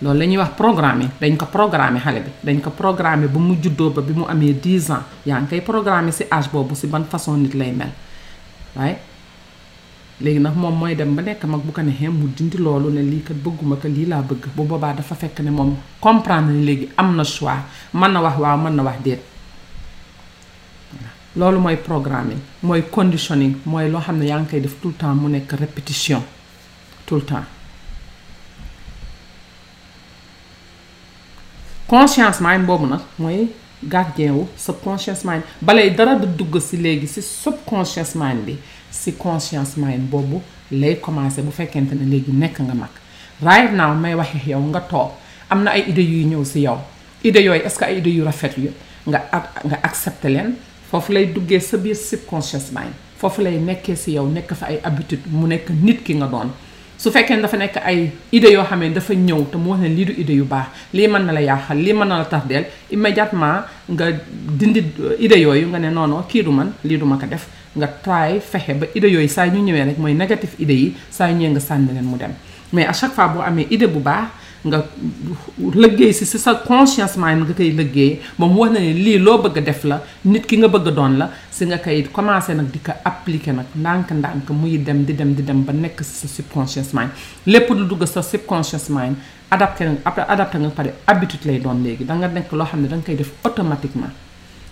loolu 0.01 0.20
la 0.20 0.25
ñuy 0.25 0.38
wax 0.42 0.54
programme 0.62 1.06
dañ 1.22 1.36
ko 1.39 1.46
programme 1.56 1.98
xale 2.06 2.20
bi 2.25 2.32
dañ 2.46 2.60
ko 2.65 2.70
programme 2.82 3.25
ba 3.34 3.39
mu 3.39 3.54
juddoo 3.63 3.89
ba 3.96 4.01
bi 4.08 4.13
mu 4.20 4.25
amee 4.34 4.54
10 4.54 4.89
ans 4.96 5.04
yaa 5.25 5.39
ngi 5.42 5.62
programme 5.72 6.12
ci 6.18 6.24
âge 6.36 6.50
boobu 6.51 6.74
ci 6.75 6.86
ban 6.88 7.04
façon 7.12 7.38
nit 7.38 7.54
lay 7.60 7.72
mel 7.80 7.89
waaye 8.75 8.96
léegi 10.22 10.39
nag 10.39 10.55
moom 10.55 10.75
mooy 10.79 10.95
dem 10.95 11.13
ba 11.15 11.22
nekk 11.22 11.43
mag 11.45 11.62
bu 11.62 11.72
ko 11.74 11.81
neexee 11.81 12.07
mu 12.07 12.27
dindi 12.27 12.57
loolu 12.57 12.89
ne 12.89 13.01
lii 13.01 13.22
kat 13.24 13.36
bëgguma 13.36 13.75
ko 13.75 13.88
lii 13.88 14.05
laa 14.05 14.22
bëgg 14.22 14.48
bu 14.55 14.63
boobaa 14.63 14.93
dafa 14.93 15.15
fekk 15.15 15.39
ne 15.41 15.51
moom 15.51 15.75
comprendre 16.00 16.53
ne 16.53 16.65
léegi 16.65 16.89
am 16.95 17.15
na 17.15 17.24
choix 17.24 17.57
mën 17.93 18.12
na 18.13 18.22
wax 18.22 18.39
waaw 18.39 18.57
mën 18.57 18.75
na 18.75 18.84
wax 18.84 18.98
déet 19.03 19.22
loolu 21.36 21.60
mooy 21.60 21.75
programme 21.75 22.31
yi 22.31 22.38
mooy 22.63 22.81
conditioning 22.89 23.55
mooy 23.65 23.89
loo 23.89 24.00
xam 24.01 24.15
ne 24.19 24.25
yaa 24.27 24.39
ngi 24.39 24.48
koy 24.50 24.60
def 24.62 24.75
tout 24.81 24.88
le 24.89 24.93
temps 24.93 25.13
mu 25.15 25.27
nekk 25.29 25.51
répétition 25.51 26.24
tout 27.05 27.15
le 27.15 27.22
temps 27.22 27.43
consciencement 31.88 32.57
boobu 32.60 32.86
nag 32.88 33.01
mooy 33.19 33.50
gardien 33.84 34.31
wu 34.34 34.48
sa 34.55 34.72
conscience 34.72 35.25
mind 35.25 35.43
balay 35.62 35.89
dara 35.91 36.15
du 36.15 36.25
dugg 36.25 36.57
si 36.62 36.77
léegi 36.77 37.05
si 37.07 37.22
subconscious 37.22 38.15
mind 38.15 38.45
bi 38.45 38.55
si 38.96 39.12
conscience 39.18 39.75
yi 39.78 39.98
boobu 39.98 40.40
lay 40.72 40.96
commencé 40.98 41.42
bu 41.42 41.52
fekkente 41.52 41.94
ne 41.96 42.06
léegi 42.10 42.32
nekk 42.32 42.58
nga 42.62 42.74
mag 42.74 42.94
right 43.42 43.72
now 43.74 43.94
may 43.94 44.16
waxe 44.16 44.48
yow 44.48 44.60
nga 44.72 44.80
toog 44.82 45.12
am 45.50 45.64
na 45.64 45.72
ay 45.72 45.84
idée 45.92 46.04
yuy 46.08 46.24
ñëw 46.25 46.44
si 46.46 46.62
yow 46.62 46.78
idée 47.24 47.44
yooyu 47.44 47.62
est 47.66 47.78
que 47.78 47.84
ay 47.86 47.98
idée 47.98 48.12
yu 48.16 48.24
rafet 48.24 48.54
yu 48.58 48.72
nga 49.08 49.22
ak 49.32 49.66
nga 49.66 49.80
accepté 49.84 50.30
leen 50.30 50.56
foofu 50.90 51.12
lay 51.14 51.25
duggee 51.28 51.60
sa 51.60 51.78
biir 51.78 51.96
subconscious 51.96 52.72
mind 52.72 52.94
foofu 53.18 53.42
lay 53.42 53.60
nekkee 53.60 53.96
si 53.96 54.12
yow 54.14 54.28
nekk 54.28 54.54
fa 54.54 54.66
ay 54.68 54.80
habitude 54.84 55.22
mu 55.28 55.48
nekk 55.48 55.70
nit 55.70 56.04
ki 56.04 56.14
nga 56.16 56.28
doon 56.28 56.50
su 57.05 57.12
fekkee 57.13 57.35
ne 57.38 57.41
dafa 57.45 57.57
nekk 57.62 57.75
ay 57.89 57.97
idées 58.38 58.53
yoo 58.55 58.63
xam 58.69 58.79
ne 58.83 58.89
dafa 58.97 59.13
ñëw 59.13 59.41
te 59.51 59.57
mu 59.62 59.69
wax 59.71 59.79
ne 59.81 59.89
lii 59.95 60.05
du 60.05 60.13
idée 60.21 60.35
yu 60.39 60.43
baax 60.53 60.65
lii 60.97 61.07
man 61.13 61.25
na 61.27 61.33
la 61.38 61.41
yàqal 61.47 61.77
lii 61.85 61.93
man 61.93 62.07
na 62.12 62.17
la 62.19 62.25
tardeel 62.25 62.65
immédiatement 62.91 63.59
nga 63.93 64.05
dindi 64.59 64.79
euh, 65.00 65.13
idées 65.19 65.39
yooyu 65.41 65.67
nga 65.67 65.79
ne 65.79 65.89
non 65.91 66.07
non 66.07 66.24
kii 66.29 66.41
du 66.43 66.50
man 66.51 66.71
lii 66.83 66.97
du 66.97 67.05
ma 67.05 67.17
ko 67.21 67.25
def 67.29 67.45
nga 67.77 67.88
try 68.05 68.39
fexe 68.51 68.74
ba 68.79 68.88
idées 68.95 69.09
yooyu 69.15 69.29
saa 69.38 69.45
ñu 69.47 69.59
ñëwee 69.67 69.83
rek 69.89 70.00
mooy 70.00 70.13
négatif 70.15 70.55
idées 70.59 70.79
yi 70.83 70.93
saa 71.12 71.27
ñu 71.29 71.38
ñëwee 71.38 71.51
nga 71.53 71.59
sànni 71.67 71.93
leen 71.93 72.05
mu 72.12 72.17
dem 72.17 72.31
mais 72.74 72.88
à 72.88 72.93
chaque 72.93 73.13
fois 73.13 73.27
boo 73.27 73.41
amee 73.41 73.67
idée 73.69 73.85
bu 73.88 74.00
baax 74.00 74.27
nga 74.69 74.81
liggéey 75.81 76.12
si 76.17 76.25
si 76.31 76.38
sa 76.45 76.51
conscience 76.72 77.13
nga 77.22 77.29
koy 77.57 77.69
lëggéey 77.79 78.12
ba 78.39 78.45
mu 78.50 78.57
wax 78.62 78.69
na 78.74 78.79
ne 78.81 78.93
lii 79.05 79.19
loo 79.25 79.38
bëgg 79.43 79.57
def 79.67 79.81
la 79.89 79.98
nit 80.31 80.43
ki 80.50 80.55
nga 80.60 80.69
bëgg 80.74 80.88
doon 80.98 81.13
la 81.22 81.25
si 81.55 81.63
nga 81.69 81.77
koy 81.84 82.01
commencé 82.15 82.51
nag 82.57 82.69
di 82.74 82.79
ko 82.86 82.91
appliquer 83.12 83.53
nag 83.53 83.69
ndànk-ndànk 83.81 84.48
muy 84.60 84.81
dem 84.88 85.00
di 85.07 85.13
dem 85.19 85.31
di 85.38 85.43
dem 85.45 85.62
ba 85.67 85.72
nekk 85.84 86.01
si 86.07 86.15
sa 86.22 86.27
subconscious 86.37 86.90
lépp 87.51 87.68
du 87.77 87.83
dugg 87.90 88.03
sa 88.07 88.22
subconscious 88.31 88.85
mind 88.96 89.16
adapté 89.55 89.81
nga 89.85 90.57
nga 90.61 90.77
pare 90.77 90.90
habitude 91.07 91.46
lay 91.48 91.57
doon 91.63 91.79
léegi 91.85 92.03
da 92.09 92.13
nga 92.20 92.27
nekk 92.37 92.50
loo 92.57 92.66
xam 92.70 92.81
ne 92.81 92.87
da 92.90 92.96
nga 92.98 93.05
koy 93.07 93.16
def 93.22 93.31
automatiquement 93.48 94.13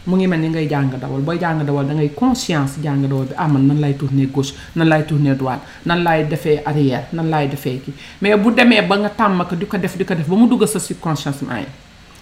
mu 0.06 0.16
ngi 0.18 0.28
mel 0.28 0.40
ni 0.44 0.48
ngay 0.52 0.68
jàng 0.68 0.90
dawal 1.02 1.22
booy 1.24 1.38
jàng 1.40 1.64
dawal 1.66 1.88
da 1.88 1.94
ngay 1.96 2.10
conscience 2.16 2.76
jàng 2.84 3.04
dawal 3.08 3.24
bi 3.28 3.36
ah 3.40 3.48
man 3.48 3.68
nan 3.68 3.80
lay 3.80 3.94
tourner 3.94 4.28
gauche 4.36 4.52
nan 4.76 4.88
lay 4.92 5.02
tourner 5.08 5.36
droite 5.40 5.62
nan 5.86 6.04
laay 6.04 6.24
defee 6.32 6.60
arrière 6.70 7.06
nan 7.16 7.32
laay 7.32 7.48
defee 7.48 7.80
kii 7.86 7.94
mais 8.22 8.36
bu 8.36 8.52
demee 8.58 8.82
ba 8.90 8.96
nga 9.00 9.10
tàmm 9.20 9.40
di 9.60 9.66
ko 9.66 9.78
def 9.78 9.96
di 9.98 10.04
ko 10.04 10.14
def 10.20 10.28
ba 10.28 10.36
mu 10.36 10.48
dugg 10.52 10.68
sa 10.68 10.80
subconscious 10.88 11.40
mind 11.48 11.68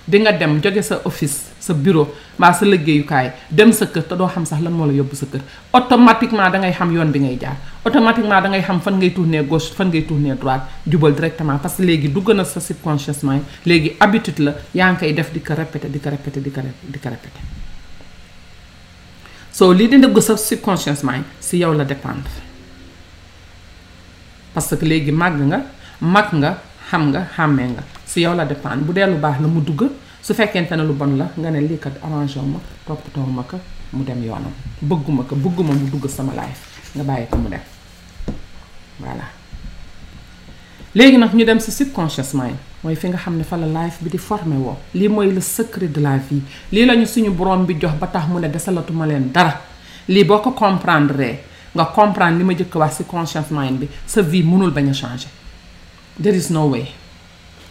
di 0.07 0.17
nga 0.23 0.31
dem 0.31 0.53
jóge 0.61 0.81
sa 0.89 0.95
office 1.09 1.37
sa 1.65 1.73
bureau 1.73 2.05
mbaa 2.39 2.53
sa 2.59 2.65
liggéeyukaay 2.71 3.27
dem 3.57 3.71
sa 3.73 3.85
kër 3.93 4.03
te 4.09 4.15
doo 4.19 4.27
xam 4.33 4.45
sax 4.49 4.61
lan 4.65 4.73
moo 4.77 4.85
la 4.89 4.93
yóbbu 4.99 5.15
sa 5.21 5.25
kër 5.31 5.41
automatiquement 5.77 6.49
da 6.53 6.57
ngay 6.61 6.73
xam 6.79 6.89
yoon 6.97 7.09
bi 7.15 7.19
ngay 7.25 7.37
jaar 7.41 7.57
automatiquement 7.85 8.41
da 8.43 8.47
ngay 8.53 8.61
xam 8.67 8.77
fan 8.85 8.95
ngay 9.01 9.09
tourner 9.17 9.41
gauche 9.51 9.71
fan 9.77 9.89
ngay 9.93 10.03
tourner 10.09 10.35
droite 10.41 10.63
jubal 10.89 11.13
directement 11.17 11.57
parce 11.57 11.77
que 11.77 11.81
léegi 11.87 12.13
dugg 12.15 12.29
na 12.37 12.43
sa 12.53 12.59
subconscious 12.67 13.19
léegi 13.65 13.89
habitude 14.01 14.39
la 14.45 14.51
yaa 14.79 14.91
ngi 14.91 14.99
koy 14.99 15.11
def 15.17 15.29
di 15.33 15.39
ko 15.47 15.53
répété 15.61 15.87
di 15.93 15.99
ko 16.03 16.09
répété 16.13 16.39
di 16.45 16.49
ko 16.55 16.61
di 16.93 16.99
ko 17.05 17.09
so 19.51 19.67
lii 19.75 19.87
di 19.91 19.97
dëgg 19.99 20.17
sa 20.23 20.37
subconscious 20.39 21.03
mind 21.03 21.23
si 21.39 21.57
yow 21.57 21.73
la 21.73 21.83
dépendre 21.85 22.31
parce 24.53 24.75
que 24.75 24.85
léegi 24.85 25.11
màgg 25.11 25.39
nga 25.41 25.59
mag 25.99 26.27
nga 26.33 26.57
xam 26.89 27.09
nga 27.11 27.27
xàmmee 27.35 27.67
nga 27.73 27.83
si 28.05 28.21
yow 28.21 28.33
la 28.35 28.45
dépendre 28.45 28.83
bu 28.85 28.93
dee 28.93 29.05
lu 29.05 29.15
baax 29.17 29.39
la 29.41 29.47
mu 29.47 29.59
dugg 29.61 29.81
su 30.21 30.33
fekkente 30.33 30.73
ne 30.75 30.83
lu 30.87 30.93
bon 30.93 31.17
la 31.17 31.25
nga 31.37 31.49
ne 31.51 31.59
lii 31.67 31.77
kat 31.77 31.95
arrangé 32.01 32.37
wu 32.39 32.45
ma 32.47 32.59
toppatoo 32.85 33.25
ma 33.25 33.43
ko 33.43 33.59
mu 33.93 34.03
dem 34.05 34.23
yoonam 34.23 34.53
bëgguma 34.81 35.23
ko 35.27 35.35
bëgguma 35.35 35.73
mu 35.73 35.89
dugg 35.89 36.07
sama 36.07 36.31
life 36.31 36.61
nga 36.95 37.03
bàyyi 37.03 37.27
ko 37.29 37.37
mu 37.37 37.49
dem 37.49 37.59
voilà 38.99 39.25
léegi 40.95 41.17
nag 41.17 41.33
ñu 41.35 41.45
dem 41.45 41.59
si 41.59 41.71
subconscious 41.71 42.33
yi 42.33 42.55
mooy 42.83 42.95
fi 42.95 43.07
nga 43.09 43.17
xam 43.17 43.37
ne 43.37 43.43
fa 43.43 43.55
la 43.57 43.67
life 43.67 43.97
bi 44.01 44.09
di 44.09 44.17
formé 44.17 44.55
woo 44.57 44.75
lii 44.95 45.07
mooy 45.07 45.31
le 45.31 45.39
secret 45.41 45.87
de 45.91 45.99
la 46.01 46.15
vie 46.17 46.41
lii 46.71 46.85
lañu 46.85 47.05
suñu 47.05 47.29
borom 47.33 47.65
bi 47.65 47.75
jox 47.79 47.93
ba 47.99 48.07
tax 48.07 48.27
mu 48.27 48.39
ne 48.39 48.47
desalatuma 48.49 49.05
leen 49.05 49.31
dara 49.31 49.61
lii 50.09 50.23
boo 50.25 50.39
ko 50.39 50.51
comprendre 50.51 51.43
nga 51.71 51.85
comprendre 51.93 52.37
li 52.39 52.43
ma 52.43 52.53
jëkk 52.53 52.75
wax 52.75 52.95
ci 52.97 53.03
conscience 53.05 53.53
bi 53.79 53.87
sa 54.05 54.21
vie 54.23 54.41
mënul 54.43 54.71
bañ 54.73 54.89
a 54.89 54.93
changer 54.93 55.29
there 56.21 56.37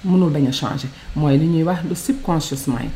mënul 0.04 0.30
bañ 0.32 0.46
a 0.46 0.52
changer 0.52 0.88
mooy 1.16 1.36
li 1.38 1.46
ñuy 1.46 1.62
wax 1.64 1.80
le 1.88 1.94
subconscious 1.96 2.66
mind 2.68 2.90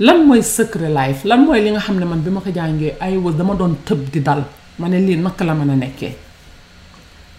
lan 0.00 0.26
mooy 0.26 0.42
secret 0.42 0.90
life 0.92 1.26
lan 1.26 1.44
mooy 1.46 1.62
li 1.62 1.70
nga 1.70 1.80
xam 1.80 1.96
ne 1.98 2.04
man 2.04 2.20
bi 2.20 2.30
ma 2.30 2.40
ko 2.40 2.50
jàngee 2.50 2.96
ay 3.00 3.16
was 3.16 3.34
dama 3.36 3.54
doon 3.54 3.74
tëb 3.86 4.10
di 4.12 4.20
dal 4.20 4.44
ma 4.78 4.86
ne 4.88 4.98
lii 5.00 5.16
naka 5.16 5.44
la 5.44 5.54
mën 5.54 5.70
a 5.70 5.74
nekkee 5.76 6.14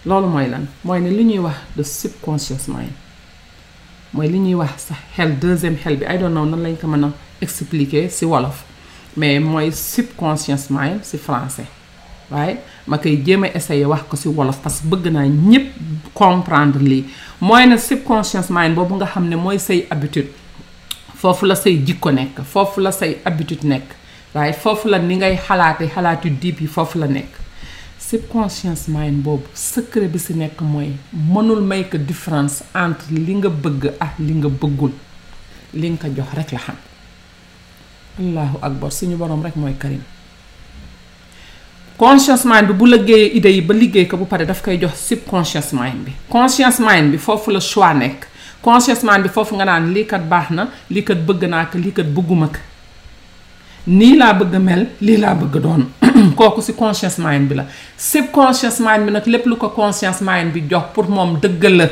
loolu 0.07 0.27
mooy 0.27 0.47
lan 0.49 0.65
mooy 0.83 0.99
li 0.99 1.23
ñuy 1.25 1.37
wax 1.45 1.55
le 1.77 1.83
subconscious 1.83 2.67
mind 2.67 3.05
mooy 4.13 4.27
li 4.31 4.39
ñuy 4.39 4.55
wax 4.55 4.87
sa 4.89 4.95
xel 5.15 5.37
deuxième 5.39 5.77
xel 5.83 5.97
bi 5.97 6.05
I 6.05 6.17
don 6.17 6.29
know 6.31 6.45
nan 6.45 6.63
lañ 6.63 6.75
ko 6.81 6.87
mën 6.87 7.03
a 7.05 7.09
expliquer 7.41 8.09
si 8.09 8.25
wolof 8.25 8.63
mais 9.15 9.39
mooy 9.39 9.71
subconscious 9.71 10.69
mind 10.69 11.03
si 11.03 11.17
français 11.17 11.67
waaye 12.31 12.57
ma 12.87 12.97
koy 12.97 13.17
jéem 13.25 13.43
a 13.43 13.47
essayer 13.53 13.85
wax 13.85 14.03
ko 14.09 14.17
si 14.17 14.27
wolof 14.27 14.57
parce 14.63 14.81
que 14.81 14.87
bëgg 14.87 15.11
naa 15.13 15.27
ñëpp 15.27 15.67
comprendre 16.13 16.79
lii 16.81 17.05
mooy 17.41 17.67
na 17.67 17.77
subconscious 17.77 18.49
mind 18.49 18.73
boobu 18.75 18.95
nga 18.95 19.05
xam 19.05 19.27
ne 19.29 19.35
mooy 19.35 19.59
say 19.59 19.85
habitude 19.91 20.31
foofu 21.19 21.45
la 21.45 21.55
say 21.55 21.77
jikko 21.85 22.11
nekk 22.11 22.41
foofu 22.43 22.81
la 22.81 22.91
say 22.91 23.17
habitude 23.25 23.63
nekk 23.67 23.85
waaye 24.33 24.53
foofu 24.53 24.89
la 24.89 24.97
ni 24.99 25.17
ngay 25.17 25.37
xalaate 25.47 25.85
xalaatu 25.95 26.29
diib 26.41 26.61
yi 26.61 26.67
foofu 26.67 26.97
la 26.99 27.05
nekk 27.07 27.37
subconscious 28.09 28.87
mind 28.87 29.21
boobu 29.23 29.45
secret 29.53 30.09
bi 30.09 30.17
si 30.17 30.33
nekk 30.33 30.61
mooy 30.65 30.87
mënul 31.29 31.59
make 31.69 31.97
différence 32.09 32.63
entre 32.83 33.13
li 33.13 33.35
nga 33.37 33.51
bëgg 33.63 33.83
ah 34.01 34.15
li 34.19 34.33
nga 34.37 34.49
bëggul 34.61 34.93
li 35.77 35.91
nga 35.93 35.99
ko 36.03 36.09
jox 36.17 36.31
rek 36.39 36.49
la 36.55 36.61
xam 36.65 36.77
allahu 38.23 38.57
akbar 38.69 38.91
suñu 38.97 39.17
boroom 39.21 39.43
rek 39.45 39.59
mooy 39.61 39.75
karim 39.83 40.01
conscious 42.01 42.45
mind 42.51 42.71
bi 42.71 42.77
bu 42.81 42.89
liggéeyee 42.93 43.29
idées 43.37 43.55
yi 43.57 43.61
ba 43.61 43.73
liggéey 43.77 44.07
ko 44.09 44.17
bu 44.17 44.25
pare 44.25 44.45
daf 44.49 44.63
koy 44.65 44.79
jox 44.81 45.05
subconscious 45.11 45.69
mind 45.79 46.09
bi 46.09 46.15
conscious 46.29 46.81
bi 47.11 47.17
foofu 47.17 47.51
la 47.51 47.59
choix 47.61 47.93
nekk 47.93 48.25
conscious 48.63 49.05
bi 49.05 49.29
foofu 49.29 49.53
nga 49.61 49.69
naan 49.69 49.93
lii 49.93 50.07
kat 50.09 50.25
baax 50.25 50.49
na 50.49 50.65
liikat 50.89 51.21
bëgg 51.29 51.45
naa 51.53 51.65
ko 51.65 51.77
lii 51.77 51.93
kat 52.01 52.09
bëgguma 52.15 52.47
ko 52.57 52.68
nii 53.89 54.15
laa 54.19 54.33
bëgg 54.37 54.53
a 54.55 54.59
mel 54.61 54.83
lii 55.01 55.17
laa 55.23 55.33
bëgg 55.39 55.55
a 55.57 55.59
doon 55.63 55.85
kooku 56.37 56.61
ci 56.61 56.73
conscious 56.81 57.15
mind 57.25 57.47
bi 57.49 57.55
la 57.57 57.65
subconscious 57.97 58.77
mind 58.85 59.05
bi 59.07 59.13
nag 59.15 59.25
lépp 59.33 59.47
lu 59.49 59.55
ko 59.61 59.69
conscious 59.77 60.19
mind 60.27 60.53
bi 60.53 60.63
jox 60.71 60.91
pour 60.93 61.09
moom 61.09 61.37
dëggal 61.41 61.77
la 61.81 61.87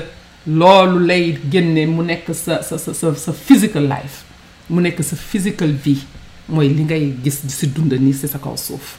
loolu 0.60 1.00
lay 1.10 1.38
génne 1.52 1.88
mu 1.90 2.06
nekk 2.06 2.30
sa 2.44 2.60
sa 2.68 2.78
sa 2.78 3.14
sa 3.24 3.34
physical 3.48 3.88
life 3.94 4.24
mu 4.70 4.82
nekk 4.86 5.02
sa 5.10 5.16
physical 5.16 5.74
vie 5.86 6.04
mooy 6.48 6.70
li 6.70 6.86
ngay 6.86 7.08
gis 7.24 7.40
di 7.48 7.72
dund 7.76 7.96
nii 8.00 8.14
si 8.20 8.28
sa 8.34 8.38
kaw 8.46 8.54
suuf 8.68 8.94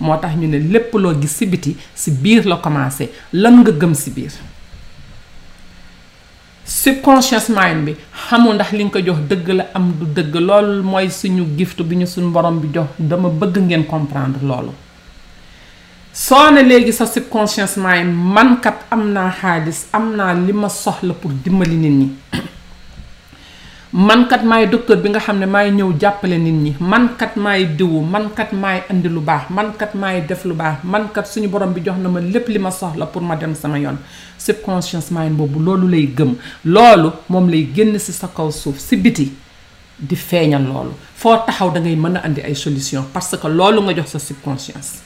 moo 0.00 0.18
tax 0.22 0.34
ñu 0.40 0.48
ne 0.50 0.58
lépp 0.58 0.94
loo 0.98 1.14
gis 1.20 1.36
si 1.38 1.46
biti 1.46 1.76
si 1.94 2.10
biir 2.10 2.44
la 2.52 2.56
commencé 2.66 3.10
lan 3.32 3.60
nga 3.62 3.70
gëm 3.70 3.94
si 3.94 4.10
biir 4.10 4.34
subconscious 6.64 7.48
mind 7.52 7.84
bi 7.84 7.94
xamul 8.26 8.54
ndax 8.56 8.72
li 8.72 8.84
nga 8.88 8.92
ko 8.96 9.00
jox 9.06 9.18
dëgg 9.28 9.48
la 9.58 9.64
am 9.76 9.86
du 9.98 10.04
dëgg 10.16 10.34
loolu 10.48 10.82
mooy 10.90 11.10
suñu 11.12 11.44
gift 11.58 11.82
bi 11.82 11.96
ñu 11.96 12.06
suñu 12.06 12.30
borom 12.32 12.58
bi 12.60 12.68
jox 12.74 12.88
dama 12.98 13.28
bëgg 13.28 13.56
ngeen 13.60 13.84
comprendre 13.84 14.42
loolu 14.42 14.72
soo 16.12 16.50
ne 16.50 16.62
léegi 16.62 16.92
sa 16.92 17.06
subconscious 17.06 17.76
mind 17.76 18.10
man 18.34 18.60
kat 18.62 18.78
am 18.90 19.12
naa 19.12 19.30
xaalis 19.40 19.84
am 19.92 20.14
naa 20.16 20.32
li 20.32 20.52
ma 20.52 20.68
soxla 20.68 21.12
pour 21.20 21.32
dimbali 21.32 21.76
nit 21.76 21.92
ñi 21.98 22.06
mankat 23.94 24.42
maay 24.42 24.66
docteur 24.66 24.98
bi 24.98 25.06
nga 25.08 25.20
xam 25.22 25.38
ne 25.38 25.46
maay 25.46 25.70
ñëw 25.70 25.94
jàppale 26.00 26.34
nit 26.38 26.50
ñi 26.54 26.74
mankat 26.80 27.36
maay 27.36 27.64
diwu 27.78 28.00
mankat 28.02 28.50
maay 28.52 28.82
indi 28.90 29.08
lu 29.08 29.20
baax 29.20 29.50
mankat 29.50 29.94
maay 29.94 30.20
def 30.26 30.44
lu 30.44 30.54
baax 30.54 30.82
mankat 30.84 31.26
suñu 31.30 31.46
borom 31.48 31.70
bi 31.72 31.80
jox 31.80 31.94
na 32.02 32.08
ma 32.08 32.18
lépp 32.20 32.48
li 32.48 32.58
ma 32.58 32.70
soxla 32.72 33.06
pour 33.06 33.22
ma 33.22 33.36
dem 33.36 33.54
sama 33.54 33.78
yoon 33.78 33.94
subconscious 34.36 35.10
mind 35.12 35.36
boobu 35.38 35.60
loolu 35.62 35.86
lay 35.86 36.06
gëm 36.10 36.34
loolu 36.64 37.12
moom 37.28 37.48
lay 37.48 37.68
génn 37.74 37.96
si 38.00 38.12
sa 38.12 38.26
kaw 38.26 38.50
suuf 38.50 38.78
si 38.78 38.96
biti 38.96 39.30
di 40.00 40.16
feeñal 40.16 40.66
loolu 40.66 40.90
foo 41.14 41.36
taxaw 41.46 41.70
da 41.70 41.78
ngay 41.80 41.94
mën 41.96 42.16
a 42.16 42.26
indi 42.26 42.40
ay 42.40 42.54
solution 42.56 43.04
parce 43.12 43.36
que 43.36 43.46
loolu 43.46 43.80
nga 43.82 43.94
jox 43.94 44.08
sa 44.10 44.18
subconscious 44.18 45.02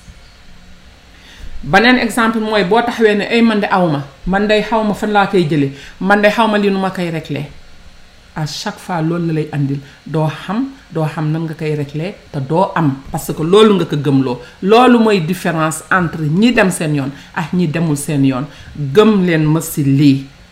baneen 1.62 1.98
exemple 1.98 2.40
mooy 2.40 2.64
boo 2.64 2.81
taxawee 2.81 3.16
ne 3.18 3.27
ay 3.29 3.42
man 3.42 3.61
di 3.61 3.66
aw 3.70 3.87
ma 3.87 4.03
man 4.27 4.46
day 4.48 4.62
xaw 4.62 4.83
ma 4.83 4.94
fan 4.94 5.11
laa 5.12 5.27
koy 5.27 5.44
jëlee 5.44 5.72
man 6.01 6.22
de 6.22 6.29
xaw 6.31 6.48
ma 6.48 6.57
li 6.57 6.70
nu 6.70 6.79
ma 6.79 6.90
koy 6.90 7.11
réglé 7.11 7.44
à 8.38 8.46
chaque 8.46 8.79
fois 8.79 9.01
loolu 9.03 9.27
la 9.27 9.33
lay 9.33 9.48
andil 9.53 9.81
doo 10.07 10.29
xam 10.40 10.59
doo 10.92 11.07
xam 11.12 11.27
na 11.33 11.38
nga 11.40 11.55
am 12.77 12.88
parce 13.11 13.33
que 13.37 13.42
loolu 13.42 13.74
nga 13.74 13.85
ko 13.87 13.96
gëmloo 13.96 14.38
loolu 14.62 14.96
mooy 15.03 15.20
différence 15.22 15.83
entre 15.90 16.22
ñi 16.40 16.53
dem 16.55 16.70
seen 16.70 16.94
yoon 16.94 17.11
ak 17.35 17.53
ñi 17.53 17.66
demul 17.66 17.96
seen 17.96 18.22
gëm 18.24 19.27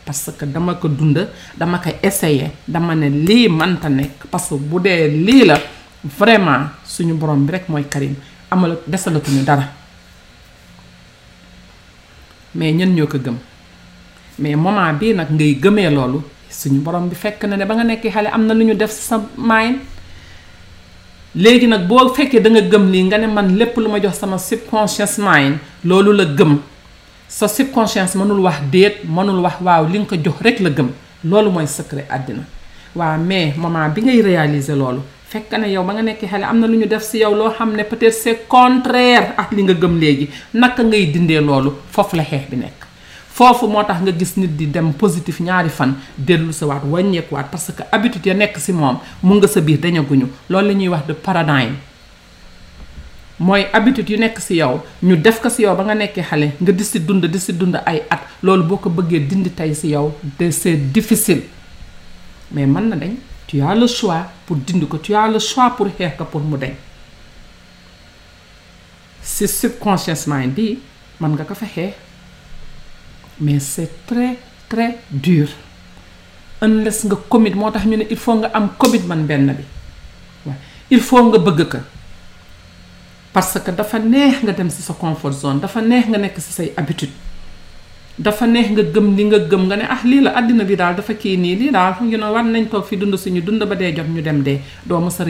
parce 0.05 0.31
que 0.37 0.45
dama 0.47 0.75
ko 0.75 0.89
dund 0.89 1.29
dama 1.57 1.79
ko 1.79 1.91
essayer 2.03 2.51
dama 2.67 2.95
ne 2.97 3.09
lii 3.09 3.49
manta 3.49 3.89
parce 4.31 4.49
que 4.49 4.55
bu 4.57 4.81
dee 4.81 5.09
lii 5.09 5.45
la 5.47 5.57
vraiment 6.19 6.71
suñu 6.85 7.15
borom 7.15 7.45
bi 7.47 7.53
rek 7.53 7.69
mooy 7.69 7.85
Karim 7.85 8.15
je 8.51 8.75
desalatuñu 8.89 9.45
dara 9.45 9.63
mais 12.53 12.73
ñen 12.73 12.93
ñoo 12.97 13.07
gëm 13.07 13.37
mais 14.41 14.57
moment 14.57 14.93
bii 14.95 15.15
nag 15.15 15.29
ngay 15.31 15.55
suñu 16.51 16.81
borom 16.81 17.09
bi 17.09 17.15
fekk 17.15 17.45
na 17.45 17.57
ne 17.57 17.65
ba 17.67 17.75
nga 17.75 17.85
nekk 17.85 18.05
xale 18.15 18.27
am 18.31 18.47
na 18.47 18.55
lu 18.55 18.65
ñu 18.65 18.75
def 18.75 18.91
sa 18.91 19.21
maayin 19.37 19.79
léegi 21.35 21.67
nag 21.67 21.87
boo 21.89 22.09
fekkee 22.15 22.41
da 22.41 22.51
nga 22.51 22.61
gëm 22.61 22.91
lii 22.93 23.03
nga 23.05 23.19
ne 23.19 23.27
man 23.27 23.57
lépp 23.59 23.77
lu 23.77 23.89
ma 23.89 23.99
jox 24.01 24.15
sama 24.19 24.39
subconscious 24.39 25.19
mind 25.19 25.59
loolu 25.85 26.13
la 26.13 26.25
gëm 26.25 26.59
sa 27.29 27.49
subconscious 27.49 28.15
mënul 28.15 28.41
wax 28.41 28.61
déet 28.71 28.97
mënul 29.05 29.41
wax 29.43 29.61
waaw 29.61 29.87
li 29.91 29.99
nga 29.99 30.07
ko 30.11 30.17
jox 30.17 30.39
rek 30.45 30.61
la 30.61 30.71
gëm 30.71 30.89
loolu 31.25 31.51
mooy 31.51 31.67
secret 31.67 32.07
àddina 32.11 32.43
waaw 32.95 33.19
mais 33.19 33.55
moment 33.57 33.89
bi 33.95 34.03
ngay 34.03 34.23
réaliser 34.23 34.77
loolu 34.77 35.01
fekk 35.29 35.53
ne 35.59 35.69
yow 35.75 35.83
ba 35.85 35.93
nga 35.95 36.03
nekk 36.03 36.21
xale 36.31 36.45
am 36.45 36.59
na 36.61 36.67
lu 36.67 36.79
ñu 36.79 36.87
def 36.87 37.03
si 37.03 37.19
yow 37.19 37.35
loo 37.35 37.51
xam 37.51 37.75
ne 37.77 37.83
peut-être 37.83 38.15
c'est 38.15 38.47
contraire 38.49 39.35
ak 39.37 39.51
li 39.53 39.63
nga 39.65 39.75
gëm 39.75 39.99
léegi 40.01 40.31
naka 40.55 40.83
ngay 40.83 41.07
dindee 41.07 41.41
loolu 41.41 41.73
foofu 41.91 42.17
la 42.17 42.25
xeex 42.25 42.51
bi 42.51 42.57
nekk 42.57 42.86
foofu 43.37 43.69
moo 43.69 43.85
tax 43.85 44.01
nga 44.01 44.13
gis 44.17 44.33
nit 44.41 44.57
di 44.57 44.67
dem 44.73 44.93
positif 44.97 45.41
ñaari 45.45 45.69
fan 45.69 45.93
dellu 46.17 46.53
si 46.53 46.65
waat 46.65 46.83
wàññeekuwaat 46.85 47.51
parce 47.53 47.73
que 47.77 47.83
habitude 47.93 48.27
ya 48.31 48.35
nekk 48.35 48.57
si 48.59 48.73
moom 48.73 48.97
mun 49.23 49.37
nga 49.39 49.47
sa 49.49 49.61
biir 49.61 49.79
dañaguñu 49.79 50.27
loolu 50.49 50.69
la 50.69 50.75
ñuy 50.75 50.89
wax 50.89 51.07
de 51.07 51.13
paradigme 51.13 51.77
mooy 53.39 53.67
habitude 53.73 54.09
yu 54.13 54.19
nekk 54.19 54.41
si 54.41 54.57
yow 54.57 54.81
ñu 55.03 55.17
def 55.17 55.41
ko 55.41 55.51
si 55.51 55.63
yow 55.63 55.77
ba 55.77 55.85
nga 55.85 55.95
nekkee 55.95 56.23
xale 56.23 56.57
nga 56.61 56.73
di 56.73 56.85
si 56.85 57.01
dund 57.05 57.27
di 57.27 57.39
si 57.39 57.53
dund 57.53 57.77
ay 57.85 58.03
at 58.09 58.21
loolu 58.43 58.63
boo 58.65 58.77
ko 58.79 58.89
bëggee 58.89 59.27
dindi 59.29 59.51
tey 59.55 59.75
si 59.75 59.89
yow 59.89 60.15
de 60.23 60.51
c'est 60.51 61.49
mais 62.53 62.65
mën 62.65 62.81
na 62.89 62.97
dañ 62.97 63.17
tu 63.47 63.61
as 63.61 63.75
le 63.75 63.87
choix 63.87 64.25
pour 64.47 64.57
dindi 64.57 64.87
ko 64.89 64.97
tu 64.99 65.15
as 65.15 65.29
le 65.29 65.39
pour 65.77 65.89
xeex 65.95 66.13
ko 66.17 66.25
pour 66.25 66.41
mu 66.41 66.57
dañ 66.57 66.73
si 69.21 69.47
subconscious 69.47 70.25
mind 70.27 70.55
bi 70.55 70.79
mën 71.21 71.29
nga 71.35 71.45
ko 71.45 71.55
fexee 71.55 71.93
mais 73.41 73.59
c'est 73.63 74.07
très 74.07 74.39
très 74.69 74.97
dur 75.11 75.49
unless 76.63 77.05
nga 77.05 77.17
commit 77.33 77.55
moo 77.55 77.71
tax 77.71 77.85
ñu 77.87 77.97
ne 77.99 78.05
il 78.11 78.17
faut 78.25 78.35
nga 78.39 78.49
am 78.55 78.69
commitment 78.79 79.25
benn 79.31 79.47
bi 79.59 79.63
waaw 80.47 80.57
il 80.91 81.01
faut 81.01 81.23
nga 81.29 81.39
bëgg 81.47 81.69
ko 81.73 81.79
parce 83.35 83.59
que 83.65 83.71
dafa 83.71 83.99
neex 83.99 84.43
nga 84.43 84.53
dem 84.53 84.71
si 84.71 84.81
sa 84.83 84.95
comfort 84.95 85.35
zone 85.43 85.61
dafa 85.61 85.81
neex 85.83 86.05
nga 86.09 86.19
nekk 86.19 86.37
si 86.41 86.53
say 86.59 86.73
habitude 86.79 87.13
dafa 88.19 88.47
neex 88.47 88.69
nga 88.71 88.83
gëm 88.95 89.09
li 89.17 89.25
nga 89.25 89.39
gëm 89.51 89.63
nga 89.69 89.77
ne 89.81 89.85
ah 89.95 90.01
lii 90.11 90.21
la 90.27 90.31
àddina 90.39 90.65
bi 90.65 90.75
daal 90.75 90.95
dafa 90.97 91.13
kii 91.21 91.37
nii 91.43 91.57
lii 91.61 91.71
daal 91.71 91.95
ñu 92.03 92.17
ne 92.17 92.25
war 92.35 92.45
nañ 92.45 92.65
toog 92.71 92.85
fi 92.89 92.97
dund 92.97 93.15
suñu 93.25 93.43
dund 93.47 93.63
ba 93.71 93.75
dee 93.81 93.93
jot 93.97 94.09
ñu 94.15 94.23
dem 94.23 94.41
dee 94.47 94.61
doo 94.87 95.01
mës 95.05 95.21
a 95.21 95.25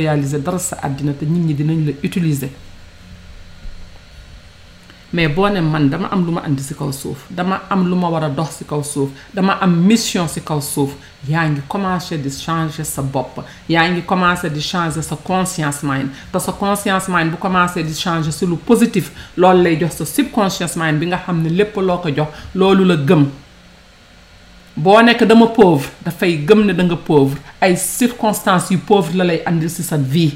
dara 0.46 0.58
sa 0.58 0.74
àddina 0.86 1.12
te 1.12 1.24
nit 1.26 1.42
ñi 1.46 1.54
dinañ 1.54 1.78
la 1.86 1.92
utiliser 2.06 2.48
mais 5.12 5.28
boo 5.32 5.48
ne 5.48 5.60
man 5.60 5.88
dama 5.88 6.08
am 6.10 6.24
lu 6.26 6.32
ma 6.32 6.42
andi 6.42 6.62
si 6.62 6.74
kaw 6.74 6.90
suuf 6.92 7.26
dama 7.30 7.60
am 7.70 7.88
lu 7.88 7.94
ma 7.94 8.08
war 8.08 8.24
a 8.24 8.28
dox 8.28 8.56
si 8.58 8.64
kaw 8.64 8.82
suuf 8.82 9.10
dama 9.32 9.52
am 9.60 9.72
mission 9.86 10.26
si 10.26 10.40
kaw 10.40 10.58
suuf 10.60 10.94
yaa 11.28 11.46
ngi 11.48 11.60
commencé 11.68 12.18
di 12.18 12.28
changer 12.30 12.84
sa 12.84 13.02
bopp 13.02 13.38
yaa 13.68 13.88
ngi 13.88 14.02
commencé 14.02 14.50
di 14.50 14.60
changer 14.60 15.02
sa 15.02 15.16
conscience 15.16 15.84
mind 15.84 16.10
te 16.32 16.38
sa 16.40 16.52
conscience 16.52 17.06
mind 17.08 17.30
bu 17.30 17.36
commencé 17.36 17.84
di 17.84 17.94
changer 17.94 18.32
si 18.32 18.46
lu 18.46 18.56
positif 18.56 19.12
loolu 19.36 19.62
lay 19.62 19.76
jox 19.78 19.94
sa 19.96 20.04
subconscious 20.04 20.74
mind 20.76 20.98
bi 20.98 21.06
nga 21.06 21.18
xam 21.24 21.40
ne 21.40 21.50
lépp 21.50 21.76
loo 21.76 21.98
ko 21.98 22.08
jox 22.10 22.28
loolu 22.54 22.84
la 22.84 22.96
gëm 22.96 23.26
boo 24.76 25.02
nekk 25.02 25.22
dama 25.24 25.46
pauvre 25.46 25.86
dafay 26.04 26.34
gëm 26.44 26.64
ne 26.66 26.72
da 26.74 26.82
nga 26.82 26.96
pauvre 26.96 27.38
ay 27.60 27.76
circonstances 27.76 28.70
yu 28.74 28.78
pauvre 28.78 29.14
la 29.16 29.24
lay 29.24 29.42
indi 29.46 29.70
si 29.70 29.84
sa 29.84 29.96
vie 29.96 30.34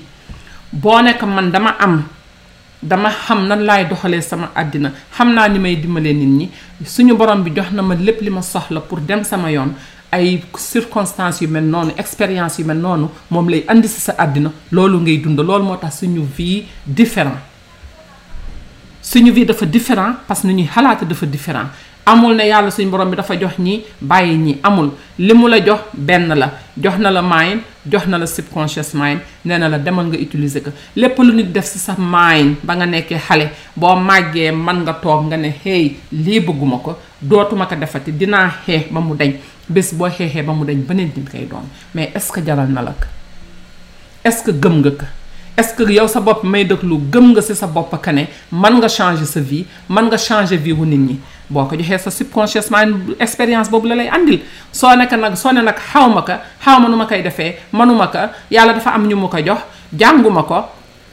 boo 0.72 1.02
nekk 1.02 1.22
man 1.24 1.50
dama 1.50 1.74
am 1.80 2.04
dama 2.82 3.10
xam 3.10 3.46
nan 3.48 3.60
laay 3.60 3.84
doxalee 3.88 4.20
sama 4.22 4.50
àddina 4.56 4.92
xam 5.16 5.34
naa 5.34 5.48
ni 5.48 5.58
may 5.58 5.76
dimbalee 5.76 6.12
nit 6.14 6.26
ñi 6.28 6.48
suñu 6.84 7.14
borom 7.16 7.42
bi 7.44 7.50
jox 7.54 7.70
na 7.72 7.82
ma 7.82 7.94
lépp 7.94 8.20
li 8.22 8.30
ma 8.30 8.42
soxla 8.42 8.80
pour 8.80 9.00
dem 9.00 9.22
sama 9.24 9.50
yoon 9.52 9.72
ay 10.12 10.42
circonstances 10.56 11.40
yu 11.42 11.48
mel 11.48 11.64
noonu 11.64 11.92
expérience 11.98 12.58
yu 12.58 12.64
mel 12.64 12.78
noonu 12.78 13.08
moom 13.30 13.48
lay 13.50 13.64
andi 13.68 13.86
si 13.88 14.00
sa 14.00 14.14
àddina 14.18 14.50
loolu 14.72 15.00
ngay 15.00 15.18
dund 15.18 15.38
loolu 15.40 15.64
moo 15.64 15.76
tax 15.76 15.98
suñu 16.00 16.22
vie 16.36 16.64
différent 16.86 17.38
suñu 19.02 19.30
vie 19.32 19.44
dafa 19.44 19.66
différent 19.66 20.12
parce 20.26 20.40
que 20.42 20.46
nu 20.46 20.54
ñuy 20.54 20.66
xalaate 20.74 21.04
dafa 21.04 21.26
différent 21.26 21.66
amul 22.06 22.34
ne 22.34 22.46
yàlla 22.48 22.70
suñ 22.70 22.88
borom 22.90 23.08
bi 23.10 23.16
dafa 23.16 23.34
jox 23.38 23.58
nii 23.58 23.84
bàyyi 24.00 24.36
ñi 24.36 24.56
amul 24.62 24.90
li 25.18 25.34
mu 25.34 25.46
la 25.48 25.58
jox 25.64 25.78
benn 25.92 26.28
la 26.34 26.50
jox 26.76 26.98
na 26.98 27.10
la 27.10 27.22
mind 27.22 27.60
jox 27.86 28.06
na 28.06 28.16
la 28.18 28.26
subconscious 28.26 28.94
mind 28.94 29.20
nee 29.44 29.58
na 29.58 29.68
la 29.68 29.78
demal 29.78 30.06
nga 30.06 30.18
utiliser 30.18 30.62
ko 30.62 30.70
lépp 30.96 31.18
lu 31.18 31.32
nit 31.32 31.52
def 31.52 31.64
si 31.66 31.78
sa 31.78 31.94
mind 31.98 32.56
ba 32.62 32.74
nga 32.76 32.86
nekkee 32.86 33.18
xale 33.18 33.50
boo 33.76 33.94
màggee 34.00 34.50
man 34.52 34.80
nga 34.82 34.92
toog 34.94 35.26
nga 35.26 35.36
ne 35.36 35.52
hey 35.64 35.96
lii 36.12 36.40
bëgguma 36.40 36.78
ko 36.78 36.96
dootuma 37.20 37.66
ko 37.66 37.74
defati 37.76 38.12
dinaa 38.12 38.50
xeex 38.64 38.90
ba 38.92 39.00
mu 39.00 39.14
deñ 39.14 39.34
bés 39.68 39.92
boo 39.92 40.08
xeexee 40.08 40.42
ba 40.42 40.52
mu 40.52 40.64
deñ 40.64 40.82
beneen 40.86 41.10
nit 41.16 41.30
koy 41.30 41.46
doon 41.50 41.68
mais 41.94 42.10
est-ce 42.14 42.32
que 42.32 42.40
jaral 42.44 42.68
na 42.68 42.82
la 42.82 42.90
ko 42.92 43.06
est-ce 44.24 44.42
que 44.42 44.50
gëm 44.52 44.78
nga 44.80 44.90
ko 44.90 45.04
est-ce 45.56 45.74
que 45.74 45.92
yow 45.92 46.08
sa 46.08 46.20
bopp 46.20 46.44
may 46.44 46.64
dëglu 46.64 46.98
gëm 47.12 47.32
nga 47.32 47.42
si 47.42 47.54
sa 47.54 47.66
bopp 47.66 48.00
ka 48.02 48.12
ne 48.12 48.24
man 48.52 48.78
nga 48.78 48.88
changer 48.88 49.26
sa 49.26 49.40
vie 49.40 49.66
man 49.88 50.06
nga 50.06 50.16
changer 50.16 50.56
vie 50.56 50.72
wu 50.72 50.86
nit 50.86 50.96
ñi 50.96 51.20
boo 51.50 51.64
ko 51.66 51.74
joxee 51.76 51.98
sa 51.98 52.10
subconscious 52.14 52.70
mind 52.70 53.16
expérience 53.18 53.66
boobu 53.68 53.88
la 53.90 53.96
lay 53.98 54.08
andil 54.14 54.38
soo 54.72 54.94
nekk 54.96 55.12
nag 55.18 55.34
soo 55.34 55.50
ne 55.52 55.64
nag 55.66 55.74
xaw 55.82 56.06
ma 56.08 56.22
ko 56.22 56.36
xaw 56.64 56.78
ma 56.80 56.86
nu 56.88 56.94
ma 56.96 57.08
koy 57.10 57.22
defee 57.26 57.56
manuma 57.72 58.06
ko 58.08 58.28
yàlla 58.54 58.72
dafa 58.74 58.94
am 58.94 59.06
ñu 59.10 59.16
mu 59.18 59.28
ko 59.28 59.42
jox 59.44 59.58
jànguma 59.92 60.44
ko 60.46 60.60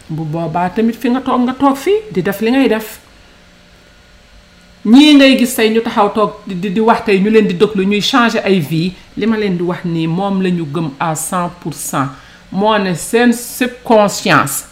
bu 0.09 0.23
boobaa 0.23 0.69
tamit 0.69 0.93
fi 0.95 1.09
nga 1.09 1.21
toog 1.25 1.41
nga 1.47 1.53
toog 1.57 1.75
fii 1.77 2.13
di 2.13 2.21
def 2.21 2.41
li 2.41 2.51
ngay 2.51 2.69
def 2.69 2.99
ñii 4.85 5.15
ngay 5.17 5.37
gis 5.39 5.55
tey 5.55 5.73
ñu 5.73 5.81
taxaw 5.81 6.09
toog 6.13 6.31
di 6.45 6.69
di 6.69 6.79
wax 6.79 7.01
tey 7.09 7.17
ñu 7.19 7.31
leen 7.33 7.47
di 7.47 7.55
déglu 7.57 7.83
ñuy 7.83 8.01
changer 8.01 8.45
ay 8.45 8.59
vie 8.59 8.93
li 9.17 9.25
ma 9.25 9.37
leen 9.37 9.57
di 9.57 9.63
wax 9.63 9.85
nii 9.85 10.07
moom 10.07 10.41
la 10.43 10.49
ñu 10.49 10.65
gëm 10.65 10.91
à 10.99 11.15
cent 11.15 11.49
pour 11.59 11.73
cent 11.73 12.09
moo 12.51 12.77
ne 12.77 12.93
seen 12.93 13.33
subconscience 13.33 14.65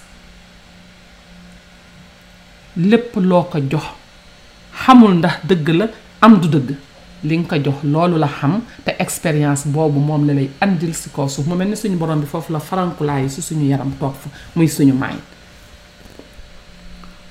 lépp 2.78 3.16
loo 3.18 3.44
ko 3.50 3.58
jox 3.72 4.05
xamul 4.84 5.14
ndax 5.20 5.36
dëgg 5.48 5.70
la 5.78 5.88
am 6.22 6.36
du 6.42 6.48
dëgg 6.52 6.76
li 7.26 7.38
nga 7.40 7.56
ko 7.56 7.60
jox 7.66 7.84
loolu 7.86 8.20
la 8.22 8.28
xam 8.28 8.60
te 8.86 8.92
expérience 9.00 9.66
boobu 9.68 10.00
moom 10.00 10.26
la 10.28 10.34
lay 10.34 10.50
andil 10.62 10.94
si 10.94 11.10
kaw 11.10 11.28
suuf 11.30 11.48
mu 11.48 11.56
mel 11.56 11.68
ni 11.70 11.76
suñu 11.78 11.96
borom 11.98 12.20
bi 12.22 12.28
foofu 12.28 12.52
la 12.54 12.60
farankulaayi 12.60 13.30
si 13.30 13.42
suñu 13.42 13.70
yaram 13.70 13.92
toog 14.00 14.14
fa 14.14 14.30
muy 14.56 14.68
suñu 14.68 14.94
maay 14.94 15.16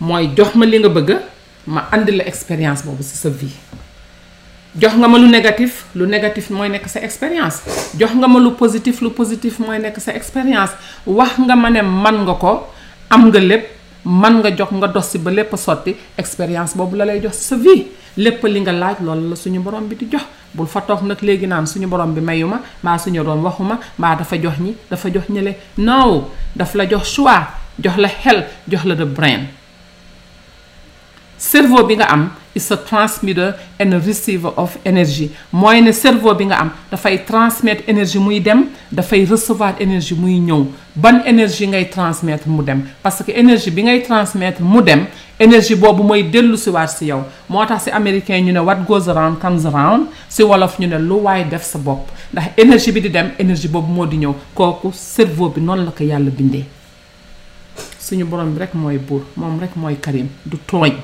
mooy 0.01 0.31
jox 0.37 0.55
ma 0.55 0.67
li 0.67 0.79
nga 0.81 0.89
bëgg 0.89 1.17
ma 1.67 1.85
andil 1.93 2.17
la 2.17 2.27
expérience 2.27 2.83
boobu 2.85 3.03
si 3.03 3.17
sa 3.17 3.29
vie 3.31 3.55
jox 4.81 4.95
nga 4.97 5.09
ma 5.09 5.19
lu 5.19 5.29
négatif 5.29 5.85
lu 5.95 6.07
négatif 6.07 6.51
mooy 6.51 6.69
nekk 6.69 6.89
sa 6.89 7.01
expérience 7.01 7.63
jox 7.99 8.13
nga 8.15 8.27
ma 8.29 8.39
lu 8.41 8.53
positif 8.53 9.01
lu 9.03 9.11
positif 9.11 9.59
mooy 9.61 9.79
nekk 9.79 10.01
sa 10.01 10.13
expérience 10.15 10.73
wax 11.07 11.39
nga 11.39 11.55
ma 11.57 11.71
ne 11.71 11.83
man 11.83 12.25
nga 12.25 12.35
ko 12.35 12.67
am 13.11 13.29
nga 13.31 13.39
lépp 13.41 13.74
man 14.05 14.39
nga 14.45 14.51
jox 14.55 14.71
nga 14.73 14.87
dos 14.89 15.09
si 15.11 15.19
ba 15.19 15.31
lépp 15.33 15.57
sotti 15.57 15.97
expérience 16.19 16.77
boobu 16.77 16.97
la 16.97 17.05
lay 17.07 17.21
jox 17.23 17.33
sa 17.41 17.57
vie 17.57 17.87
lépp 18.17 18.45
li 18.45 18.61
nga 18.61 18.73
laaj 18.73 18.97
loolu 19.01 19.31
la 19.31 19.37
suñu 19.37 19.61
borom 19.61 19.87
bi 19.89 19.97
di 19.97 20.07
jox 20.13 20.23
bul 20.53 20.67
fa 20.67 20.81
toog 20.83 21.03
nag 21.03 21.19
léegi 21.23 21.47
naan 21.47 21.67
suñu 21.67 21.87
borom 21.89 22.13
bi 22.13 22.21
mayu 22.21 22.47
ma 22.47 22.61
mbaa 22.83 22.99
suñu 22.99 23.25
doon 23.25 23.41
waxu 23.43 23.63
waxuma 23.63 23.79
mbaa 23.99 24.15
dafa 24.17 24.37
jox 24.41 24.57
ñi 24.61 24.77
dafa 24.91 25.09
jox 25.11 25.29
ñële 25.31 25.55
non 25.79 26.25
daf 26.55 26.75
la 26.75 26.85
jox 26.89 27.05
choix 27.15 27.41
jox 27.83 27.97
la 27.97 28.09
xel 28.09 28.45
jox 28.69 28.85
la 28.85 28.95
de 28.95 29.05
brain 29.05 29.47
servo 31.45 31.83
bi 31.85 31.95
nga 32.01 32.09
am 32.09 32.31
is 32.55 32.71
a 32.71 32.77
transmitter 32.79 33.59
and 33.83 33.91
a 33.93 34.01
receiver 34.01 34.53
of 34.57 34.79
energy 34.87 35.31
mooy 35.53 35.83
ne 35.83 35.91
cerveau 35.93 36.35
bi 36.39 36.47
nga 36.47 36.57
am 36.63 36.71
dafay 36.91 37.19
transmettre 37.27 37.85
énergie 37.91 38.19
muy 38.23 38.39
dem 38.41 38.65
dafay 38.95 39.25
recevoir 39.27 39.75
énergie 39.83 40.15
muy 40.15 40.39
ñëw 40.41 40.63
ban 40.97 41.19
énergie 41.27 41.67
ngay 41.67 41.91
transmettre 41.91 42.47
mu 42.49 42.63
dem 42.65 42.83
parce 43.03 43.23
que 43.27 43.31
énergie 43.35 43.71
bi 43.75 43.83
ngay 43.83 44.03
transmettre 44.07 44.63
mu 44.63 44.81
dem 44.83 45.05
énergie 45.39 45.75
boobu 45.75 46.03
mooy 46.07 46.23
dellu 46.23 46.57
si 46.57 46.71
waat 46.71 46.89
si 46.95 47.07
yow 47.11 47.25
moo 47.49 47.67
tax 47.67 47.83
si 47.85 47.91
américain 47.91 48.39
ñu 48.41 48.53
ne 48.53 48.61
what 48.63 48.87
goes 48.87 49.09
around 49.11 49.39
comes 49.43 49.67
around 49.67 50.07
si 50.29 50.43
wolof 50.45 50.79
ñu 50.79 50.87
ne 50.87 50.99
lu 50.99 51.21
waay 51.27 51.45
def 51.45 51.63
sa 51.67 51.79
bopp 51.79 52.07
ndax 52.33 52.45
énergie 52.57 52.93
bi 52.93 53.01
di 53.03 53.11
dem 53.11 53.33
énergie 53.39 53.69
boobu 53.69 53.93
moo 53.93 54.07
di 54.07 54.17
ñëw 54.17 54.33
kooku 54.55 54.93
cerveau 54.95 55.49
bi 55.51 55.61
noonu 55.61 55.85
la 55.85 55.91
ko 55.91 56.03
yàlla 56.05 56.31
bindee 56.31 56.65
suñu 58.01 58.25
borom 58.27 58.55
bi 58.55 58.61
rek 58.63 58.75
mooy 58.75 58.99
moom 59.37 59.59
rek 59.61 59.75
mooy 59.77 59.97
Karim 60.01 60.29
du 60.47 60.57
tooñ 60.71 60.95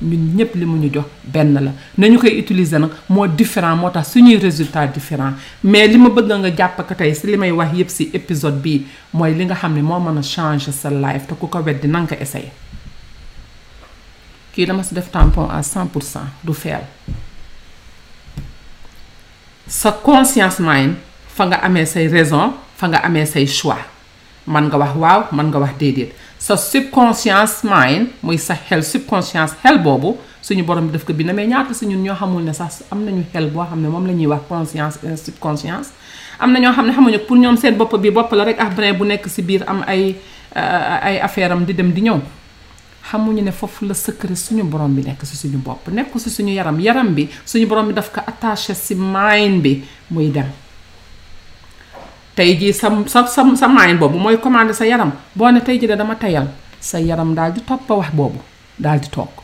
ñun 0.00 0.36
ñëpp 0.36 0.54
li 0.54 0.64
mu 0.66 0.76
ñu 0.78 0.90
jox 0.92 1.04
benn 1.24 1.54
la 1.54 1.72
nañu 1.98 2.18
koy 2.18 2.38
utiliser 2.38 2.78
nag 2.78 2.90
moo 3.08 3.26
différent 3.26 3.76
moo 3.80 3.90
tax 3.90 4.12
suñuy 4.12 4.36
résultat 4.36 4.86
différent 4.86 5.32
mais 5.62 5.88
li 5.88 5.98
ma 5.98 6.08
bëgg 6.08 6.26
nga 6.38 6.54
jàpp 6.56 6.76
ko 6.86 6.94
tey 6.94 7.14
si 7.14 7.26
li 7.26 7.36
may 7.36 7.50
wax 7.50 7.72
yëpp 7.74 7.90
si 7.90 8.10
épisode 8.14 8.62
bii 8.62 8.86
mooy 9.12 9.34
li 9.34 9.44
nga 9.44 9.54
xam 9.54 9.74
ni 9.74 9.82
moo 9.82 9.98
mën 10.00 10.18
a 10.18 10.22
changer 10.22 10.72
sa 10.72 10.88
life 10.90 11.26
te 11.28 11.34
ku 11.34 11.46
ko 11.48 11.58
weddi 11.58 11.88
na 11.88 12.02
nga 12.02 12.14
ko 12.14 12.22
essayer 12.22 12.50
kii 14.54 14.66
dama 14.66 14.82
si 14.84 14.94
def 14.94 15.10
tampon 15.10 15.48
à 15.50 15.62
100 15.62 15.86
pour 15.86 16.02
cent 16.02 16.30
du 16.44 16.54
feel 16.54 16.82
sa 19.66 19.92
conscience 19.92 20.60
mind 20.60 20.94
fa 21.26 21.44
nga 21.46 21.56
amee 21.56 21.86
say 21.86 22.06
raison 22.06 22.54
fa 22.76 22.86
nga 22.86 22.98
amee 23.04 23.26
say 23.26 23.46
choix 23.46 23.78
man 24.46 24.66
nga 24.68 24.76
wax 24.78 24.94
waaw 24.96 25.22
man 25.32 25.48
nga 25.50 25.58
wax 25.58 25.74
déedéet 25.78 26.14
sa 26.38 26.54
subconscience 26.54 27.66
mind 27.66 28.14
muy 28.22 28.38
sax 28.38 28.58
xel 28.70 28.82
subconscience 28.86 29.54
xel 29.62 29.78
boobu 29.82 30.16
suñu 30.40 30.62
borom 30.62 30.86
bi 30.86 30.94
daf 30.94 31.04
ko 31.04 31.12
bind 31.12 31.34
mais 31.34 31.48
ñaata 31.50 31.74
si 31.74 31.84
ñun 31.86 32.02
ñoo 32.02 32.14
xamul 32.14 32.42
ne 32.46 32.54
sax 32.54 32.84
am 32.90 33.02
nañu 33.04 33.26
xel 33.32 33.50
boo 33.50 33.66
xam 33.66 33.82
ne 33.82 33.88
moom 33.90 34.06
la 34.06 34.12
ñuy 34.14 34.26
wax 34.30 34.46
conscience 34.48 34.98
subconscience 35.18 35.90
am 36.38 36.52
na 36.52 36.58
ñoo 36.60 36.72
xam 36.72 36.86
ne 36.86 36.92
xamuñu 36.94 37.18
pour 37.26 37.36
ñoom 37.36 37.56
seen 37.58 37.76
bopp 37.76 37.98
bi 37.98 38.10
bopp 38.10 38.32
la 38.32 38.44
rek 38.44 38.56
ah 38.60 38.70
brain 38.70 38.94
bu 38.94 39.04
nekk 39.04 39.26
si 39.28 39.42
biir 39.42 39.64
am 39.66 39.82
ay 39.86 40.14
euh, 40.56 40.98
ay 41.06 41.18
affaire 41.20 41.52
am 41.52 41.64
di 41.64 41.74
dem 41.74 41.92
di 41.92 42.00
ñëw 42.02 42.20
xamuñu 43.10 43.42
ne 43.42 43.50
foofu 43.50 43.84
la 43.86 43.94
secret 43.94 44.36
suñu 44.36 44.62
borom 44.64 44.94
bi 44.94 45.02
nekk 45.02 45.26
si 45.26 45.36
suñu 45.36 45.58
bopp 45.58 45.88
nekku 45.90 46.18
si 46.18 46.30
suñu 46.30 46.54
yaram 46.54 46.78
yaram 46.80 47.12
bi 47.14 47.28
suñu 47.44 47.66
borom 47.66 47.86
bi 47.88 47.92
daf 47.94 48.12
ko 48.12 48.20
attaché 48.24 48.74
si 48.74 48.94
mind 48.94 49.60
bi 49.60 49.84
muy 50.10 50.30
dem 50.30 50.46
tey 52.38 52.52
jii 52.58 52.70
sa 52.78 52.86
sa 53.12 53.20
sa 53.34 53.42
sa 53.60 53.66
boobu 54.00 54.18
mooy 54.24 54.36
commandé 54.42 54.72
sa 54.78 54.84
yaram 54.86 55.10
boo 55.38 55.48
ne 55.54 55.60
tey 55.66 55.76
jii 55.82 55.88
de 55.92 55.94
dama 56.00 56.14
tayal 56.22 56.44
sa 56.88 56.98
yaram 57.00 57.30
daal 57.34 57.50
di 57.56 57.60
topp 57.70 57.88
wax 57.90 58.10
boobu 58.18 58.38
daal 58.84 58.98
di 59.04 59.08
toog 59.16 59.38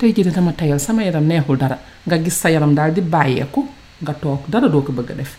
tey 0.00 0.10
jii 0.14 0.24
de 0.28 0.30
dama 0.38 0.50
tayal 0.60 0.80
sama 0.86 1.04
yaram 1.08 1.22
neexul 1.32 1.54
dara 1.56 1.76
nga 2.06 2.16
gis 2.24 2.36
sa 2.42 2.50
yaram 2.54 2.72
daal 2.78 2.90
di 2.96 3.00
bàyyeeku 3.12 3.62
nga 4.02 4.12
toog 4.22 4.40
dara 4.52 4.66
doo 4.72 4.80
ko 4.86 4.90
bëgg 4.92 5.10
a 5.12 5.14
def 5.22 5.32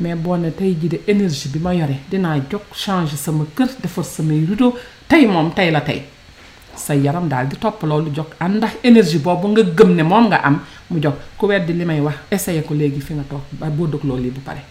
mais 0.00 0.16
boo 0.24 0.36
ne 0.44 0.50
tey 0.60 0.72
jii 0.80 0.90
de 0.94 0.98
énergie 1.12 1.50
bi 1.54 1.60
ma 1.66 1.74
yore 1.76 1.96
dinaa 2.10 2.38
jóg 2.50 2.64
changer 2.82 3.18
sama 3.24 3.44
kër 3.56 3.72
defar 3.84 4.04
samay 4.14 4.40
rideau 4.48 4.72
tey 5.12 5.26
moom 5.34 5.50
tey 5.58 5.68
la 5.74 5.82
tey 5.90 5.98
sa 6.86 6.94
yaram 6.96 7.28
daal 7.32 7.50
di 7.52 7.56
topp 7.66 7.82
loolu 7.90 8.14
jox 8.16 8.30
ànd 8.40 8.56
ndax 8.62 8.72
énergie 8.88 9.20
boobu 9.28 9.48
nga 9.52 9.62
gëm 9.76 9.90
ne 9.98 10.02
moom 10.10 10.24
nga 10.32 10.38
am 10.48 10.56
mu 10.90 11.00
jóg 11.04 11.16
ku 11.38 11.52
weddi 11.52 11.74
li 11.76 11.84
may 11.84 12.00
wax 12.06 12.16
essayer 12.30 12.64
ko 12.68 12.72
léegi 12.80 13.04
fi 13.06 13.12
nga 13.20 13.24
toog 13.32 13.44
ba 13.60 13.66
boo 13.76 13.86
dëg 13.92 14.02
loolu 14.08 14.24
yi 14.28 14.36
bu 14.38 14.42
pare 14.48 14.64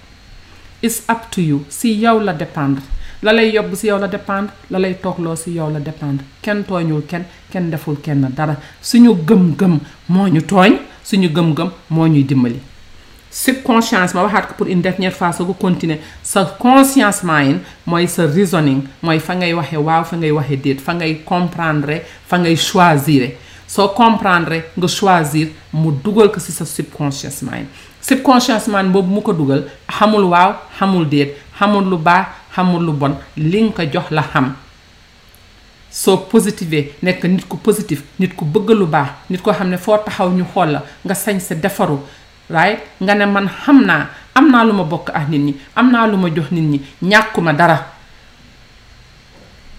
it's 0.86 1.02
up 1.10 1.24
si 1.70 1.94
yow 1.96 2.20
la 2.20 2.34
dépendre 2.34 2.82
la 3.24 3.34
lay 3.34 3.52
yóbbu 3.56 3.76
si 3.76 3.88
yow 3.88 3.98
la 4.00 4.08
dépendre 4.08 4.52
la 4.70 4.78
lay 4.78 4.94
toogloo 5.02 5.36
si 5.36 5.52
yow 5.54 5.72
la 5.74 5.80
dépendre 5.80 6.24
kenn 6.44 6.64
tooñul 6.64 7.04
kenn 7.10 7.26
kenn 7.52 7.72
deful 7.72 7.98
kenn 8.06 8.28
dara 8.38 8.56
suñu 8.82 9.16
gëm-gëm 9.26 9.80
moo 10.10 10.28
ñu 10.28 10.42
tooñ 10.44 10.76
suñu 11.04 11.30
gëm-gëm 11.30 11.72
moo 11.90 12.08
ñuy 12.08 12.24
dimbali 12.24 12.60
subconscience 13.32 14.14
ma 14.14 14.24
waxaat 14.24 14.54
pour 14.56 14.68
une 14.68 14.82
dernière 14.82 15.12
fois 15.14 15.32
soo 15.34 15.46
ko 15.54 15.70
sa 16.22 16.46
conscience 16.60 17.22
mind 17.24 17.62
mooy 17.88 18.08
sa 18.08 18.28
reasoning 18.28 18.84
mooy 19.02 19.20
fa 19.20 19.34
ngay 19.36 19.54
waxee 19.54 19.78
waaw 19.78 20.04
fa 20.04 20.18
ngay 20.18 20.32
waxee 20.32 20.58
déet 20.58 20.80
fa 20.82 20.94
ngay 20.94 21.22
comprendre 21.26 22.02
fa 22.28 22.38
ngay 22.38 22.56
choisir 22.56 23.32
soo 23.68 23.88
comprendre 23.88 24.66
nga 24.78 24.88
choisir 24.88 25.48
mu 25.74 25.92
dugal 25.92 26.30
ko 26.32 26.40
si 26.40 26.52
sa 26.52 26.66
subconscious 26.66 27.42
mind 27.42 27.66
subconscience 28.06 28.70
man 28.70 28.92
boobu 28.94 29.10
mu 29.16 29.22
ko 29.26 29.34
dugal 29.34 29.66
xamul 29.90 30.30
waaw 30.30 30.54
xamul 30.78 31.06
déet 31.10 31.34
xamul 31.58 31.86
lu 31.90 31.98
baax 31.98 32.26
xamul 32.56 32.82
lu 32.86 32.94
bon 32.94 33.16
li 33.38 33.62
nga 33.64 33.74
ko 33.82 33.92
jox 33.94 34.12
la 34.12 34.22
xam 34.22 34.54
soo 35.90 36.18
positiver 36.18 36.86
nekk 37.02 37.26
nit 37.26 37.48
ku 37.48 37.58
positif 37.58 38.04
nit 38.20 38.36
ku 38.38 38.46
bëgg 38.46 38.70
lu 38.78 38.86
baax 38.86 39.10
nit 39.30 39.42
koo 39.42 39.54
xam 39.54 39.70
ne 39.70 39.78
foo 39.78 39.98
taxaw 39.98 40.30
ñu 40.30 40.46
xool 40.54 40.72
la 40.72 40.82
nga 41.06 41.16
sañ 41.16 41.40
sa 41.40 41.56
defaru 41.56 42.00
waaye 42.50 42.78
nga 43.02 43.16
ne 43.16 43.26
man 43.26 43.50
xam 43.64 43.82
naa 43.86 44.08
am 44.36 44.52
naa 44.52 44.64
lu 44.66 44.74
ma 44.74 44.84
bokk 44.84 45.10
ak 45.14 45.28
nit 45.30 45.42
ñi 45.42 45.56
am 45.76 45.92
naa 45.92 46.06
lu 46.08 46.18
ma 46.18 46.30
jox 46.30 46.52
nit 46.52 46.62
ñi 46.64 46.80
ñàkkuma 47.02 47.54
dara 47.54 47.86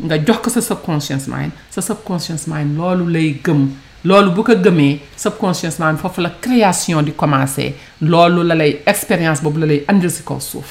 nga 0.04 0.18
jox 0.18 0.38
ko 0.44 0.50
sa 0.50 0.60
subconscious 0.60 1.28
mind 1.28 1.52
sa 1.70 1.80
subconscious 1.80 2.46
mind 2.46 2.76
loolu 2.76 3.06
lay 3.08 3.30
gëm 3.44 3.70
loolu 4.08 4.30
bu 4.36 4.42
ko 4.48 4.54
gëmee 4.64 4.92
subconscience 5.18 5.80
maanaam 5.80 5.98
foofu 6.02 6.20
la 6.22 6.30
création 6.44 7.02
di 7.02 7.12
commencé 7.12 7.74
loolu 8.02 8.42
la 8.46 8.54
lay 8.54 8.72
expérience 8.92 9.42
boobu 9.42 9.58
la 9.60 9.66
lay 9.66 9.84
andil 9.90 10.10
si 10.16 10.22
kaw 10.28 10.38
suuf 10.40 10.68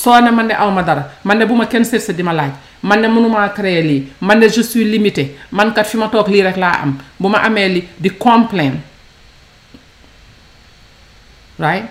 soo 0.00 0.18
ne 0.20 0.30
man 0.36 0.46
ne 0.48 0.54
aw 0.62 0.70
ma 0.70 0.82
dara 0.88 1.04
man 1.24 1.38
ne 1.38 1.46
bu 1.46 1.54
ma 1.60 1.66
kenn 1.66 1.84
seet 1.84 2.12
di 2.18 2.22
ma 2.28 2.32
laaj 2.38 2.52
man 2.88 3.00
ne 3.00 3.08
mënumaa 3.14 3.48
créer 3.58 3.82
lii 3.90 4.02
man 4.20 4.38
ne 4.40 4.48
je 4.48 4.62
suis 4.70 4.84
limité 4.84 5.24
man 5.52 5.72
fi 5.90 5.96
ma 5.96 6.08
toog 6.08 6.28
lii 6.34 6.42
rek 6.48 6.56
laa 6.64 6.76
am 6.84 6.92
bu 7.20 7.28
ma 7.28 7.38
amee 7.46 7.68
li 7.74 7.82
di 7.98 8.10
complain 8.26 8.74
right 11.64 11.84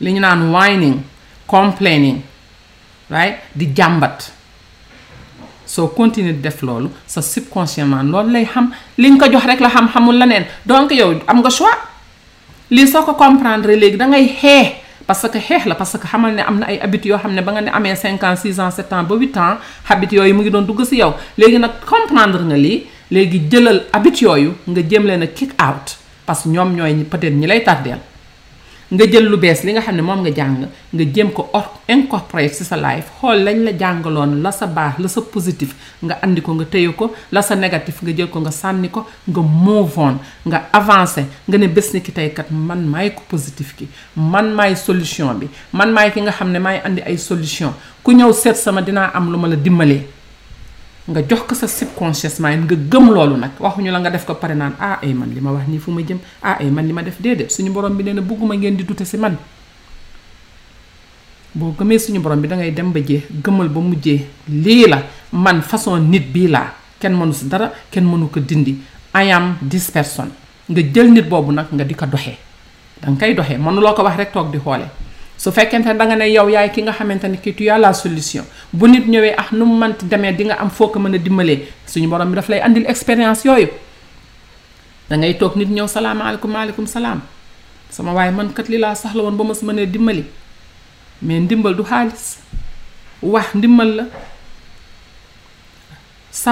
li 0.00 0.12
ñu 0.12 0.20
naan 0.26 0.42
whining 0.54 0.98
complaining 1.46 2.18
right 3.10 3.36
di 3.54 3.66
jàmbat 3.76 4.32
soo 5.70 5.86
continuer 5.94 6.34
di 6.34 6.42
def 6.42 6.62
loolu 6.66 6.90
sa 7.06 7.20
subconsciemment 7.22 8.10
loolu 8.12 8.30
lay 8.34 8.44
xam 8.52 8.72
li 8.98 9.08
nga 9.14 9.26
ko 9.26 9.32
jox 9.32 9.46
rek 9.50 9.60
la 9.64 9.70
xam 9.74 9.86
xamul 9.94 10.18
leneen 10.18 10.44
donc 10.66 10.90
yow 10.98 11.10
am 11.30 11.38
nga 11.40 11.50
choix 11.58 11.74
lii 12.70 12.86
soo 12.92 13.04
ko 13.06 13.14
comprendre 13.14 13.76
léegi 13.82 13.96
da 14.00 14.06
ngay 14.10 14.26
xeex 14.40 14.68
parce 15.06 15.28
que 15.32 15.38
xeex 15.38 15.66
la 15.66 15.74
parce 15.74 15.96
que 15.98 16.06
xamal 16.12 16.34
ne 16.34 16.42
am 16.42 16.58
na 16.58 16.66
ay 16.66 16.80
habitudes 16.82 17.08
yoo 17.12 17.18
xam 17.18 17.32
ne 17.34 17.42
ba 17.42 17.52
nga 17.52 17.60
ne 17.60 17.70
amee 17.70 17.94
5 17.94 18.24
ans 18.24 18.36
6 18.42 18.60
ans 18.60 18.70
7 18.82 18.88
ba 19.06 19.14
8 19.16 19.36
ans 19.36 19.56
habitudes 19.88 20.18
yooyu 20.18 20.34
mu 20.34 20.42
ngi 20.42 20.50
doon 20.50 20.62
dugg 20.66 20.84
si 20.84 20.96
yow 20.98 21.12
léegi 21.38 21.58
nag 21.58 21.70
comprendre 21.86 22.42
nga 22.42 22.56
lii 22.56 22.82
léegi 23.10 23.42
jëlal 23.50 23.82
habitudes 23.92 24.22
yooyu 24.26 24.50
nga 24.66 24.80
jéem 24.88 25.06
leen 25.06 25.22
a 25.22 25.26
kick 25.28 25.52
out 25.62 25.96
parce 26.26 26.42
que 26.42 26.48
ñoom 26.48 26.74
ñooy 26.74 27.04
peut-être 27.10 27.34
ñi 27.34 27.46
lay 27.46 27.62
tardeel 27.62 27.98
nga 28.92 29.06
jël 29.08 29.26
lu 29.30 29.36
bees 29.38 29.60
li 29.64 29.72
nga 29.74 29.82
xam 29.86 29.94
ne 29.96 30.02
moom 30.02 30.20
nga 30.26 30.32
jàng 30.36 30.56
nga 30.94 31.04
jëm 31.14 31.28
ko 31.32 31.46
or 31.54 31.66
incorporé 31.88 32.48
ci 32.50 32.64
sa 32.64 32.76
life 32.76 33.06
xool 33.20 33.38
lañ 33.46 33.58
la 33.66 33.72
jàngaloon 33.80 34.42
la 34.42 34.50
sa 34.52 34.66
baax 34.66 34.94
la 35.02 35.08
sa 35.14 35.20
positif 35.22 35.70
nga 36.02 36.18
indi 36.26 36.40
ko 36.42 36.50
nga 36.58 36.64
téye 36.72 36.90
ko 36.98 37.06
la 37.34 37.40
sa 37.42 37.54
négatif 37.54 38.02
nga 38.02 38.10
jël 38.16 38.26
ko 38.32 38.38
nga 38.42 38.50
sànni 38.50 38.88
ko 38.90 39.06
nga 39.30 39.40
move 39.64 39.96
on 39.98 40.16
nga 40.46 40.58
avancé 40.72 41.22
nga 41.48 41.56
ne 41.58 41.68
bés 41.68 41.88
ni 41.94 42.00
ki 42.00 42.12
tey 42.12 42.34
man 42.50 42.82
maay 42.92 43.10
ko 43.14 43.22
positif 43.30 43.76
ki 43.76 43.86
man 44.32 44.48
maay 44.56 44.74
solution 44.74 45.34
bi 45.40 45.46
man 45.72 45.92
maay 45.92 46.10
ki 46.12 46.20
nga 46.26 46.32
xam 46.34 46.50
ne 46.52 46.58
maay 46.58 46.82
indi 46.86 47.00
ay 47.08 47.16
solution 47.16 47.72
ku 48.02 48.10
ñëw 48.12 48.32
seet 48.32 48.56
sama 48.56 48.82
dinaa 48.82 49.12
am 49.16 49.30
lu 49.32 49.38
ma 49.38 49.46
la 49.46 49.56
dimbalee 49.56 50.02
nga 51.10 51.22
jox 51.26 51.42
ko 51.50 51.54
sa 51.58 51.66
subconscious 51.66 52.38
mind 52.38 52.70
nga 52.70 52.76
gëm 52.78 53.10
loolu 53.10 53.34
nag 53.34 53.58
waxuñu 53.58 53.90
la 53.90 53.98
nga 53.98 54.14
def 54.14 54.22
ko 54.24 54.38
pare 54.38 54.54
naan 54.54 54.78
ah 54.78 55.02
ay 55.02 55.10
eh, 55.10 55.14
man 55.18 55.28
li 55.34 55.42
ma 55.42 55.50
wax 55.50 55.66
nii 55.66 55.82
fu 55.82 55.90
ma 55.90 56.00
jëm 56.06 56.20
ah 56.40 56.62
ay 56.62 56.70
eh, 56.70 56.70
man 56.70 56.86
li 56.86 56.94
ma 56.94 57.02
def 57.02 57.18
déedéet 57.18 57.50
suñu 57.50 57.70
borom 57.74 57.92
bi 57.96 58.02
neena 58.06 58.22
na 58.22 58.26
bugguma 58.26 58.54
ngeen 58.54 58.76
di 58.78 58.84
dute 58.86 59.02
si 59.04 59.16
man 59.18 59.34
boo 61.54 61.74
gëmee 61.74 61.98
suñu 61.98 62.20
borom 62.22 62.38
bi 62.40 62.46
da 62.48 62.56
ngay 62.56 62.70
dem 62.72 62.92
ba 62.94 63.00
jee 63.02 63.26
gëmal 63.42 63.68
ba 63.68 63.80
mujjee 63.80 64.26
lii 64.48 64.86
la 64.86 65.02
man 65.34 65.62
façon 65.62 65.98
nit 66.06 66.30
bii 66.30 66.46
laa 66.48 66.70
kenn 67.00 67.14
mënu 67.18 67.32
si 67.34 67.44
dara 67.50 67.72
kenn 67.90 68.06
mënu 68.06 68.30
ko 68.30 68.38
dindi 68.40 68.78
i 69.14 69.26
am 69.32 69.58
this 69.68 69.90
person 69.90 70.30
nga 70.70 70.80
jël 70.80 71.10
nit 71.10 71.26
boobu 71.26 71.50
nag 71.50 71.66
nga 71.74 71.84
di 71.84 71.94
ko 71.94 72.06
doxee 72.06 72.38
da 73.02 73.10
nga 73.10 73.26
koy 73.26 73.34
doxee 73.34 73.58
mënuloo 73.58 73.94
wax 73.98 74.16
rek 74.16 74.30
toog 74.32 74.52
di 74.54 74.58
xoolee 74.62 74.88
su 75.40 75.50
fekkente 75.52 75.94
da 75.98 76.04
nga 76.04 76.16
ne 76.20 76.26
yow 76.36 76.50
yaay 76.52 76.68
ki 76.74 76.82
nga 76.84 76.92
xamante 76.92 77.24
ki 77.42 77.52
tu 77.56 77.62
ya 77.64 77.78
la 77.78 77.94
solution 77.94 78.44
bu 78.72 78.86
nit 78.86 79.06
ñëwee 79.08 79.32
ak 79.32 79.40
ah, 79.40 79.48
nu 79.56 79.64
mu 79.64 79.76
mënti 79.80 80.04
demee 80.04 80.32
di 80.36 80.44
nga 80.44 80.58
am 80.60 80.68
foko 80.68 80.98
mëna 81.00 81.16
dimbalé 81.18 81.64
suñu 81.88 82.08
borom 82.10 82.28
bi 82.28 82.36
daf 82.36 82.48
lay 82.48 82.60
andil 82.60 82.84
expérience 82.86 83.40
yooyu 83.46 83.68
da 85.08 85.16
ngay 85.16 85.34
toog 85.38 85.56
nit 85.56 85.70
ñëw 85.72 85.86
alaykum 85.96 86.56
alaykum 86.56 86.86
salaam 86.86 87.20
sama 87.90 88.12
waaye 88.12 88.30
man 88.32 88.52
kat 88.52 88.68
li 88.68 88.76
la 88.78 88.94
saxla 88.94 89.22
won 89.22 89.32
ba 89.36 89.44
ma 89.44 89.54
si 89.54 89.64
dimbali 89.86 90.24
mais 91.22 91.40
ndimbal 91.40 91.74
du 91.74 91.84
xaalis 91.84 92.36
wax 93.22 93.54
ndimbal 93.54 94.04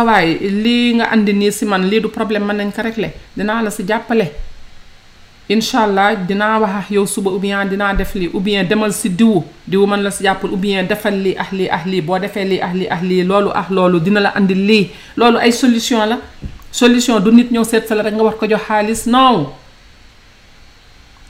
la 0.00 0.14
li 0.24 0.94
nga 0.96 1.12
andi 1.12 1.52
si 1.52 1.64
man 1.66 1.84
li 1.90 2.00
du 2.00 2.08
problème 2.08 2.44
man 2.46 2.56
nañ 2.56 2.72
ko 2.72 2.80
régler 2.82 3.12
dina 3.36 3.60
la 3.60 3.70
si 3.70 3.84
jàppale 3.86 4.47
incha 5.48 5.80
allah 5.80 6.12
dinaa 6.28 6.60
wax 6.60 6.74
ak 6.76 6.86
yow 6.92 7.04
suba 7.08 7.30
ou 7.30 7.38
bien 7.40 7.64
dinaa 7.64 7.94
def 7.96 8.12
lii 8.14 8.28
ou 8.34 8.40
bien 8.40 8.64
demal 8.68 8.92
si 8.92 9.08
diwu 9.08 9.44
diwu 9.66 9.86
man 9.86 10.02
la 10.04 10.10
si 10.10 10.22
jàppal 10.24 10.52
ou 10.52 10.56
bien 10.58 10.84
defal 10.84 11.14
lii 11.16 11.34
ak 11.38 11.52
lii 11.52 11.68
ak 11.68 11.86
lii 11.86 12.00
boo 12.02 12.18
defee 12.18 12.44
lii 12.44 12.60
ax 12.60 12.74
lii 12.76 12.86
ak 12.88 13.02
lii 13.02 13.22
loolu 13.24 13.50
ax 13.54 13.70
loolu 13.70 13.98
dina 14.00 14.20
la 14.20 14.32
indi 14.36 14.54
lii 14.54 14.90
loolu 15.16 15.38
ay 15.38 15.50
solution 15.52 16.04
la 16.06 16.18
solution 16.70 17.18
du 17.20 17.32
nit 17.32 17.48
ñëw 17.50 17.64
seet 17.64 17.88
sa 17.88 17.94
la 17.94 18.02
rek 18.02 18.14
nga 18.14 18.24
wax 18.24 18.36
ko 18.38 18.46
jox 18.46 18.60
xaalis 18.68 19.06
non 19.06 19.46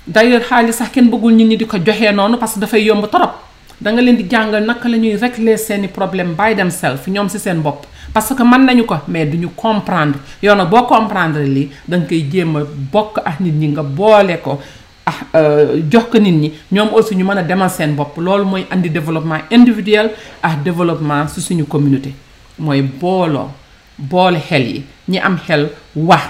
d'ailleurs 0.08 0.42
xaalis 0.42 0.72
sax 0.72 0.90
kenn 0.90 1.06
bëggul 1.10 1.32
nit 1.36 1.46
ñi 1.46 1.56
di 1.56 1.64
ko 1.66 1.78
joxe 1.78 2.10
noonu 2.12 2.38
parce 2.38 2.54
que 2.54 2.60
dafay 2.60 2.82
yomb 2.82 3.06
torop 3.08 3.46
da 3.80 3.92
nga 3.92 4.02
leen 4.02 4.16
di 4.16 4.24
jàngal 4.28 4.64
naka 4.66 4.88
la 4.88 4.96
ñuy 4.98 5.16
régler 5.16 5.56
seeni 5.58 5.88
problème 5.88 6.34
by 6.34 6.54
themselves 6.56 7.06
ñoom 7.06 7.28
ci 7.28 7.38
seen 7.38 7.60
bopp 7.62 7.86
parce 8.12 8.34
que 8.34 8.42
mën 8.42 8.64
nañu 8.64 8.84
ko 8.84 8.96
mais 9.06 9.24
duñu 9.24 9.48
comprendre 9.54 10.18
yow 10.42 10.54
nag 10.56 10.68
boo 10.68 10.82
comprendre 10.84 11.44
lii 11.46 11.70
da 11.86 11.96
nga 11.98 12.06
koy 12.06 12.26
jéem 12.30 12.56
a 12.56 12.62
bokk 12.92 13.20
ak 13.24 13.38
nit 13.40 13.52
ñi 13.54 13.68
nga 13.68 13.82
boole 13.84 14.36
ko 14.42 14.58
ah 15.06 15.16
euh, 15.38 15.80
jox 15.88 16.06
ko 16.10 16.18
nit 16.18 16.32
ñi 16.32 16.52
ñoom 16.72 16.90
aussi 16.94 17.14
ñu 17.14 17.22
mën 17.24 17.38
a 17.38 17.42
demal 17.42 17.70
seen 17.70 17.94
bopp 17.94 18.16
loolu 18.18 18.44
mooy 18.44 18.66
indi 18.74 18.90
développement 18.90 19.38
individuel 19.52 20.10
ak 20.42 20.62
développement 20.64 21.28
si 21.28 21.40
suñu 21.40 21.64
communauté 21.64 22.14
mooy 22.58 22.82
booloo 22.82 23.48
boole 23.96 24.36
xel 24.40 24.66
yi 24.66 24.84
ñi 25.08 25.18
am 25.20 25.38
xel 25.46 25.70
wax 25.94 26.22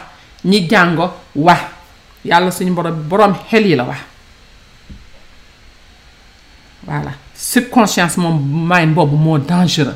ñi 0.44 0.68
jàngo 0.68 1.08
wax 1.34 1.60
yàlla 2.24 2.50
suñu 2.50 2.72
borom 2.74 2.94
borom 3.08 3.34
xel 3.50 3.66
yi 3.66 3.74
la 3.74 3.84
wax 3.84 3.98
subconscience 7.38 8.16
mind 8.18 8.96
Bob, 8.98 9.14
mo 9.14 9.38
dangereux 9.38 9.94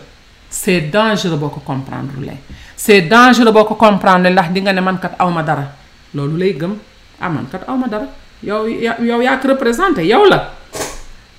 c'est 0.49 0.83
dangereux 0.87 1.35
boo 1.37 1.49
comprendre 1.67 2.13
lé 2.23 2.37
c'est 2.77 3.03
dangereux 3.03 3.51
boo 3.51 3.65
comprendre 3.75 4.31
ndax 4.31 4.53
di 4.55 4.63
nga 4.63 4.73
ne 4.73 4.81
man 4.81 4.99
kat 5.03 5.17
awma 5.19 5.43
dara 5.43 5.67
lolou 6.15 6.37
lay 6.39 6.55
gëm 6.57 6.77
aman 7.21 7.43
ah, 7.43 7.51
kat 7.51 7.67
awma 7.67 7.89
dara 7.91 8.07
yow 8.47 8.69
yow 8.69 9.19
yaa 9.21 9.37
ko 9.43 9.49
représenté 9.59 10.07
yow 10.07 10.23
la 10.31 10.53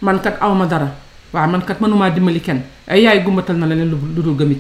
man 0.02 0.20
kat 0.20 0.36
awma 0.44 0.66
dara 0.68 0.92
wa 1.32 1.48
man 1.48 1.62
kat 1.64 1.80
manuma 1.80 2.12
dimbali 2.12 2.42
ken 2.42 2.60
ay 2.86 3.04
yaay 3.08 3.24
na 3.56 3.66
lene 3.66 3.86
lu 3.88 3.96
dul 4.12 4.36
gëmi 4.36 4.58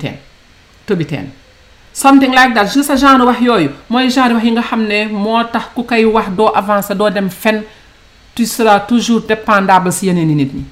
something 1.91 2.31
like 2.31 2.53
that 2.55 2.71
juste 2.71 2.95
genre 2.95 3.25
wax 3.27 3.41
yooyu 3.41 3.69
moy 3.89 4.09
genre 4.09 4.35
wax 4.35 4.45
yi 4.45 4.51
nga 4.51 4.61
xamné 4.63 5.07
ne 5.11 5.43
tax 5.51 5.65
ku 5.75 5.83
kay 5.83 6.05
wax 6.05 6.29
do, 6.31 6.47
avancer 6.55 6.95
do 6.95 7.09
dem 7.09 7.29
fen 7.29 7.63
tu 8.33 8.45
seras 8.45 8.79
toujours 8.87 9.25
dépendable 9.27 9.91
si 9.91 10.07
yeneen 10.07 10.25
ni 10.27 10.35
nit 10.35 10.53
ni 10.55 10.63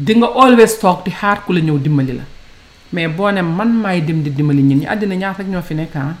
di 0.00 0.16
nga 0.16 0.32
always 0.32 0.80
toog 0.80 1.04
di 1.04 1.12
xaar 1.12 1.44
ku 1.44 1.52
la 1.52 1.60
ñëw 1.60 1.76
dimbali 1.76 2.16
la 2.16 2.24
mais 2.92 3.06
boo 3.12 3.28
ne 3.28 3.44
man 3.44 3.68
maay 3.84 4.00
dem 4.00 4.24
di 4.24 4.30
dimbali 4.32 4.62
ñin 4.64 4.80
ñi 4.80 4.86
àddina 4.88 5.14
ñaar 5.14 5.36
rek 5.36 5.48
ñoo 5.52 5.60
fi 5.60 5.74
nekk 5.76 5.94
ah 5.94 6.16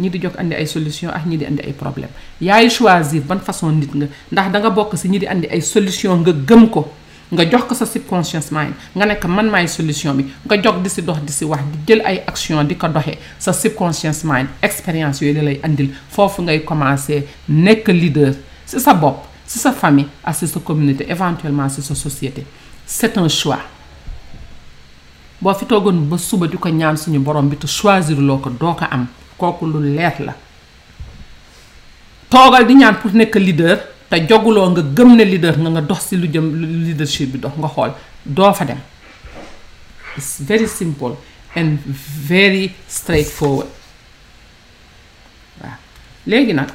ñi 0.00 0.08
di 0.08 0.16
jóg 0.18 0.32
andi 0.40 0.56
ay 0.56 0.64
solution 0.64 1.12
ak 1.12 1.26
ñi 1.28 1.36
di 1.36 1.44
andi 1.44 1.60
ay 1.60 1.76
problème 1.76 2.08
yaay 2.40 2.70
choisir 2.72 3.20
ban 3.28 3.38
façon 3.44 3.72
nit 3.76 3.92
nga 3.92 4.06
ndax 4.32 4.48
da 4.48 4.58
nga 4.58 4.70
bokk 4.72 4.96
si 4.96 5.08
ñi 5.12 5.18
di 5.20 5.26
andi 5.28 5.46
ay 5.52 5.60
solution 5.60 6.16
nga 6.24 6.32
gëm 6.32 6.70
ko 6.72 6.88
nga 7.28 7.44
jox 7.44 7.64
ko 7.68 7.74
sa 7.76 7.84
subconscious 7.84 8.48
mind 8.48 8.72
nga 8.96 9.04
nekk 9.04 9.24
man 9.28 9.52
maay 9.52 9.68
solution 9.68 10.16
bi 10.16 10.24
nga 10.48 10.56
jog 10.56 10.80
di 10.80 10.88
si 10.88 11.02
dox 11.04 11.20
di 11.20 11.30
si 11.32 11.44
wax 11.44 11.60
di 11.68 11.78
jël 11.86 12.00
ay 12.08 12.24
action 12.24 12.64
di 12.64 12.80
ko 12.80 12.88
doxee 12.88 13.20
sa 13.36 13.52
subconscious 13.52 14.24
mind 14.24 14.48
expérience 14.64 15.20
yooyu 15.20 15.36
la 15.36 15.42
lay 15.52 15.60
indil 15.68 15.92
foofu 16.08 16.40
ngay 16.48 16.64
commencer 16.64 17.28
nekk 17.48 17.92
leader 17.92 18.32
si 18.64 18.80
sa 18.80 18.96
bopp 18.96 19.20
si 19.44 19.60
sa 19.60 19.76
famille 19.76 20.08
ak 20.24 20.32
si 20.40 20.48
sa 20.48 20.56
communauté 20.64 21.04
éventuellement 21.04 21.68
si 21.68 21.84
sa 21.84 21.92
société 21.94 22.48
c'est 22.90 23.18
un 23.18 23.28
choix 23.38 23.58
boo 25.44 25.52
fi 25.52 25.66
toogoon 25.66 26.06
ba 26.10 26.16
suba 26.16 26.46
di 26.48 26.56
ko 26.56 26.68
ñaan 26.70 26.96
suñu 26.96 27.18
borom 27.20 27.46
bi 27.48 27.56
te 27.56 27.66
choisir 27.66 28.18
loo 28.18 28.38
ko 28.38 28.48
doo 28.48 28.72
ko 28.74 28.86
am 28.90 29.06
kooku 29.36 29.66
lu 29.66 29.78
leer 29.94 30.16
la 30.26 30.32
toogal 32.30 32.64
di 32.66 32.72
ñaan 32.76 32.94
pour 32.96 33.12
nekk 33.12 33.34
leader 33.36 33.76
te 34.10 34.16
joguloo 34.26 34.70
nga 34.70 34.80
gëm 34.96 35.16
ne 35.16 35.24
leader 35.24 35.58
nga 35.58 35.68
nga 35.70 35.80
dox 35.82 36.00
si 36.08 36.16
lu 36.16 36.26
jëm 36.32 36.46
leadership 36.86 37.32
bi 37.32 37.38
dox 37.38 37.52
nga 37.58 37.68
xool 37.68 37.92
doo 38.24 38.52
fa 38.54 38.64
dem 38.64 38.80
it's 40.16 40.40
very 40.40 40.66
simple 40.66 41.14
and 41.54 41.76
very 41.86 42.72
straightforward 42.88 43.68
waaw 45.60 45.76
léegi 46.26 46.54
nag 46.56 46.70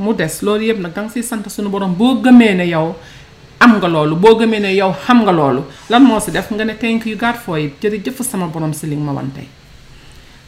mu 0.00 0.14
des 0.14 0.32
loolu 0.40 0.64
yëpp 0.68 0.80
nag 0.80 0.94
danga 0.96 1.12
siy 1.12 1.22
sant 1.22 1.44
suñu 1.46 1.68
borom 1.68 1.92
boo 1.92 2.16
gëmee 2.22 2.54
ne 2.54 2.66
yow 2.72 2.96
am 3.60 3.76
nga 3.78 3.88
loolu 3.88 4.16
boo 4.16 4.34
gëmee 4.38 4.60
ne 4.60 4.72
yow 4.76 4.92
xam 5.04 5.22
nga 5.24 5.32
loolu 5.32 5.64
lan 5.90 6.00
moo 6.02 6.20
si 6.20 6.30
def 6.30 6.50
nga 6.52 6.64
ne 6.64 6.74
tenk 6.76 7.02
thank 7.02 7.06
you 7.06 7.16
God 7.16 7.36
for 7.36 7.58
it 7.58 7.80
jëf 7.80 8.20
sama 8.22 8.46
borom 8.46 8.72
si 8.72 8.86
li 8.86 8.96
ma 8.96 9.12
wante 9.12 9.42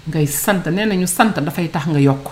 ngay 0.07 0.27
sant 0.27 0.67
nee 0.71 0.85
nañu 0.87 1.07
sant 1.07 1.35
dafay 1.41 1.69
tax 1.71 1.87
nga 1.87 1.99
yokk 2.01 2.29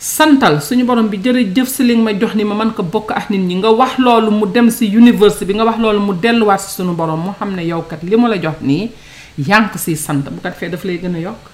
santal 0.00 0.60
suñu 0.60 0.84
borom 0.84 1.08
bi 1.08 1.18
jërëjëf 1.18 1.68
si 1.68 1.84
li 1.84 1.94
nga 1.96 2.02
ma 2.02 2.14
jox 2.18 2.34
ni 2.34 2.44
ma 2.44 2.54
mën 2.54 2.72
ko 2.74 2.82
bokk 2.82 3.12
ak 3.12 3.30
nit 3.30 3.38
ñi 3.40 3.54
nga 3.56 3.70
wax 3.70 3.98
loolu 3.98 4.30
mu 4.32 4.46
dem 4.46 4.68
si 4.70 4.86
université 4.90 5.44
bi 5.44 5.54
nga 5.54 5.64
wax 5.64 5.78
loolu 5.78 6.00
mu 6.00 6.12
delluwaat 6.14 6.60
si 6.60 6.74
suñu 6.82 6.94
borom 6.96 7.20
mu 7.22 7.32
xam 7.38 7.54
ne 7.54 7.62
yow 7.62 7.82
kat 7.88 8.02
li 8.02 8.16
mu 8.16 8.26
la 8.28 8.36
jox 8.36 8.58
nii 8.60 8.90
yànq 9.46 9.78
si 9.78 9.94
sant 9.96 10.26
bu 10.26 10.40
kat 10.42 10.54
fee 10.58 10.68
daf 10.68 10.82
lay 10.84 10.98
gën 10.98 11.14
a 11.14 11.18
yokk 11.20 11.46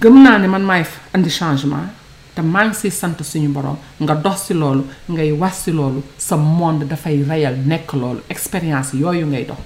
gëm 0.00 0.22
naa 0.22 0.38
ne 0.38 0.46
man 0.46 0.62
maay 0.62 0.84
indi 1.12 1.28
changement. 1.28 2.01
te 2.34 2.40
maa 2.42 2.64
ngi 2.64 2.90
sant 2.90 3.22
suñu 3.22 3.48
borom 3.48 3.76
nga 4.00 4.14
dox 4.14 4.46
si 4.46 4.54
loolu 4.54 4.84
ngay 5.08 5.32
wax 5.32 5.54
si 5.64 5.70
loolu 5.70 6.02
sa 6.18 6.36
monde 6.36 6.84
dafay 6.84 7.22
rayal 7.28 7.54
nekk 7.66 7.92
loolu 7.92 8.20
expérience 8.28 8.92
yooyu 8.94 9.26
ngay 9.26 9.44
dox 9.44 9.58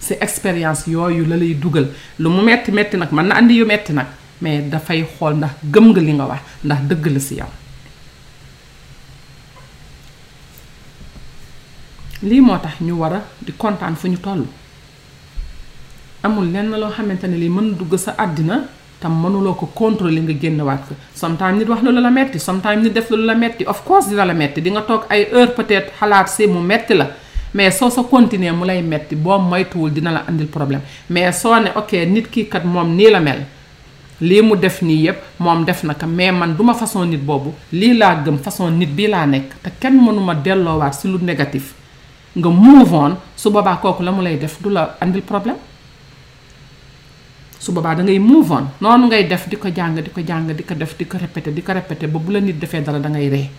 si 0.00 0.14
expérience 0.20 0.86
yooyu 0.86 1.24
la 1.26 1.36
lay 1.36 1.54
dugal 1.54 1.88
lu 2.18 2.28
mu 2.30 2.42
metti 2.42 2.70
metti 2.72 2.96
nag 2.96 3.08
mën 3.12 3.26
na 3.28 3.34
andi 3.36 3.54
yu 3.54 3.64
metti 3.66 3.92
nag 3.92 4.06
mais 4.40 4.62
dafay 4.62 5.06
xool 5.18 5.34
ndax 5.36 5.52
gëm 5.64 5.88
nga 5.92 6.00
li 6.00 6.12
nga 6.12 6.26
wax 6.26 6.40
ndax 6.64 6.80
dëgg 6.88 7.06
la 7.06 7.20
si 7.20 7.34
yow 7.36 7.48
lii 12.22 12.40
moo 12.40 12.58
tax 12.58 12.80
ñu 12.80 12.92
war 12.98 13.14
a 13.14 13.20
di 13.40 13.52
kontaan 13.52 13.96
fu 13.96 14.08
ñu 14.08 14.18
toll 14.20 14.44
amul 16.22 16.50
lenn 16.52 16.70
loo 16.70 16.90
xamante 16.96 17.24
ne 17.26 17.36
lii 17.38 17.48
mën 17.48 17.76
dugg 17.76 17.96
sa 17.96 18.12
àddina 18.18 18.64
tam 19.00 19.12
mënuloo 19.22 19.54
ko 19.74 19.88
li 20.08 20.20
nga 20.20 20.32
génnewaat 20.42 20.88
ko 20.88 20.94
sometimes 21.14 21.58
nit 21.58 21.68
wax 21.68 21.82
na 21.82 21.90
lu 21.90 22.00
la 22.00 22.10
metti 22.10 22.38
sometimes 22.38 22.82
nit 22.84 22.92
def 22.92 23.10
lu 23.10 23.16
la 23.24 23.34
metti 23.34 23.64
of 23.64 23.84
course 23.84 24.08
dina 24.08 24.24
la 24.24 24.34
metti 24.34 24.60
di 24.60 24.70
nga 24.70 24.82
toog 24.82 25.02
ay 25.10 25.28
heure 25.32 25.54
peut-être 25.54 25.92
xalaat 26.00 26.28
si 26.28 26.46
mu 26.46 26.60
metti 26.60 26.94
la 26.94 27.06
mais 27.54 27.70
soo 27.70 27.90
sa 27.90 28.02
continuer 28.02 28.52
mu 28.52 28.64
lay 28.66 28.82
metti 28.82 29.14
boo 29.16 29.38
moytuwul 29.38 29.90
dina 29.92 30.10
la 30.10 30.24
indil 30.28 30.46
problème 30.48 30.80
mais 31.10 31.32
soo 31.32 31.54
ne 31.60 31.70
ok 31.76 31.92
nit 32.06 32.26
kii 32.30 32.48
kat 32.48 32.64
moom 32.64 32.96
nii 32.96 33.10
la 33.10 33.20
mel 33.20 33.44
lii 34.20 34.42
mu 34.42 34.56
def 34.56 34.82
nii 34.82 35.04
yépp 35.06 35.18
moom 35.38 35.64
def 35.64 35.84
na 35.84 35.94
ko 35.94 36.06
mais 36.06 36.32
man 36.32 36.54
duma 36.56 36.74
façon 36.74 37.06
nit 37.06 37.22
boobu 37.24 37.54
lii 37.72 37.94
laa 37.98 38.16
gëm 38.24 38.38
façon 38.38 38.70
nit 38.70 38.90
bii 38.96 39.08
laa 39.08 39.26
nekk 39.26 39.54
te 39.62 39.70
kenn 39.80 39.96
mënuma 40.04 40.34
delloo 40.34 40.78
waat 40.78 40.92
si 40.94 41.08
lu 41.08 41.18
négatif 41.22 41.74
nga 42.36 42.48
move 42.48 42.92
on 42.94 43.16
su 43.36 43.48
boobaa 43.50 43.76
kooku 43.76 44.02
la 44.02 44.12
mu 44.12 44.22
lay 44.22 44.36
def 44.36 44.60
du 44.62 44.70
la 44.70 44.96
andil 45.00 45.22
problème 45.22 45.56
su 47.58 47.72
boobaa 47.72 47.94
da 47.94 48.02
ngay 48.02 48.18
move 48.18 48.54
noonu 48.80 49.06
ngay 49.08 49.24
def 49.28 49.48
di 49.48 49.56
ko 49.56 49.68
jàng 49.68 49.94
di 49.96 50.10
ko 50.14 50.20
jàng 50.22 50.46
di 50.54 50.62
ko 50.62 50.74
def 50.74 50.96
di 50.96 51.04
ko 51.04 51.18
répété 51.18 51.50
di 51.52 51.62
ko 51.62 51.72
répété 51.72 52.06
ba 52.06 52.18
bu 52.18 52.30
la 52.32 52.40
nit 52.40 52.52
defee 52.58 52.80
dara 52.82 52.98
dangay 52.98 53.22
ngay 53.22 53.30
ree 53.30 53.50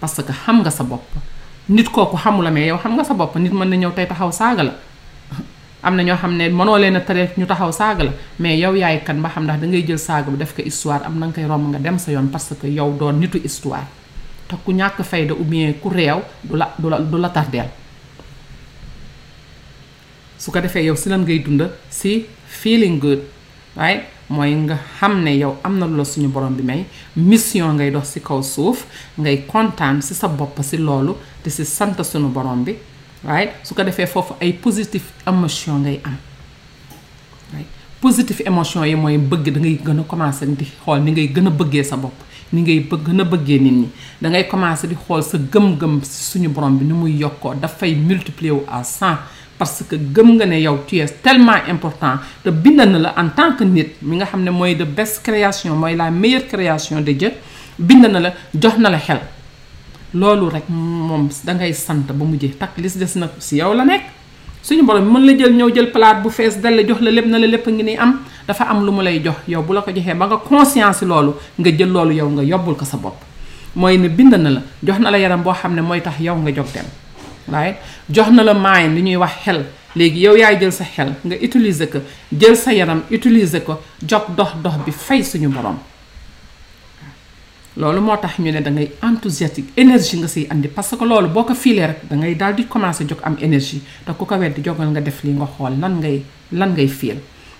parce 0.00 0.20
que 0.22 0.32
xam 0.32 0.58
nga 0.62 0.70
sa 0.70 0.82
bopp 0.84 1.04
nit 1.68 1.84
kooku 1.88 2.16
xamula 2.16 2.50
mais 2.50 2.66
yow 2.66 2.78
xam 2.78 2.96
nga 2.96 3.04
sa 3.04 3.14
bopp 3.14 3.36
nit 3.36 3.50
mën 3.52 3.68
na 3.68 3.76
ñëw 3.76 3.92
tey 3.94 4.06
taxaw 4.06 4.32
saaga 4.32 4.62
la 4.64 4.72
am 5.84 5.94
na 5.96 6.02
ñoo 6.02 6.16
xam 6.16 6.36
ne 6.36 6.48
mënoo 6.48 6.76
leen 6.78 6.96
a 6.96 7.00
tere 7.02 7.30
ñu 7.36 7.46
taxaw 7.46 7.72
saaga 7.72 8.04
la 8.04 8.10
mais 8.40 8.58
yow 8.58 8.74
yaay 8.74 9.02
kan 9.04 9.14
ba 9.22 9.28
xam 9.30 9.44
ndax 9.44 9.60
da 9.60 9.66
ngay 9.66 9.84
jël 9.86 9.98
saaga 9.98 10.30
bi 10.30 10.36
def 10.36 10.54
ko 10.56 10.62
histoire 10.64 11.02
am 11.06 11.18
na 11.18 11.26
nga 11.26 11.34
koy 11.34 11.44
romb 11.46 11.68
nga 11.70 11.78
dem 11.78 11.98
sa 11.98 12.10
yoon 12.10 12.26
parce 12.32 12.54
que 12.60 12.66
yow 12.66 12.90
doon 12.98 13.12
nitu 13.18 13.38
histoire 13.44 13.86
te 14.48 14.54
ku 14.64 14.72
ñàkk 14.72 15.02
fayda 15.02 15.34
ou 15.34 15.44
bien 15.44 15.72
ku 15.80 15.88
du 15.88 16.56
la 16.56 16.74
du 16.78 16.88
la 16.90 16.98
du 17.00 17.18
la 17.18 17.28
tardeel 17.28 17.68
su 20.44 20.52
ko 20.52 20.60
defee 20.60 20.84
yow 20.84 20.96
si 21.00 21.08
lan 21.10 21.22
ngay 21.24 21.38
dund 21.44 21.62
si 21.96 22.10
feeling 22.60 22.98
good 23.02 23.20
right 23.80 24.04
mooy 24.28 24.50
nga 24.56 24.76
xam 24.98 25.14
ne 25.24 25.32
yow 25.42 25.52
am 25.66 25.78
na 25.80 25.86
la 25.96 26.04
suñu 26.10 26.28
borom 26.34 26.54
bi 26.58 26.62
may 26.70 26.80
mission 27.16 27.72
ngay 27.78 27.90
dox 27.94 28.12
si 28.12 28.20
kaw 28.28 28.42
suuf 28.52 28.82
ngay 29.18 29.38
kontaan 29.52 30.02
si 30.02 30.14
sa 30.20 30.28
bopp 30.28 30.60
si 30.68 30.76
loolu 30.76 31.14
te 31.42 31.50
si 31.56 31.64
sant 31.64 31.96
suñu 32.10 32.28
borom 32.36 32.62
bi 32.66 32.74
right 33.30 33.54
su 33.64 33.74
ko 33.78 33.82
defee 33.88 34.06
foofu 34.14 34.36
ay 34.40 34.52
positive 34.64 35.06
emotion 35.32 35.80
ngay 35.86 35.96
am 36.10 36.16
right 37.54 37.70
positive 38.02 38.42
emotion 38.50 38.84
yi 38.90 38.94
mooy 39.04 39.16
bëgg 39.30 39.48
da 39.54 39.60
ngay 39.64 39.78
gën 39.86 40.00
a 40.00 40.04
commencé 40.12 40.46
di 40.46 40.66
xool 40.84 41.00
ni 41.04 41.12
ngay 41.12 41.28
gën 41.36 41.46
a 41.48 41.50
bëggee 41.60 41.84
sa 41.90 41.96
bopp 41.96 42.18
ni 42.52 42.60
ngay 42.60 42.80
bëgg 42.90 43.06
gën 43.08 43.20
a 43.20 43.24
bëggee 43.32 43.60
nit 43.64 43.76
ñi 43.80 43.88
da 44.20 44.28
ngay 44.28 44.46
commencé 44.48 44.86
di 44.88 44.96
xool 45.06 45.22
sa 45.24 45.38
gëm-gëm 45.38 46.02
si 46.02 46.20
suñu 46.30 46.48
borom 46.50 46.76
bi 46.78 46.84
ni 46.84 46.92
muy 46.92 47.12
yokkoo 47.16 47.54
dafay 47.54 47.94
multiplier 48.04 48.52
wu 48.52 48.62
à 48.68 48.84
100 48.84 49.16
parce 49.58 49.84
que 49.88 49.96
gëm 49.96 50.34
nga 50.36 50.46
né 50.46 50.60
yow 50.62 50.78
tu 50.86 50.96
es 50.98 51.06
tellement 51.22 51.58
important 51.68 52.18
te 52.42 52.50
bind 52.50 52.76
na 52.80 52.98
la 52.98 53.14
en 53.16 53.28
tant 53.30 53.52
que 53.56 53.64
nit 53.64 53.94
mi 54.02 54.16
nga 54.16 54.26
xamné 54.26 54.50
moy 54.50 54.74
de 54.74 54.84
best 54.84 55.22
création 55.22 55.74
moy 55.76 55.94
la 55.94 56.10
meilleure 56.10 56.46
création 56.46 57.00
de 57.00 57.12
Dieu 57.12 57.30
bind 57.78 58.02
na 58.06 58.20
la 58.20 58.32
jox 58.52 58.76
na 58.78 58.90
la 58.90 58.98
xel 58.98 59.20
loolu 60.14 60.48
rek 60.50 60.64
da 61.44 61.54
ngay 61.54 61.72
sante 61.72 62.12
ba 62.12 62.24
mu 62.24 62.36
jeex 62.38 62.56
takk 62.58 62.76
li 62.78 62.88
si 62.90 62.98
des 62.98 63.14
nag 63.16 63.30
si 63.38 63.56
yow 63.56 63.72
la 63.74 63.84
nek 63.84 64.02
suñu 64.62 64.82
borom 64.84 65.04
mën 65.04 65.24
la 65.24 65.34
jël 65.38 65.52
ñëw 65.54 65.70
jël 65.74 65.92
plate 65.92 66.22
bu 66.22 66.30
fees 66.30 66.58
dale 66.60 66.84
jox 66.88 67.00
la 67.00 67.10
lepp 67.12 67.26
na 67.26 67.38
la 67.38 67.46
lepp 67.46 67.66
ngi 67.68 67.82
ni 67.84 67.96
am 67.96 68.20
dafa 68.48 68.64
am 68.64 68.84
lu 68.84 68.90
mu 68.90 69.02
lay 69.02 69.20
jox 69.22 69.36
yow 69.46 69.62
bu 69.62 69.72
la 69.74 69.82
ko 69.82 69.90
joxé 69.94 70.14
ba 70.14 70.26
nga 70.26 70.36
conscience 70.38 71.02
loolu 71.02 71.34
nga 71.58 71.70
jël 71.70 71.88
loolu 71.90 72.12
yow 72.14 72.28
nga 72.28 72.42
yobul 72.42 72.74
ko 72.74 72.84
sa 72.84 72.96
bop 72.96 73.14
moy 73.76 73.98
ne 73.98 74.08
bind 74.08 74.34
na 74.34 74.50
la 74.50 74.62
jox 74.82 74.98
na 74.98 75.10
la 75.12 75.18
yaram 75.18 75.42
bo 75.42 75.52
xam 75.52 75.80
moy 75.80 76.00
tax 76.00 76.18
yow 76.20 76.34
nga 76.36 76.50
jóg 76.52 76.66
dem 76.74 76.84
waaye 77.48 77.76
jox 78.10 78.30
na 78.30 78.42
la 78.42 78.54
mind 78.54 78.96
li 78.96 79.02
ñuy 79.02 79.16
wax 79.16 79.32
xel 79.44 79.64
léegi 79.96 80.20
yow 80.24 80.36
yaay 80.36 80.56
jël 80.58 80.72
sa 80.72 80.84
xel 80.84 81.12
nga 81.24 81.36
utiliser 81.36 81.86
ko 81.90 81.98
jël 82.32 82.56
sa 82.56 82.72
yaram 82.72 83.02
utiliser 83.10 83.60
ko 83.62 83.80
jox 84.02 84.22
dox 84.36 84.52
dox 84.62 84.74
bi 84.86 84.92
fay 84.92 85.22
suñu 85.22 85.48
borom 85.48 85.78
loolu 87.76 88.00
moo 88.00 88.16
tax 88.16 88.38
ñu 88.38 88.50
ne 88.50 88.60
da 88.62 88.70
ngay 88.70 88.90
enthousiastique 89.02 89.72
énergie 89.76 90.16
nga 90.18 90.28
siy 90.28 90.48
indi 90.50 90.68
parce 90.68 90.96
que 90.96 91.04
loolu 91.04 91.28
boo 91.28 91.44
ko 91.44 91.54
fiilee 91.54 91.86
rek 91.86 91.98
da 92.10 92.16
ngay 92.16 92.34
daal 92.34 92.54
di 92.54 92.66
commencer 92.66 93.04
jóg 93.06 93.18
am 93.22 93.36
énergie 93.40 93.80
te 94.06 94.12
ku 94.12 94.24
ko 94.26 94.36
weddi 94.36 94.62
jógal 94.64 94.88
nga 94.90 95.00
def 95.00 95.22
lii 95.24 95.32
nga 95.34 95.46
xool 95.56 95.78
lan 95.80 95.98
ngay 96.00 96.22
lan 96.52 96.70
ngay 96.72 96.88
fiil 96.88 97.18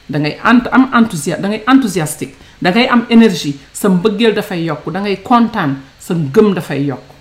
da 0.08 0.18
ngay 0.18 0.38
ent 0.44 0.66
am 0.72 0.88
enthousias 0.94 1.38
da 1.40 1.48
ngay 1.48 1.62
enthousiastique 1.66 2.34
da 2.60 2.70
ngay 2.70 2.88
am 2.88 3.04
énergie 3.10 3.56
sa 3.72 3.88
mbëggeel 3.88 4.34
dafay 4.34 4.64
yokk 4.64 4.90
da 4.90 5.00
ngay 5.00 5.20
kontaan 5.22 5.76
sa 5.98 6.12
ngëm 6.14 6.52
dafay 6.54 6.84
yokk. 6.84 7.13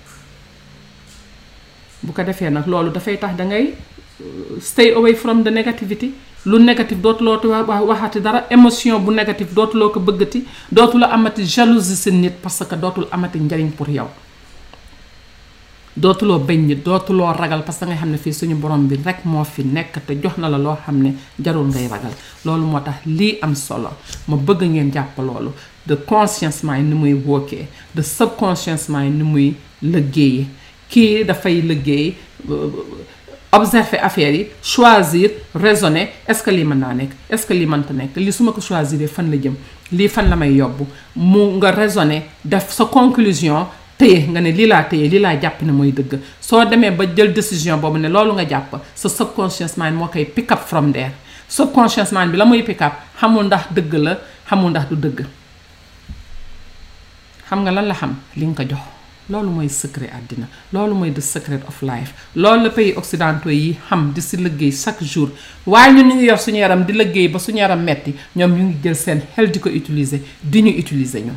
bu 2.03 2.11
ko 2.13 2.23
defee 2.27 2.49
nag 2.49 2.67
loolu 2.67 2.91
dafay 2.93 3.17
tax 3.19 3.35
da 3.37 3.45
ngay 3.45 3.65
euh, 3.65 4.59
stay 4.59 4.91
away 4.91 5.13
from 5.15 5.43
the 5.43 5.49
negativity 5.51 6.11
lu 6.45 6.59
négatif 6.59 6.97
dootuloo 7.01 7.39
waxati 7.89 8.21
dara 8.21 8.43
émotion 8.49 8.99
bu 8.99 9.11
négatif 9.11 9.53
dootuloo 9.55 9.89
ko 9.91 9.99
bëggati 9.99 10.43
dootuloo 10.71 11.09
amati 11.09 11.43
jalousie 11.45 11.95
si 11.95 12.11
nit 12.11 12.33
parce 12.41 12.65
que 12.69 12.75
dootul 12.75 13.07
amati 13.11 13.39
njariñ 13.39 13.69
pour 13.71 13.87
yow 13.89 14.09
dootuloo 15.95 16.39
bañ 16.39 16.61
nit 16.67 16.79
dootuloo 16.85 17.31
ragal 17.41 17.63
parce 17.65 17.77
que 17.79 17.85
nga 17.85 17.95
xam 17.95 18.11
ne 18.11 18.17
fii 18.17 18.33
suñu 18.33 18.55
borom 18.55 18.85
bi 18.87 18.95
rek 19.05 19.23
moo 19.23 19.43
fi 19.45 19.63
nekk 19.63 20.01
te 20.05 20.13
jox 20.21 20.37
na 20.37 20.49
la 20.49 20.57
loo 20.57 20.75
xam 20.85 20.97
ne 21.01 21.11
jarul 21.41 21.67
ngay 21.67 21.87
ragal 21.87 22.11
loolu 22.45 22.65
moo 22.65 22.79
tax 22.81 22.95
lii 23.05 23.37
am 23.41 23.53
solo 23.55 23.91
ma 24.27 24.35
bëgg 24.35 24.63
ngeen 24.73 24.91
jàpp 24.93 25.17
loolu 25.19 25.51
de 25.87 25.95
conscience 25.95 26.59
yi 26.65 26.81
ni 26.83 26.95
muy 26.95 27.13
wookee 27.25 27.65
de 27.95 28.01
subconscience 28.01 28.89
yi 28.91 29.09
ni 29.09 29.23
muy 29.23 29.53
liggéeyee 29.81 30.47
qui 30.93 31.23
dafay 31.25 31.59
liggéey 31.61 32.15
euh, 32.49 32.71
observer 33.59 33.97
affaire 34.07 34.31
yi 34.37 34.43
choisir 34.61 35.31
raisonner 35.55 36.05
est 36.27 36.33
ce 36.39 36.43
que 36.43 36.51
li 36.51 36.63
mën 36.63 36.83
est 37.29 37.35
ce 37.41 37.45
que 37.49 37.53
les 37.61 37.65
mënta 37.71 37.93
nekk 37.97 38.13
su 38.31 38.43
ma 38.45 38.53
fan 38.53 39.31
la 39.31 39.37
jëm 39.41 40.85
la 41.65 41.71
raisonner 41.71 42.21
sa 42.67 42.85
conclusion 42.85 43.65
téye 43.97 44.27
nga 44.27 44.39
ne 44.41 44.51
lii 44.51 44.67
laa 44.67 44.83
téye 44.83 45.09
ne 45.63 45.71
mooy 45.71 45.91
dëgg 45.91 46.13
soo 46.41 46.63
demee 46.65 46.91
ba 46.91 47.05
décision 47.07 47.77
boobu 47.77 47.97
ne 47.99 48.07
loolu 48.09 48.33
nga 48.37 48.63
subconscious 48.95 49.73
mind 49.77 49.95
moo 49.97 50.07
pick 50.07 50.51
up 50.51 50.59
from 50.67 50.91
there 50.93 51.11
subconscious 51.47 52.11
mind 52.11 52.31
bi 52.31 52.37
la 52.37 52.45
muy 52.45 52.61
pick 52.61 52.81
up 52.83 52.93
xamul 53.19 53.45
ndax 53.45 53.63
dëgg 53.73 53.93
la 53.95 54.17
xamul 54.47 54.69
ndax 54.69 54.87
du 54.91 55.09
la 57.73 57.95
xam 57.95 58.15
li 58.35 58.45
nga 58.47 58.77
loolu 59.31 59.49
mooy 59.55 59.69
secret 59.69 60.09
addina 60.17 60.47
loolu 60.73 60.95
mooy 60.99 61.11
the 61.17 61.21
secret 61.21 61.61
of 61.71 61.81
life 61.81 62.11
loolu 62.35 62.63
la 62.63 62.69
pays 62.75 62.95
occidentaux 63.01 63.51
yi 63.53 63.69
xam 63.89 64.01
di 64.13 64.21
si 64.21 64.35
liggéey 64.37 64.71
chaque 64.71 65.03
jour 65.11 65.29
waaye 65.73 65.93
ñun 65.93 66.07
ñu 66.07 66.15
ngi 66.15 66.25
yor 66.27 66.39
suñu 66.45 66.57
yaram 66.63 66.83
di 66.87 66.93
liggéey 67.01 67.29
ba 67.29 67.39
suñu 67.39 67.57
yaram 67.63 67.81
metti 67.87 68.13
ñoom 68.35 68.51
ñu 68.57 68.63
ngi 68.65 68.75
jël 68.83 68.95
seen 68.95 69.19
xel 69.35 69.49
di 69.51 69.59
ko 69.59 69.69
utiliser 69.69 70.19
di 70.43 70.61
ñu 70.61 70.71
utiliser 70.81 71.21
ñu 71.21 71.33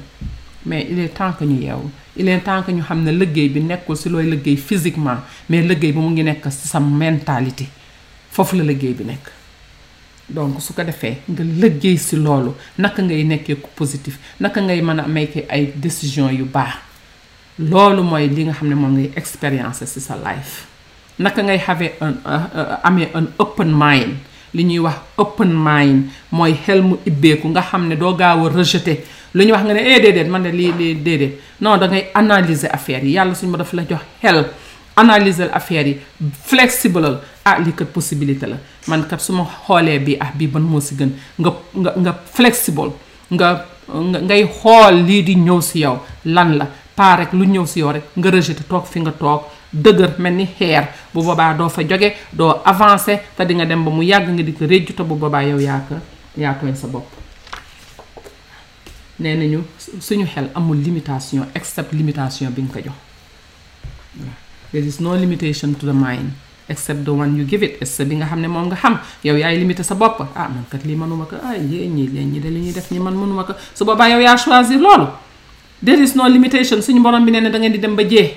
mais 0.67 0.85
il 0.91 0.99
est 0.99 1.15
temps 1.17 1.33
que 1.39 1.45
ñu 1.45 1.61
yeewu 1.63 1.91
il 2.17 2.27
est 2.29 2.41
que 2.45 2.73
ñu 2.73 2.83
xam 2.83 3.03
ne 3.05 3.13
liggéey 3.13 3.49
bi 3.51 3.61
nekkul 3.61 3.97
si 3.97 4.09
looy 4.09 4.29
liggéey 4.31 4.57
physiquement 4.57 5.21
mais 5.49 5.63
liggéey 5.63 5.93
bi 5.93 5.99
mu 5.99 6.11
ngi 6.11 6.23
nekk 6.25 6.45
si 6.51 6.67
sa 6.67 6.81
mentalité 6.81 7.67
foofu 8.33 8.57
la 8.57 8.65
liggéey 8.65 8.95
bi 8.95 9.05
nekk 9.05 9.31
donc 10.29 10.61
su 10.61 10.73
ko 10.75 10.83
defee 10.83 11.19
nga 11.29 11.45
liggéey 11.63 11.97
si 11.97 12.17
loolu 12.17 12.53
naka 12.79 13.01
ngay 13.01 13.23
nekkee 13.25 13.57
ku 13.63 13.69
positif 13.77 14.19
naka 14.41 14.61
ngay 14.61 14.83
mën 14.83 14.99
a 14.99 15.05
amee 15.05 15.45
ay 15.49 15.73
décision 15.79 16.29
yu 16.31 16.45
baax 16.45 16.75
loolu 17.59 18.03
mooy 18.05 18.27
li 18.29 18.45
nga 18.47 18.53
xam 18.55 18.69
ne 18.69 18.75
moom 18.75 18.93
ngay 18.93 19.13
expérience 19.17 19.85
ci 19.93 20.01
sa 20.01 20.15
life 20.17 20.67
naka 21.19 21.43
ngay 21.43 21.59
xawee 21.59 21.91
un 22.01 22.15
euh, 22.27 22.41
euh, 22.57 22.75
amee 22.85 23.09
un 23.15 23.25
open 23.39 23.73
mind 23.73 24.15
li 24.53 24.65
ñuy 24.65 24.79
wax 24.79 24.97
open 25.19 25.53
mind 25.53 26.09
mooy 26.33 26.55
xel 26.67 26.83
mu 26.83 26.97
ibbeeku 27.07 27.49
nga 27.49 27.63
xam 27.63 27.89
ne 27.89 27.97
doo 27.97 28.13
gaaw 28.15 28.47
a 28.47 28.49
rejeté 28.53 29.05
lu 29.35 29.45
ñuy 29.45 29.53
wax 29.53 29.65
nga 29.65 29.75
ne 29.75 29.81
eh, 29.81 30.01
déedéet 30.01 30.29
man 30.29 30.43
de 30.43 30.49
lii 30.51 30.73
lii 30.79 30.95
déedéet 30.97 31.39
non 31.61 31.79
dangay 31.79 32.11
ngay 32.15 32.69
affaire 32.71 33.05
yi 33.05 33.13
yàlla 33.13 33.35
suñ 33.35 33.49
ma 33.49 33.57
dafa 33.57 33.77
la 33.77 33.83
jox 33.89 34.01
xel 34.23 34.45
analyser 34.97 35.49
affaire 35.53 35.89
yi 35.89 35.97
flexible 36.45 37.21
ah 37.45 37.59
lii 37.59 37.73
kat 37.73 37.87
possibilité 37.89 38.47
la 38.47 38.57
man 38.89 39.03
kat 39.09 39.19
su 39.21 39.33
ma 39.33 39.47
xoolee 39.67 39.99
bii 39.99 40.19
ah 40.21 40.31
bii 40.35 40.47
ban 40.49 40.61
moo 40.63 40.81
si 40.81 40.95
gën 40.95 41.09
nga 41.41 41.51
nga 41.75 41.93
nga 41.97 42.13
flexible 42.35 42.93
nga 43.33 43.65
ngay 43.89 44.45
xool 44.47 45.05
lii 45.07 45.23
di 45.23 45.35
ñëw 45.37 45.61
si 45.63 45.81
yow 45.81 46.03
lan 46.25 46.57
la 46.59 46.67
paa 46.97 47.17
rek 47.21 47.33
lu 47.37 47.45
ñëw 47.47 47.67
si 47.69 47.81
yow 47.85 47.93
rek 47.93 48.05
nga 48.17 48.31
rejeté 48.33 48.65
toog 48.65 48.87
fi 48.89 49.01
nga 49.05 49.13
toog 49.13 49.43
dëgër 49.73 50.17
mel 50.19 50.33
ni 50.35 50.47
xeer 50.59 50.89
bu 51.15 51.23
boobaa 51.23 51.53
doo 51.55 51.69
fa 51.69 51.83
joge 51.85 52.15
doo 52.33 52.63
avancé 52.65 53.21
te 53.37 53.45
di 53.45 53.55
nga 53.55 53.65
dem 53.67 53.85
ba 53.85 53.91
mu 53.91 54.03
yàgg 54.03 54.31
nga 54.33 54.43
di 54.43 54.53
ko 54.53 54.65
réjju 54.65 54.95
te 54.95 55.03
bu 55.03 55.15
boobaa 55.15 55.43
yow 55.45 55.61
yaa 55.61 55.81
ko 55.89 55.97
yaa 56.41 56.55
tooñ 56.59 56.75
sa 56.75 56.87
bopp 56.87 57.07
nee 59.19 59.37
nañu 59.37 59.61
suñu 60.01 60.25
xel 60.27 60.49
amul 60.55 60.79
limitation 60.81 61.45
except 61.55 61.93
limitation 61.93 62.51
bi 62.51 62.63
nga 62.63 62.73
ko 62.73 62.79
jox 62.89 62.95
there 64.73 64.85
is 64.87 64.99
no 65.01 65.13
limitation 65.15 65.75
to 65.75 65.85
the 65.85 65.93
mind 65.93 66.33
except 66.69 67.05
the 67.05 67.11
one 67.13 67.37
you 67.37 67.45
give 67.45 67.63
it 67.63 67.77
except 67.83 68.09
bi 68.09 68.17
nga 68.17 68.27
xam 68.27 68.41
ne 68.41 68.49
moom 68.49 68.67
nga 68.73 68.77
xam 68.77 68.99
yow 69.23 69.37
yaay 69.37 69.59
limité 69.59 69.83
sa 69.83 69.95
bopp 69.95 70.25
ah 70.35 70.49
man 70.49 70.65
kat 70.73 70.81
lii 70.85 70.97
mënuma 70.97 71.27
ko 71.29 71.37
ah 71.45 71.57
yéen 71.61 71.93
ñii 71.95 72.07
leen 72.09 72.33
ñi 72.33 72.41
ñuy 72.41 72.73
def 72.73 72.89
ñi 72.91 72.99
man 72.99 73.15
mënuma 73.15 73.45
ko 73.45 73.53
su 73.75 73.85
boobaa 73.85 74.09
yow 74.09 74.21
yaa 74.21 74.37
choisir 74.37 74.81
loolu 74.81 75.07
there 75.83 76.01
is 76.01 76.17
no 76.17 76.25
limitation 76.29 76.81
suñu 76.83 77.03
borom 77.05 77.25
bi 77.25 77.31
nee 77.33 77.41
na 77.45 77.51
da 77.53 77.59
di 77.61 77.79
dem 77.79 77.97
ba 77.97 78.05
jee 78.05 78.37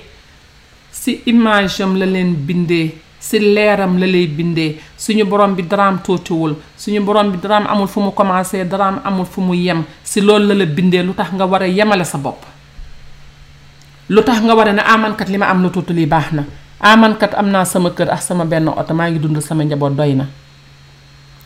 si 0.92 1.22
image 1.26 1.80
am 1.80 1.94
la 1.96 2.04
leen 2.06 2.34
bindee 2.34 2.92
si 3.18 3.38
leeram 3.38 3.96
la 3.98 4.06
lay 4.06 4.26
bindee 4.26 4.76
suñu 4.98 5.24
borom 5.24 5.54
bi 5.56 5.62
daraam 5.64 6.00
tuutiwul 6.04 6.54
suñu 6.76 7.00
borom 7.04 7.32
bi 7.32 7.38
daraam 7.40 7.66
amul 7.66 7.88
fu 7.88 8.00
mu 8.00 8.12
commencé 8.12 8.64
daraam 8.68 9.00
amul 9.04 9.26
fu 9.26 9.40
mu 9.40 9.54
yem 9.54 9.84
si 10.04 10.20
lool 10.20 10.44
la 10.46 10.54
la 10.54 10.64
bindee 10.66 11.02
lu 11.02 11.12
tax 11.14 11.32
nga 11.32 11.46
war 11.46 11.62
a 11.62 11.66
yemale 11.68 12.04
sa 12.04 12.18
bopp 12.18 12.44
lu 14.08 14.22
tax 14.22 14.40
nga 14.44 14.54
war 14.54 14.68
a 14.68 14.72
ne 14.72 14.82
amankat 14.84 15.28
ah, 15.28 15.32
li 15.32 15.38
ma 15.38 15.46
am 15.48 15.62
na 15.62 15.68
tuuti 15.70 15.92
lii 15.94 16.06
baax 16.06 16.32
na 16.32 16.44
amankat 16.80 17.32
ah, 17.34 17.38
am 17.40 17.48
naa 17.48 17.64
sama 17.64 17.90
kër 17.90 18.08
ak 18.10 18.20
ah, 18.20 18.20
sama 18.22 18.44
benn 18.44 18.68
oto 18.68 18.94
maa 18.94 19.08
ngi 19.08 19.18
dund 19.20 19.40
sama 19.40 19.64
njaboot 19.64 19.96
doy 19.96 20.12
na 20.14 20.26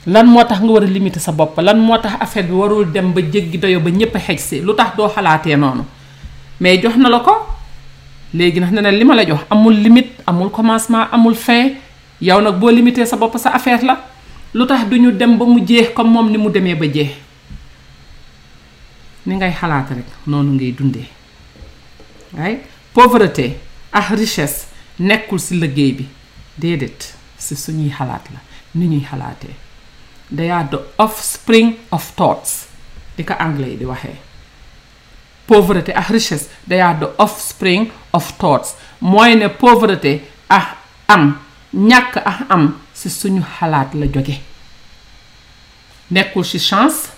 lan 0.06 0.26
moo 0.28 0.44
tax 0.48 0.60
nga 0.60 0.68
war 0.72 0.82
a 0.82 0.86
limiter 0.86 1.20
sa 1.20 1.32
bopp 1.32 1.56
lan 1.60 1.78
moo 1.80 1.96
tax 1.98 2.16
affaire 2.20 2.46
bi 2.48 2.52
warul 2.54 2.84
dem 2.84 3.12
ba 3.12 3.20
jéggi 3.22 3.56
doyo 3.58 3.80
ba 3.80 3.90
ñëpp 3.90 4.14
a 4.16 4.20
xej 4.20 4.38
si 4.38 4.60
lu 4.60 4.74
tax 4.74 4.96
doo 4.96 5.08
xalaatee 5.08 5.56
noonu 5.56 5.82
mais 6.60 6.78
jox 6.82 6.96
na 6.96 7.08
la 7.08 7.20
ko 7.20 7.32
léegi 8.34 8.60
nag 8.60 8.72
ne 8.72 8.80
na 8.82 8.90
li 8.90 9.04
ma 9.04 9.14
la 9.14 9.24
jox 9.24 9.40
amul 9.50 9.72
limite 9.74 10.12
amul 10.26 10.50
commencement 10.50 11.08
amul 11.12 11.34
fin 11.34 11.76
yow 12.20 12.40
nag 12.40 12.58
boo 12.60 12.70
limiter 12.70 13.06
sa 13.06 13.16
bopp 13.16 13.38
sa 13.38 13.50
affaire 13.50 13.82
la 13.82 13.96
lu 14.52 14.66
tax 14.66 14.86
du 14.88 14.98
ñu 15.00 15.10
dem 15.12 15.38
ba 15.38 15.44
mu 15.46 15.64
jeex 15.66 15.94
comme 15.94 16.10
moom 16.12 16.30
ni 16.30 16.38
mu 16.38 16.50
demee 16.50 16.74
ba 16.74 16.86
jeex 16.86 17.10
ni 19.26 19.34
ngay 19.36 19.52
xalaat 19.52 19.88
rek 19.90 20.08
noonu 20.26 20.52
ngay 20.52 20.72
dundee 20.72 21.08
waaye 22.36 22.58
pauvreté 22.94 23.56
ak 23.92 24.10
richesse 24.10 24.66
nekkul 25.00 25.40
si 25.40 25.54
liggéey 25.56 25.92
bi 25.92 26.04
déedéet 26.60 27.14
si 27.38 27.56
suñuy 27.56 27.88
xalaat 27.90 28.28
la 28.34 28.40
ni 28.74 28.86
ñuy 28.88 29.00
xalaatee. 29.04 29.54
they 30.30 30.50
are 30.50 30.64
the 30.64 30.80
offspring 30.98 31.76
of 31.92 32.02
thoughts 32.16 32.66
di 33.16 33.24
ko 33.24 33.34
anglais 33.38 33.70
yi 33.76 33.76
di 33.76 33.84
waxee 33.84 34.16
pauvreté 35.46 35.92
ak 35.92 36.08
richesse 36.08 36.48
they 36.66 36.80
are 36.80 36.96
the 36.98 37.10
offspring 37.18 37.90
of 38.12 38.24
thoughts 38.38 38.74
mooy 39.00 39.34
ne 39.36 39.48
pauvreté 39.48 40.20
ah 40.50 40.76
am 41.08 41.40
ñàkk 41.74 42.16
ak 42.24 42.38
am 42.50 42.80
ci 42.94 43.10
suñu 43.10 43.42
xalaat 43.58 43.94
la 43.94 44.06
jóge 44.06 44.40
nekkul 46.10 46.44
ci 46.44 46.58
chance 46.58 47.08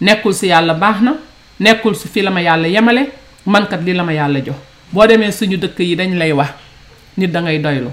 nekkul 0.00 0.34
ci 0.34 0.46
yàlla 0.46 0.74
baax 0.74 1.00
na 1.00 1.12
nekkul 1.60 1.96
ci 1.96 2.08
fii 2.08 2.22
la 2.22 2.30
ma 2.30 2.40
yàlla 2.42 2.66
yemale 2.68 3.06
mankat 3.46 3.80
lii 3.82 3.94
la 3.94 4.02
ma 4.04 4.12
yàlla 4.12 4.38
jox 4.44 4.56
boo 4.92 5.06
demee 5.06 5.32
suñu 5.32 5.56
dëkk 5.58 5.78
yi 5.78 5.96
dañ 5.96 6.14
lay 6.14 6.32
wax 6.32 6.52
nit 7.16 7.30
dangay 7.32 7.58
ngay 7.58 7.62
doylu 7.64 7.90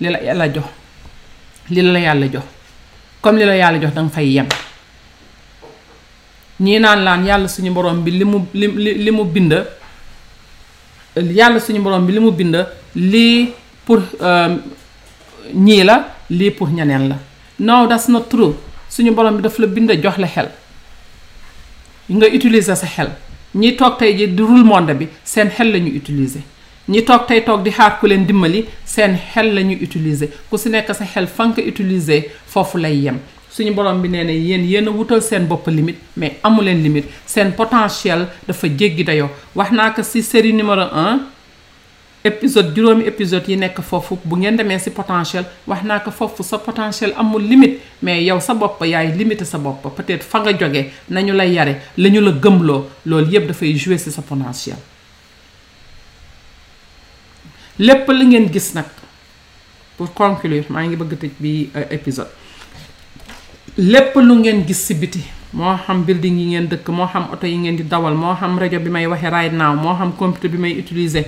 li 0.00 0.08
la 0.10 0.18
yàlla 0.18 0.48
jox 0.52 0.66
li 1.70 1.80
la 1.82 1.98
yàlla 2.00 2.26
jox 2.26 2.44
comme 3.24 3.38
li 3.38 3.44
la 3.46 3.56
yàlla 3.56 3.78
jox 3.82 3.92
danga 3.96 4.10
fay 4.16 4.26
yem 4.36 4.48
ñii 6.64 6.78
naan 6.84 7.00
laan 7.06 7.24
yàlla 7.28 7.48
suñu 7.54 7.70
borom 7.76 7.98
bi 8.04 8.10
li 8.18 8.24
mu 8.30 8.38
li 8.60 8.66
li 9.04 9.10
mu 9.16 9.24
bind 9.34 9.54
yàlla 11.38 11.58
suñu 11.64 11.80
borom 11.84 12.04
bi 12.06 12.12
li 12.16 12.20
mu 12.24 12.30
bind 12.38 12.54
lii 13.12 13.38
pour 13.86 14.00
euh, 14.28 14.50
ñii 15.66 15.84
la 15.88 15.96
lii 16.38 16.50
pour 16.56 16.68
ñeneen 16.76 17.04
la 17.10 17.16
no 17.66 17.86
that's 17.88 18.08
not 18.14 18.26
true 18.32 18.52
suñu 18.94 19.10
borom 19.16 19.36
bi 19.36 19.42
daf 19.44 19.56
la 19.60 19.66
bind 19.74 19.90
jox 20.02 20.16
la 20.22 20.26
xel 20.34 20.48
nga 22.14 22.26
utiliser 22.36 22.76
sa 22.82 22.86
xel 22.94 23.08
ñi 23.60 23.68
toog 23.78 23.94
tey 24.00 24.12
ji 24.18 24.26
di 24.36 24.42
rule 24.48 24.64
monde 24.72 24.92
bi 25.00 25.06
seen 25.32 25.48
xel 25.56 25.68
la 25.72 25.78
ñu 25.84 25.92
utiliser 26.00 26.42
ñi 26.88 27.02
toog 27.02 27.24
tey 27.28 27.40
toog 27.40 27.62
di 27.64 27.70
xaar 27.70 27.92
ku 27.98 28.06
leen 28.06 28.26
dimbali 28.28 28.64
seen 28.84 29.12
xel 29.32 29.48
la 29.56 29.62
ñu 29.62 29.74
utiliser 29.84 30.28
ku 30.50 30.56
si 30.60 30.68
nekk 30.68 30.88
sa 30.98 31.06
xel 31.12 31.26
fan 31.26 31.54
ko 31.56 31.62
utiliser 31.70 32.20
foofu 32.52 32.76
lay 32.78 32.96
yem 33.04 33.18
suñu 33.54 33.72
borom 33.74 34.02
bi 34.02 34.08
nee 34.14 34.24
na 34.28 34.32
yéen 34.32 34.64
yéen 34.70 34.88
a 34.88 34.90
wutal 34.92 35.22
seen 35.22 35.46
bopp 35.48 35.66
limite 35.68 35.98
mais 36.16 36.32
amu 36.42 36.62
leen 36.62 36.82
limite 36.82 37.06
seen 37.26 37.52
potentiel 37.56 38.26
dafa 38.46 38.68
jéggi 38.78 39.02
dayoo 39.04 39.30
wax 39.56 39.70
naa 39.72 39.90
ko 39.96 40.02
si 40.02 40.22
série 40.22 40.52
numéro 40.52 40.82
un 40.92 41.20
épisode 42.22 42.76
juróomi 42.76 43.04
épisode 43.06 43.48
yi 43.48 43.56
nekk 43.56 43.80
foofu 43.80 44.18
bu 44.24 44.36
ngeen 44.36 44.56
demee 44.58 44.78
si 44.78 44.90
potentiel 44.90 45.44
wax 45.66 45.82
naa 45.84 46.00
ko 46.04 46.10
foofu 46.10 46.42
sa 46.44 46.58
potentiel 46.58 47.14
amul 47.16 47.42
limite 47.50 47.76
mais 48.02 48.22
yow 48.24 48.40
sa 48.40 48.52
bopp 48.54 48.84
yaay 48.84 49.06
limité 49.16 49.44
sa 49.46 49.56
bopp 49.58 49.82
peut-être 49.96 50.22
fa 50.30 50.40
nga 50.40 50.52
jógee 50.52 50.90
nañu 51.10 51.32
lay 51.32 51.50
yare 51.54 51.76
la 51.96 52.08
ñu 52.10 52.20
la 52.20 52.32
gëmloo 52.32 52.84
loolu 53.06 53.30
yépp 53.32 53.46
dafay 53.46 53.74
jouer 53.78 53.96
si 53.98 54.10
sa 54.12 54.20
potentiel 54.20 54.76
lépp 57.78 58.08
lu 58.08 58.26
ngeen 58.26 58.48
gis 58.52 58.72
nag 58.74 58.84
pour 59.96 60.12
conclure 60.14 60.64
maa 60.70 60.82
ngi 60.86 60.96
bëgg 60.96 61.14
tëj 61.20 61.30
bi 61.40 61.70
euh, 61.76 61.86
épisode 61.90 62.28
lépp 63.76 64.14
lu 64.16 64.34
ngeen 64.40 64.64
gis 64.66 64.80
si 64.86 64.94
biti 64.94 65.20
moo 65.52 65.76
xam 65.86 66.04
building 66.04 66.38
yi 66.38 66.46
ngeen 66.52 66.68
dëkk 66.70 66.88
moo 66.88 67.06
xam 67.08 67.28
oto 67.32 67.46
yi 67.46 67.56
ngeen 67.56 67.76
di 67.76 67.82
dawal 67.82 68.14
moo 68.14 68.34
xam 68.38 68.58
rajo 68.58 68.78
bi 68.80 68.90
may 68.90 69.06
waxe 69.06 69.30
right 69.30 69.52
now 69.52 69.74
moo 69.74 69.96
xam 69.98 70.12
computer 70.12 70.48
bi 70.50 70.58
may 70.58 70.74
utiliser 70.78 71.24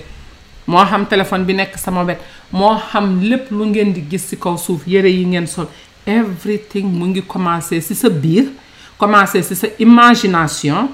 moo 0.66 0.84
xam 0.84 1.04
téléphone 1.06 1.44
bi 1.44 1.52
nekk 1.54 1.76
sama 1.78 2.04
wet 2.04 2.20
moo 2.52 2.76
xam 2.90 3.20
lépp 3.22 3.50
lu 3.50 3.66
ngeen 3.66 3.92
di 3.92 4.04
gis 4.10 4.28
ci 4.30 4.36
kaw 4.36 4.56
suuf 4.56 4.86
yére 4.86 5.08
yi 5.10 5.24
ngeen 5.26 5.46
sol 5.48 5.66
everything 6.06 6.86
mu 6.92 7.06
ngi 7.06 7.22
commencé 7.22 7.80
ci 7.80 7.94
sa 7.94 8.08
biir 8.08 8.48
commencé 8.98 9.42
ci 9.42 9.54
sa 9.56 9.66
imagination 9.80 10.88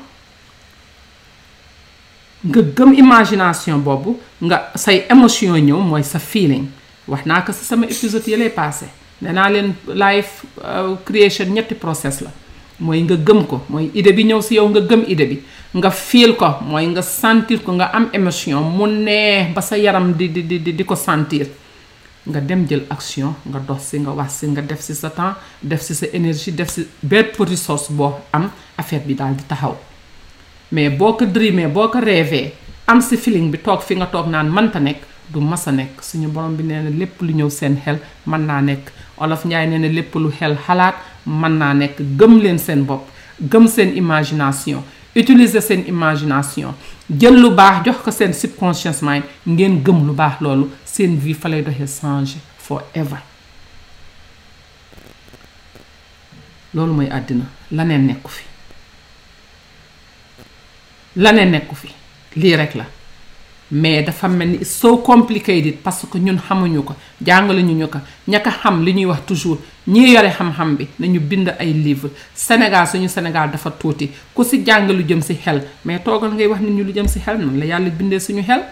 nga 2.46 2.60
gëm 2.74 2.92
imagination 2.98 3.78
boobu 3.78 4.18
nga 4.42 4.70
say 4.74 5.06
émotion 5.08 5.54
ñëw 5.60 5.78
mooy 5.78 6.02
sa 6.02 6.18
feeling 6.18 6.66
wax 7.06 7.22
naa 7.26 7.42
ko 7.46 7.52
si 7.54 7.62
sama 7.64 7.86
épisode 7.86 8.26
yi 8.26 8.36
lay 8.36 8.50
passé 8.50 8.86
nee 9.22 9.30
naa 9.30 9.46
leen 9.48 9.70
life 9.86 10.42
euh, 10.66 10.98
creation 11.06 11.46
ñetti 11.46 11.74
process 11.78 12.18
la 12.20 12.30
mooy 12.82 12.98
nga 13.06 13.14
gëm 13.14 13.46
ko 13.46 13.62
mooy 13.70 13.90
idée 13.94 14.12
bi 14.12 14.26
ñëw 14.26 14.42
si 14.42 14.58
yow 14.58 14.66
nga 14.74 14.80
gëm 14.82 15.06
idée 15.06 15.26
bi 15.30 15.36
nga 15.78 15.90
feel 15.90 16.34
ko 16.34 16.58
mooy 16.66 16.86
nga 16.90 17.02
sentir 17.02 17.62
ko 17.62 17.78
nga 17.78 17.94
am 17.94 18.10
émotion 18.12 18.58
mu 18.60 18.90
nee 18.90 19.52
ba 19.54 19.62
sa 19.62 19.76
yaram 19.78 20.10
di 20.12 20.26
di 20.32 20.42
di 20.42 20.58
di 20.74 20.84
ko 20.84 20.98
sentir 20.98 21.46
nga 22.26 22.40
dem 22.40 22.66
jël 22.66 22.82
action 22.90 23.38
nga 23.46 23.58
dox 23.60 23.86
si 23.86 24.00
nga 24.02 24.10
wax 24.10 24.30
si 24.42 24.50
nga 24.50 24.60
def 24.62 24.80
si 24.82 24.94
sa 24.98 25.10
temps 25.10 25.34
def 25.62 25.80
si 25.86 25.94
sa 25.94 26.06
énergie 26.12 26.50
def 26.50 26.70
si 26.74 26.88
benn 27.04 27.30
petit 27.38 27.56
source 27.56 27.86
boo 27.90 28.10
am 28.32 28.50
affaire 28.76 29.02
bi 29.06 29.14
daal 29.14 29.34
di 29.38 29.46
taxaw 29.46 29.78
mais 30.72 30.88
boo 30.92 31.12
ko 31.12 31.26
dreamé 31.26 31.66
boo 31.68 31.86
ko 31.92 32.00
rêvé 32.00 32.54
am 32.88 33.00
si 33.04 33.16
feeling 33.20 33.50
bi 33.52 33.58
toog 33.58 33.82
fi 33.84 33.94
nga 33.94 34.06
toog 34.06 34.26
naan 34.32 34.48
mënta 34.48 34.80
nekk 34.80 35.04
du 35.28 35.38
mas 35.40 35.66
a 35.68 35.72
nekk 35.72 36.00
suñu 36.02 36.28
borom 36.32 36.56
bi 36.56 36.64
nee 36.64 36.80
na 36.82 36.90
lépp 36.90 37.20
lu 37.20 37.34
ñëw 37.34 37.50
seen 37.50 37.76
xel 37.84 37.98
mën 38.26 38.46
naa 38.46 38.60
nekk 38.62 38.88
olof 39.18 39.44
Njaay 39.44 39.66
nee 39.68 39.78
na 39.78 39.88
lépp 39.92 40.14
lu 40.14 40.32
xel 40.32 40.56
xalaat 40.66 40.94
mën 41.26 41.58
naa 41.60 41.72
nekk 41.74 42.00
gëm 42.18 42.38
leen 42.40 42.58
seen 42.58 42.84
bopp 42.84 43.04
gëm 43.52 43.66
seen 43.68 43.92
imagination 43.96 44.82
utiliser 45.14 45.60
seen 45.62 45.84
imagination 45.86 46.72
jël 47.20 47.36
lu 47.36 47.50
baax 47.50 47.84
jox 47.86 47.98
ko 48.04 48.10
seen 48.10 48.32
subconscious 48.32 49.02
ngeen 49.04 49.76
gëm 49.84 50.06
lu 50.06 50.12
baax 50.14 50.40
loolu 50.40 50.70
seen 50.84 51.18
vie 51.20 51.34
fa 51.34 51.48
lay 51.48 51.62
doxee 51.62 52.00
changer 52.00 52.40
forever 52.56 53.20
loolu 56.74 56.92
mooy 56.92 57.10
àddina 57.10 57.44
laneen 57.70 58.06
nekku 58.08 58.28
fi 58.30 58.51
la 61.16 61.32
nekku 61.32 61.74
fi 61.74 61.88
lii 62.36 62.56
rek 62.56 62.74
la 62.74 62.84
mais 63.72 64.02
dafa 64.06 64.28
mel 64.28 64.48
ni 64.48 64.64
so 64.64 64.98
complicated 64.98 65.76
parce 65.82 66.06
que 66.10 66.18
ñun 66.18 66.38
xamuñu 66.48 66.82
ko 66.84 66.94
jàngaluñu 67.24 67.74
ñu 67.76 67.86
ko 67.88 67.98
ñaka 68.28 68.50
xam 68.50 68.82
li 68.84 68.92
ñuy 68.94 69.06
wax 69.06 69.24
toujours 69.26 69.58
ñi 69.86 70.12
yore 70.12 70.30
xam-xam 70.38 70.76
bi 70.76 70.88
nañu 71.00 71.20
bind 71.20 71.54
ay 71.58 71.72
livre 71.72 72.08
Sénégal 72.34 72.86
suñu 72.86 73.08
Sénégal 73.08 73.50
dafa 73.50 73.70
tuuti 73.70 74.10
ku 74.34 74.44
si 74.44 74.62
jàng 74.64 74.90
lu 74.90 75.04
jëm 75.06 75.20
si 75.22 75.34
xel 75.36 75.62
mais 75.84 75.98
toogal 76.00 76.32
ngay 76.32 76.46
wax 76.46 76.60
nit 76.60 76.70
ñu 76.72 76.84
lu 76.84 76.92
jëm 76.92 77.08
si 77.08 77.18
xel 77.20 77.38
noonu 77.38 77.58
la 77.58 77.64
yàlla 77.66 77.90
bindee 77.90 78.18
suñu 78.20 78.42
xel 78.42 78.62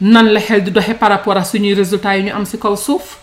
nan 0.00 0.28
la 0.32 0.40
xel 0.40 0.62
di 0.64 0.70
doxe 0.70 0.94
par 0.98 1.10
rapport 1.10 1.36
ak 1.36 1.46
suñuy 1.46 1.74
résultats 1.74 2.16
yi 2.18 2.24
ñu 2.24 2.32
am 2.34 2.44
si 2.44 2.58
kaw 2.58 2.76
suuf 2.76 3.18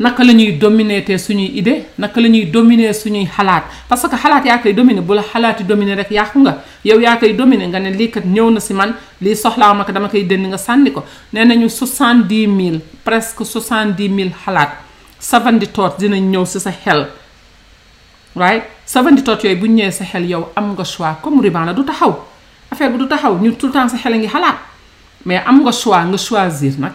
naka 0.00 0.24
la 0.24 0.32
ñuy 0.32 0.52
dominer 0.52 1.04
suñuy 1.18 1.52
idée 1.58 1.84
naka 1.98 2.18
la 2.22 2.28
ñuy 2.28 2.46
dominer 2.46 2.94
suñuy 2.94 3.26
xalaat 3.26 3.64
parce 3.86 4.08
que 4.08 4.16
xalaat 4.16 4.42
yaa 4.46 4.56
koy 4.62 4.72
dominé 4.72 5.02
bula 5.02 5.20
la 5.20 5.26
xalaati 5.30 5.62
dominer 5.64 5.94
rek 5.98 6.10
yàqu 6.10 6.38
nga 6.40 6.64
yow 6.82 6.98
yaa 6.98 7.18
koy 7.18 7.34
dominer 7.34 7.68
nga 7.68 7.78
ne 7.78 7.90
lii 7.90 8.08
kat 8.10 8.22
ñëw 8.24 8.50
na 8.50 8.60
si 8.60 8.72
man 8.72 8.94
lii 9.20 9.36
soxlaa 9.36 9.74
ma 9.74 9.84
ko 9.84 9.92
dama 9.92 10.08
koy 10.08 10.24
dénd 10.24 10.46
nga 10.46 10.56
sànni 10.56 10.90
ko 10.90 11.04
nee 11.32 11.44
nañu 11.44 11.68
70 11.68 12.46
000 12.48 12.80
presque 13.04 13.44
70 13.44 14.08
000 14.08 14.30
xalaat 14.46 14.72
savandi 15.20 15.66
toot 15.68 15.98
dinañ 15.98 16.24
ñëw 16.30 16.46
si 16.46 16.58
sa 16.60 16.72
xel 16.72 17.06
waaye 18.34 18.62
savandi 18.86 19.22
toot 19.22 19.44
yooyu 19.44 19.56
bu 19.60 19.66
ñëwee 19.68 19.92
sa 19.92 20.04
xel 20.06 20.24
yow 20.26 20.48
am 20.56 20.72
nga 20.72 20.84
choix 20.84 21.18
comme 21.22 21.42
ruban 21.42 21.66
la 21.66 21.74
du 21.74 21.84
taxaw 21.84 22.24
affaire 22.70 22.90
bi 22.90 22.96
du 22.96 23.06
taxaw 23.06 23.36
ñu 23.38 23.52
tout 23.52 23.66
le 23.66 23.72
temps 23.72 23.86
sa 23.88 23.98
xel 23.98 24.14
a 24.14 24.16
ngi 24.16 24.28
xalaat 24.28 24.56
mais 25.26 25.42
am 25.44 25.60
nga 25.60 25.72
choix 25.72 26.04
nga 26.06 26.16
choisir 26.16 26.72
nag 26.78 26.92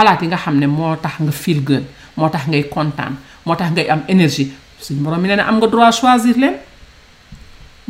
xalaat 0.00 0.22
yi 0.22 0.26
nga 0.32 0.36
xam 0.44 0.56
ne 0.60 0.66
moo 0.66 0.96
tax 1.02 1.14
nga 1.26 1.32
feel 1.42 1.60
good 1.68 1.84
moo 2.16 2.28
tax 2.32 2.44
ngay 2.50 2.64
kontaan 2.74 3.14
moo 3.44 3.54
tax 3.58 3.68
ngay 3.74 3.86
am 3.92 4.02
énergie 4.12 4.48
suñu 4.82 5.00
borom 5.04 5.20
mi 5.22 5.28
nee 5.28 5.36
na 5.36 5.44
am 5.50 5.56
nga 5.60 5.66
droit 5.72 5.92
choisir 5.98 6.36
leen 6.42 6.56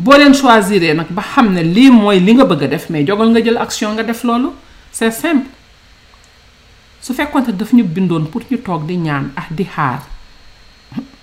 boo 0.05 0.17
leen 0.21 0.35
choisiree 0.41 0.95
nag 0.95 1.09
ba 1.17 1.23
xam 1.33 1.47
ne 1.57 1.63
lii 1.77 1.91
mooy 1.91 2.19
li 2.27 2.33
nga 2.39 2.45
bëgg 2.51 2.63
a 2.65 2.69
def 2.73 2.85
mais 2.91 3.05
jogal 3.07 3.29
nga 3.33 3.41
jël 3.45 3.59
action 3.65 3.91
nga 3.97 4.03
def 4.03 4.21
loolu 4.29 4.51
c'est 4.99 5.13
simple 5.23 5.47
su 7.05 7.13
fekkoonte 7.19 7.51
daf 7.59 7.73
ñu 7.77 7.83
bindoon 7.85 8.25
pour 8.31 8.43
ñu 8.51 8.59
toog 8.67 8.83
di 8.89 8.97
ñaan 9.07 9.27
ah 9.41 9.47
di 9.57 9.65
xaar 9.75 10.01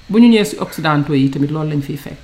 bu 0.10 0.16
ñu 0.22 0.28
ñëwee 0.34 0.46
si 0.50 0.56
occidentaux 0.66 1.14
yi 1.18 1.30
tamit 1.32 1.52
loolu 1.56 1.70
lañ 1.72 1.82
fiy 1.82 1.98
fekk 2.06 2.24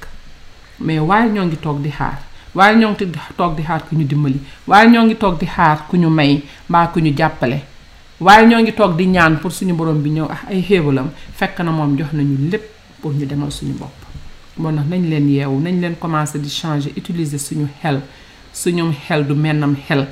mais 0.86 1.00
waaye 1.00 1.30
ñoo 1.36 1.46
ngi 1.48 1.58
toog 1.66 1.82
di 1.82 1.92
xaar 1.98 2.20
waaye 2.56 2.78
ñoo 2.82 2.92
ngi 2.92 3.06
toog 3.40 3.56
di 3.58 3.64
xaar 3.68 3.82
ku 3.88 3.94
ñu 4.00 4.06
dimbali 4.12 4.40
waaye 4.70 4.88
ñoo 4.94 5.04
ngi 5.06 5.16
toog 5.22 5.36
di 5.42 5.46
xaar 5.56 5.78
ku 5.88 5.96
ñu 6.02 6.08
may 6.10 6.42
mbaa 6.70 6.86
ñu 7.06 7.14
jàppale 7.18 7.60
waaye 8.24 8.48
ñoo 8.48 8.60
ngi 8.62 8.72
toog 8.74 8.96
di 8.96 9.06
ñaan 9.08 9.38
pour 9.40 9.52
suñu 9.52 9.74
borom 9.76 10.00
bi 10.02 10.10
ñëw 10.12 10.28
ah 10.32 10.42
ay 10.50 10.62
xéewalam 10.64 11.10
fekk 11.38 11.60
na 11.60 11.72
moom 11.72 11.98
jox 11.98 12.12
nañu 12.14 12.38
lépp 12.52 12.64
pour 13.02 13.12
ñu 13.12 13.26
demal 13.26 13.52
suñu 13.52 13.74
bopp 13.74 13.92
moo 14.58 14.72
tax 14.72 14.86
nañ 14.88 15.10
leen 15.10 15.30
yeewu 15.30 15.60
nañ 15.60 15.82
leen 15.82 15.96
commencé 15.96 16.40
di 16.40 16.48
changer 16.50 16.92
utiliser 16.96 17.38
suñu 17.40 17.68
xel 17.82 18.00
suñum 18.54 18.94
xel 19.08 19.28
du 19.28 19.34
mennam 19.36 19.76
xel 19.88 20.08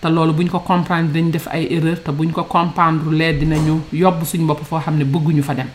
te 0.00 0.08
loolu 0.08 0.32
bu 0.32 0.44
ko 0.50 0.58
comprendre 0.60 1.12
dañ 1.12 1.30
def 1.30 1.46
ay 1.48 1.68
erreur 1.72 1.98
bu 2.12 2.24
ñu 2.26 2.32
ko 2.32 2.42
comprendre 2.44 3.12
lee 3.16 3.32
dinañu 3.38 3.82
yóbbu 3.92 4.24
suñu 4.24 4.46
bopp 4.46 4.64
foo 4.64 4.80
xam 4.80 4.96
ne 4.96 5.04
bëgguñu 5.04 5.42
fa 5.42 5.54
dem 5.54 5.68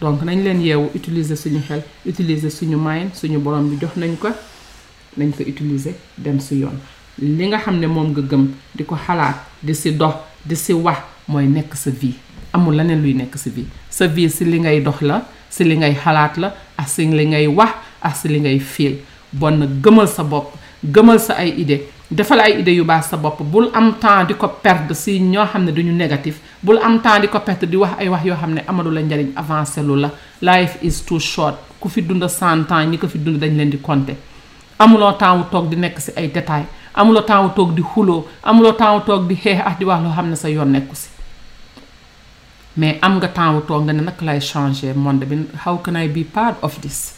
nañ 0.00 0.42
leen 0.42 0.60
yeewu 0.62 0.90
utiliser 0.96 1.36
suñu 1.36 1.60
xel 1.62 1.82
utiliser 2.04 2.50
suñu 2.50 2.76
moyen 2.76 3.10
suñu 3.14 3.38
borom 3.38 3.68
bi 3.70 3.76
jox 3.80 3.94
nañ 3.96 4.16
ko 4.16 4.28
nañ 5.16 5.30
ko 5.30 5.42
utiliser 5.46 5.94
dem 6.16 6.40
su 6.40 6.54
yoon 6.56 6.80
li 7.22 7.46
nga 7.50 7.58
xam 7.58 7.78
ne 7.78 7.86
moom 7.86 8.10
nga 8.14 8.22
gëm 8.22 8.48
di 8.74 8.84
ko 8.86 8.94
xalaat 8.96 9.36
di 9.62 9.74
si 9.74 9.92
dox 9.96 10.14
di 10.44 10.54
si 10.54 10.72
wax 10.72 10.98
mooy 11.26 11.46
nekk 11.46 11.74
sa 11.74 11.90
vie 11.90 12.14
amul 12.54 12.76
leneen 12.78 13.02
luy 13.02 13.14
nekk 13.14 13.34
si 13.38 13.50
vie 13.50 13.66
sa 13.90 14.06
vie 14.06 14.28
si 14.28 14.44
li 14.44 14.58
ngay 14.62 14.80
dox 14.82 15.00
la 15.02 15.22
si 15.50 15.64
li 15.64 15.74
ngay 15.76 15.94
xalaat 15.98 16.36
la 16.38 16.54
ak 16.78 16.88
si 16.88 17.06
li 17.10 17.26
ngay 17.26 17.46
wax 17.50 17.74
ak 18.02 18.14
si 18.16 18.28
li 18.28 18.38
ngay 18.40 18.58
fiil 18.58 18.96
bon 19.32 19.58
nag 19.58 19.80
gëmal 19.82 20.06
sa 20.08 20.22
bopp 20.22 20.54
gëmal 20.84 21.18
sa 21.18 21.34
ay 21.34 21.54
idée 21.58 21.88
defal 22.10 22.40
ay 22.40 22.60
idée 22.62 22.76
yu 22.78 22.84
baax 22.84 23.10
sa 23.10 23.16
bopp 23.16 23.42
bul 23.42 23.66
am 23.74 23.98
temps 23.98 24.24
di 24.24 24.34
ko 24.34 24.48
perdre 24.62 24.94
si 24.94 25.18
ñoo 25.20 25.44
xam 25.46 25.64
ne 25.64 25.72
duñu 25.72 25.92
négatif 25.92 26.38
bul 26.62 26.78
am 26.78 27.00
temps 27.02 27.18
di 27.20 27.26
ko 27.28 27.40
perdre 27.40 27.66
di 27.68 27.76
wax 27.76 27.98
ay 27.98 28.08
wax 28.08 28.24
yoo 28.24 28.36
xam 28.36 28.52
ne 28.54 28.60
amalu 28.66 28.92
la 28.94 29.00
njariñ 29.02 29.32
avancé 29.34 29.82
lu 29.82 29.96
la 29.98 30.10
life 30.40 30.78
is 30.82 31.02
too 31.04 31.18
short 31.18 31.56
ku 31.80 31.88
fi 31.88 32.00
dund 32.00 32.24
cent 32.28 32.70
ans 32.70 32.84
ñi 32.86 32.96
ko 32.96 33.08
fi 33.08 33.18
dund 33.18 33.38
dañ 33.42 33.56
leen 33.56 33.70
di 33.70 33.80
compter 33.80 34.14
amuloo 34.78 35.16
temps 35.18 35.36
wu 35.36 35.44
toog 35.50 35.68
di 35.68 35.76
nekk 35.76 35.98
si 35.98 36.12
ay 36.16 36.30
détails 36.30 36.66
amuloo 37.00 37.22
temps 37.22 37.48
tok 37.54 37.54
toog 37.56 37.70
di 37.74 37.82
xuloo 37.82 38.24
amuloo 38.42 38.72
temps 38.78 38.98
tok 38.98 39.06
toog 39.06 39.28
di 39.28 39.36
xeex 39.42 39.58
ah 39.68 39.74
di 39.78 39.84
wax 39.84 40.00
loo 40.04 40.12
xam 40.16 40.26
ne 40.30 40.36
sa 40.36 40.48
yoon 40.50 40.70
nekku 40.74 40.94
si 41.02 41.08
mais 42.80 42.96
am 43.02 43.14
nga 43.18 43.28
temps 43.28 43.54
to 43.54 43.60
toog 43.68 43.82
nga 43.84 43.92
ne 43.92 44.02
naka 44.02 44.24
lay 44.24 44.40
changer 44.40 44.94
monde 44.94 45.24
bi 45.30 45.36
how 45.64 45.76
can 45.78 45.96
I 45.96 46.06
be 46.08 46.24
part 46.24 46.56
of 46.62 46.80
this 46.80 47.14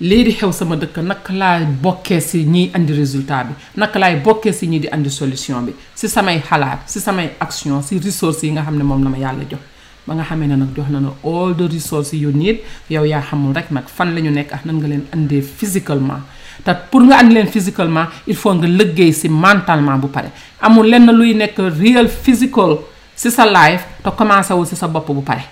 lii 0.00 0.24
di 0.24 0.32
xew 0.34 0.50
sama 0.52 0.74
dëkk 0.82 0.98
naka 1.10 1.32
laay 1.40 1.62
bokkee 1.84 2.20
si 2.20 2.38
ñiy 2.54 2.70
andi 2.74 2.92
résultat 3.02 3.44
bi 3.48 3.54
naka 3.80 3.98
laay 4.02 4.14
bokkee 4.26 4.52
si 4.52 4.66
ñi 4.66 4.78
di 4.80 4.88
andi 4.94 5.10
solution 5.10 5.62
bi 5.66 5.72
si 5.94 6.08
samay 6.08 6.40
xalaat 6.48 6.80
si 6.92 6.98
samay 7.00 7.28
action 7.40 7.82
si 7.86 7.98
resource 8.06 8.42
yi 8.42 8.52
nga 8.54 8.62
xam 8.66 8.76
ne 8.78 8.82
moom 8.90 9.02
la 9.04 9.10
ma 9.14 9.18
yàlla 9.24 9.44
jox 9.50 9.62
ba 10.06 10.12
nga 10.16 10.24
xamee 10.28 10.48
ne 10.50 10.56
nag 10.62 10.74
jox 10.76 10.88
na 10.90 10.98
na 11.06 11.10
all 11.30 11.50
the 11.60 11.66
resources 11.76 12.18
you 12.24 12.32
need 12.32 12.56
yow 12.90 13.04
yaa 13.06 13.22
xamul 13.28 13.54
rek 13.54 13.70
nag 13.70 13.86
fan 13.96 14.10
la 14.14 14.20
ñu 14.24 14.30
nekk 14.38 14.50
ah 14.56 14.60
nan 14.66 14.76
nga 14.78 14.86
leen 14.90 15.04
andé 15.14 15.38
physiquement 15.58 16.22
te 16.64 16.72
pour 16.90 17.02
nga 17.04 17.16
andi 17.18 17.46
physiquement 17.46 18.06
il 18.26 18.36
faut 18.36 18.54
nga 18.54 18.66
liggéey 18.66 19.12
si 19.12 19.28
mentalement 19.28 19.96
bu 19.98 20.08
pare 20.08 20.30
amul 20.60 20.86
lenn 20.88 21.10
luy 21.12 21.34
nekk 21.34 21.56
real 21.80 22.08
physical 22.08 22.78
c'est 23.16 23.30
sa 23.30 23.46
life 23.46 23.84
te 24.02 24.10
commencé 24.10 24.52
wul 24.52 24.66
si 24.66 24.76
sa 24.76 24.88
bopp 24.88 25.06
bu 25.10 25.22
pare. 25.22 25.44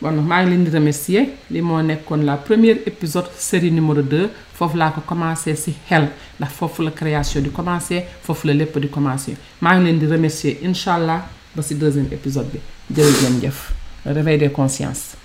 bon 0.00 0.20
maa 0.22 0.42
ngi 0.42 0.50
leen 0.50 0.64
di 0.64 0.70
remercier 0.70 1.28
li 1.50 1.62
moo 1.62 1.80
nekkoon 1.82 2.24
la 2.24 2.36
première 2.36 2.76
épisode 2.86 3.30
série 3.36 3.70
numéro 3.70 4.02
2 4.02 4.28
foofu 4.54 4.76
laa 4.76 4.90
ko 4.90 5.00
commencé 5.06 5.54
si 5.56 5.74
xel 5.88 6.08
ndax 6.38 6.52
foofu 6.52 6.82
la 6.82 6.90
création 6.90 7.40
di 7.40 7.50
commencé 7.50 8.04
foofu 8.22 8.46
la 8.48 8.54
lépp 8.54 8.78
di 8.78 8.88
commencé 8.88 9.36
maa 9.60 9.76
ngi 9.76 9.84
leen 9.84 9.98
di 9.98 10.06
remercier 10.06 10.58
incha 10.64 10.98
ba 10.98 11.26
deuxième 11.56 12.08
épisode 12.10 12.48
bi 12.52 12.58
vous 12.90 13.02
remercie. 13.02 13.40
jëf 13.50 13.72
réveil 14.06 14.38
des 14.38 14.50
consciences. 14.50 15.21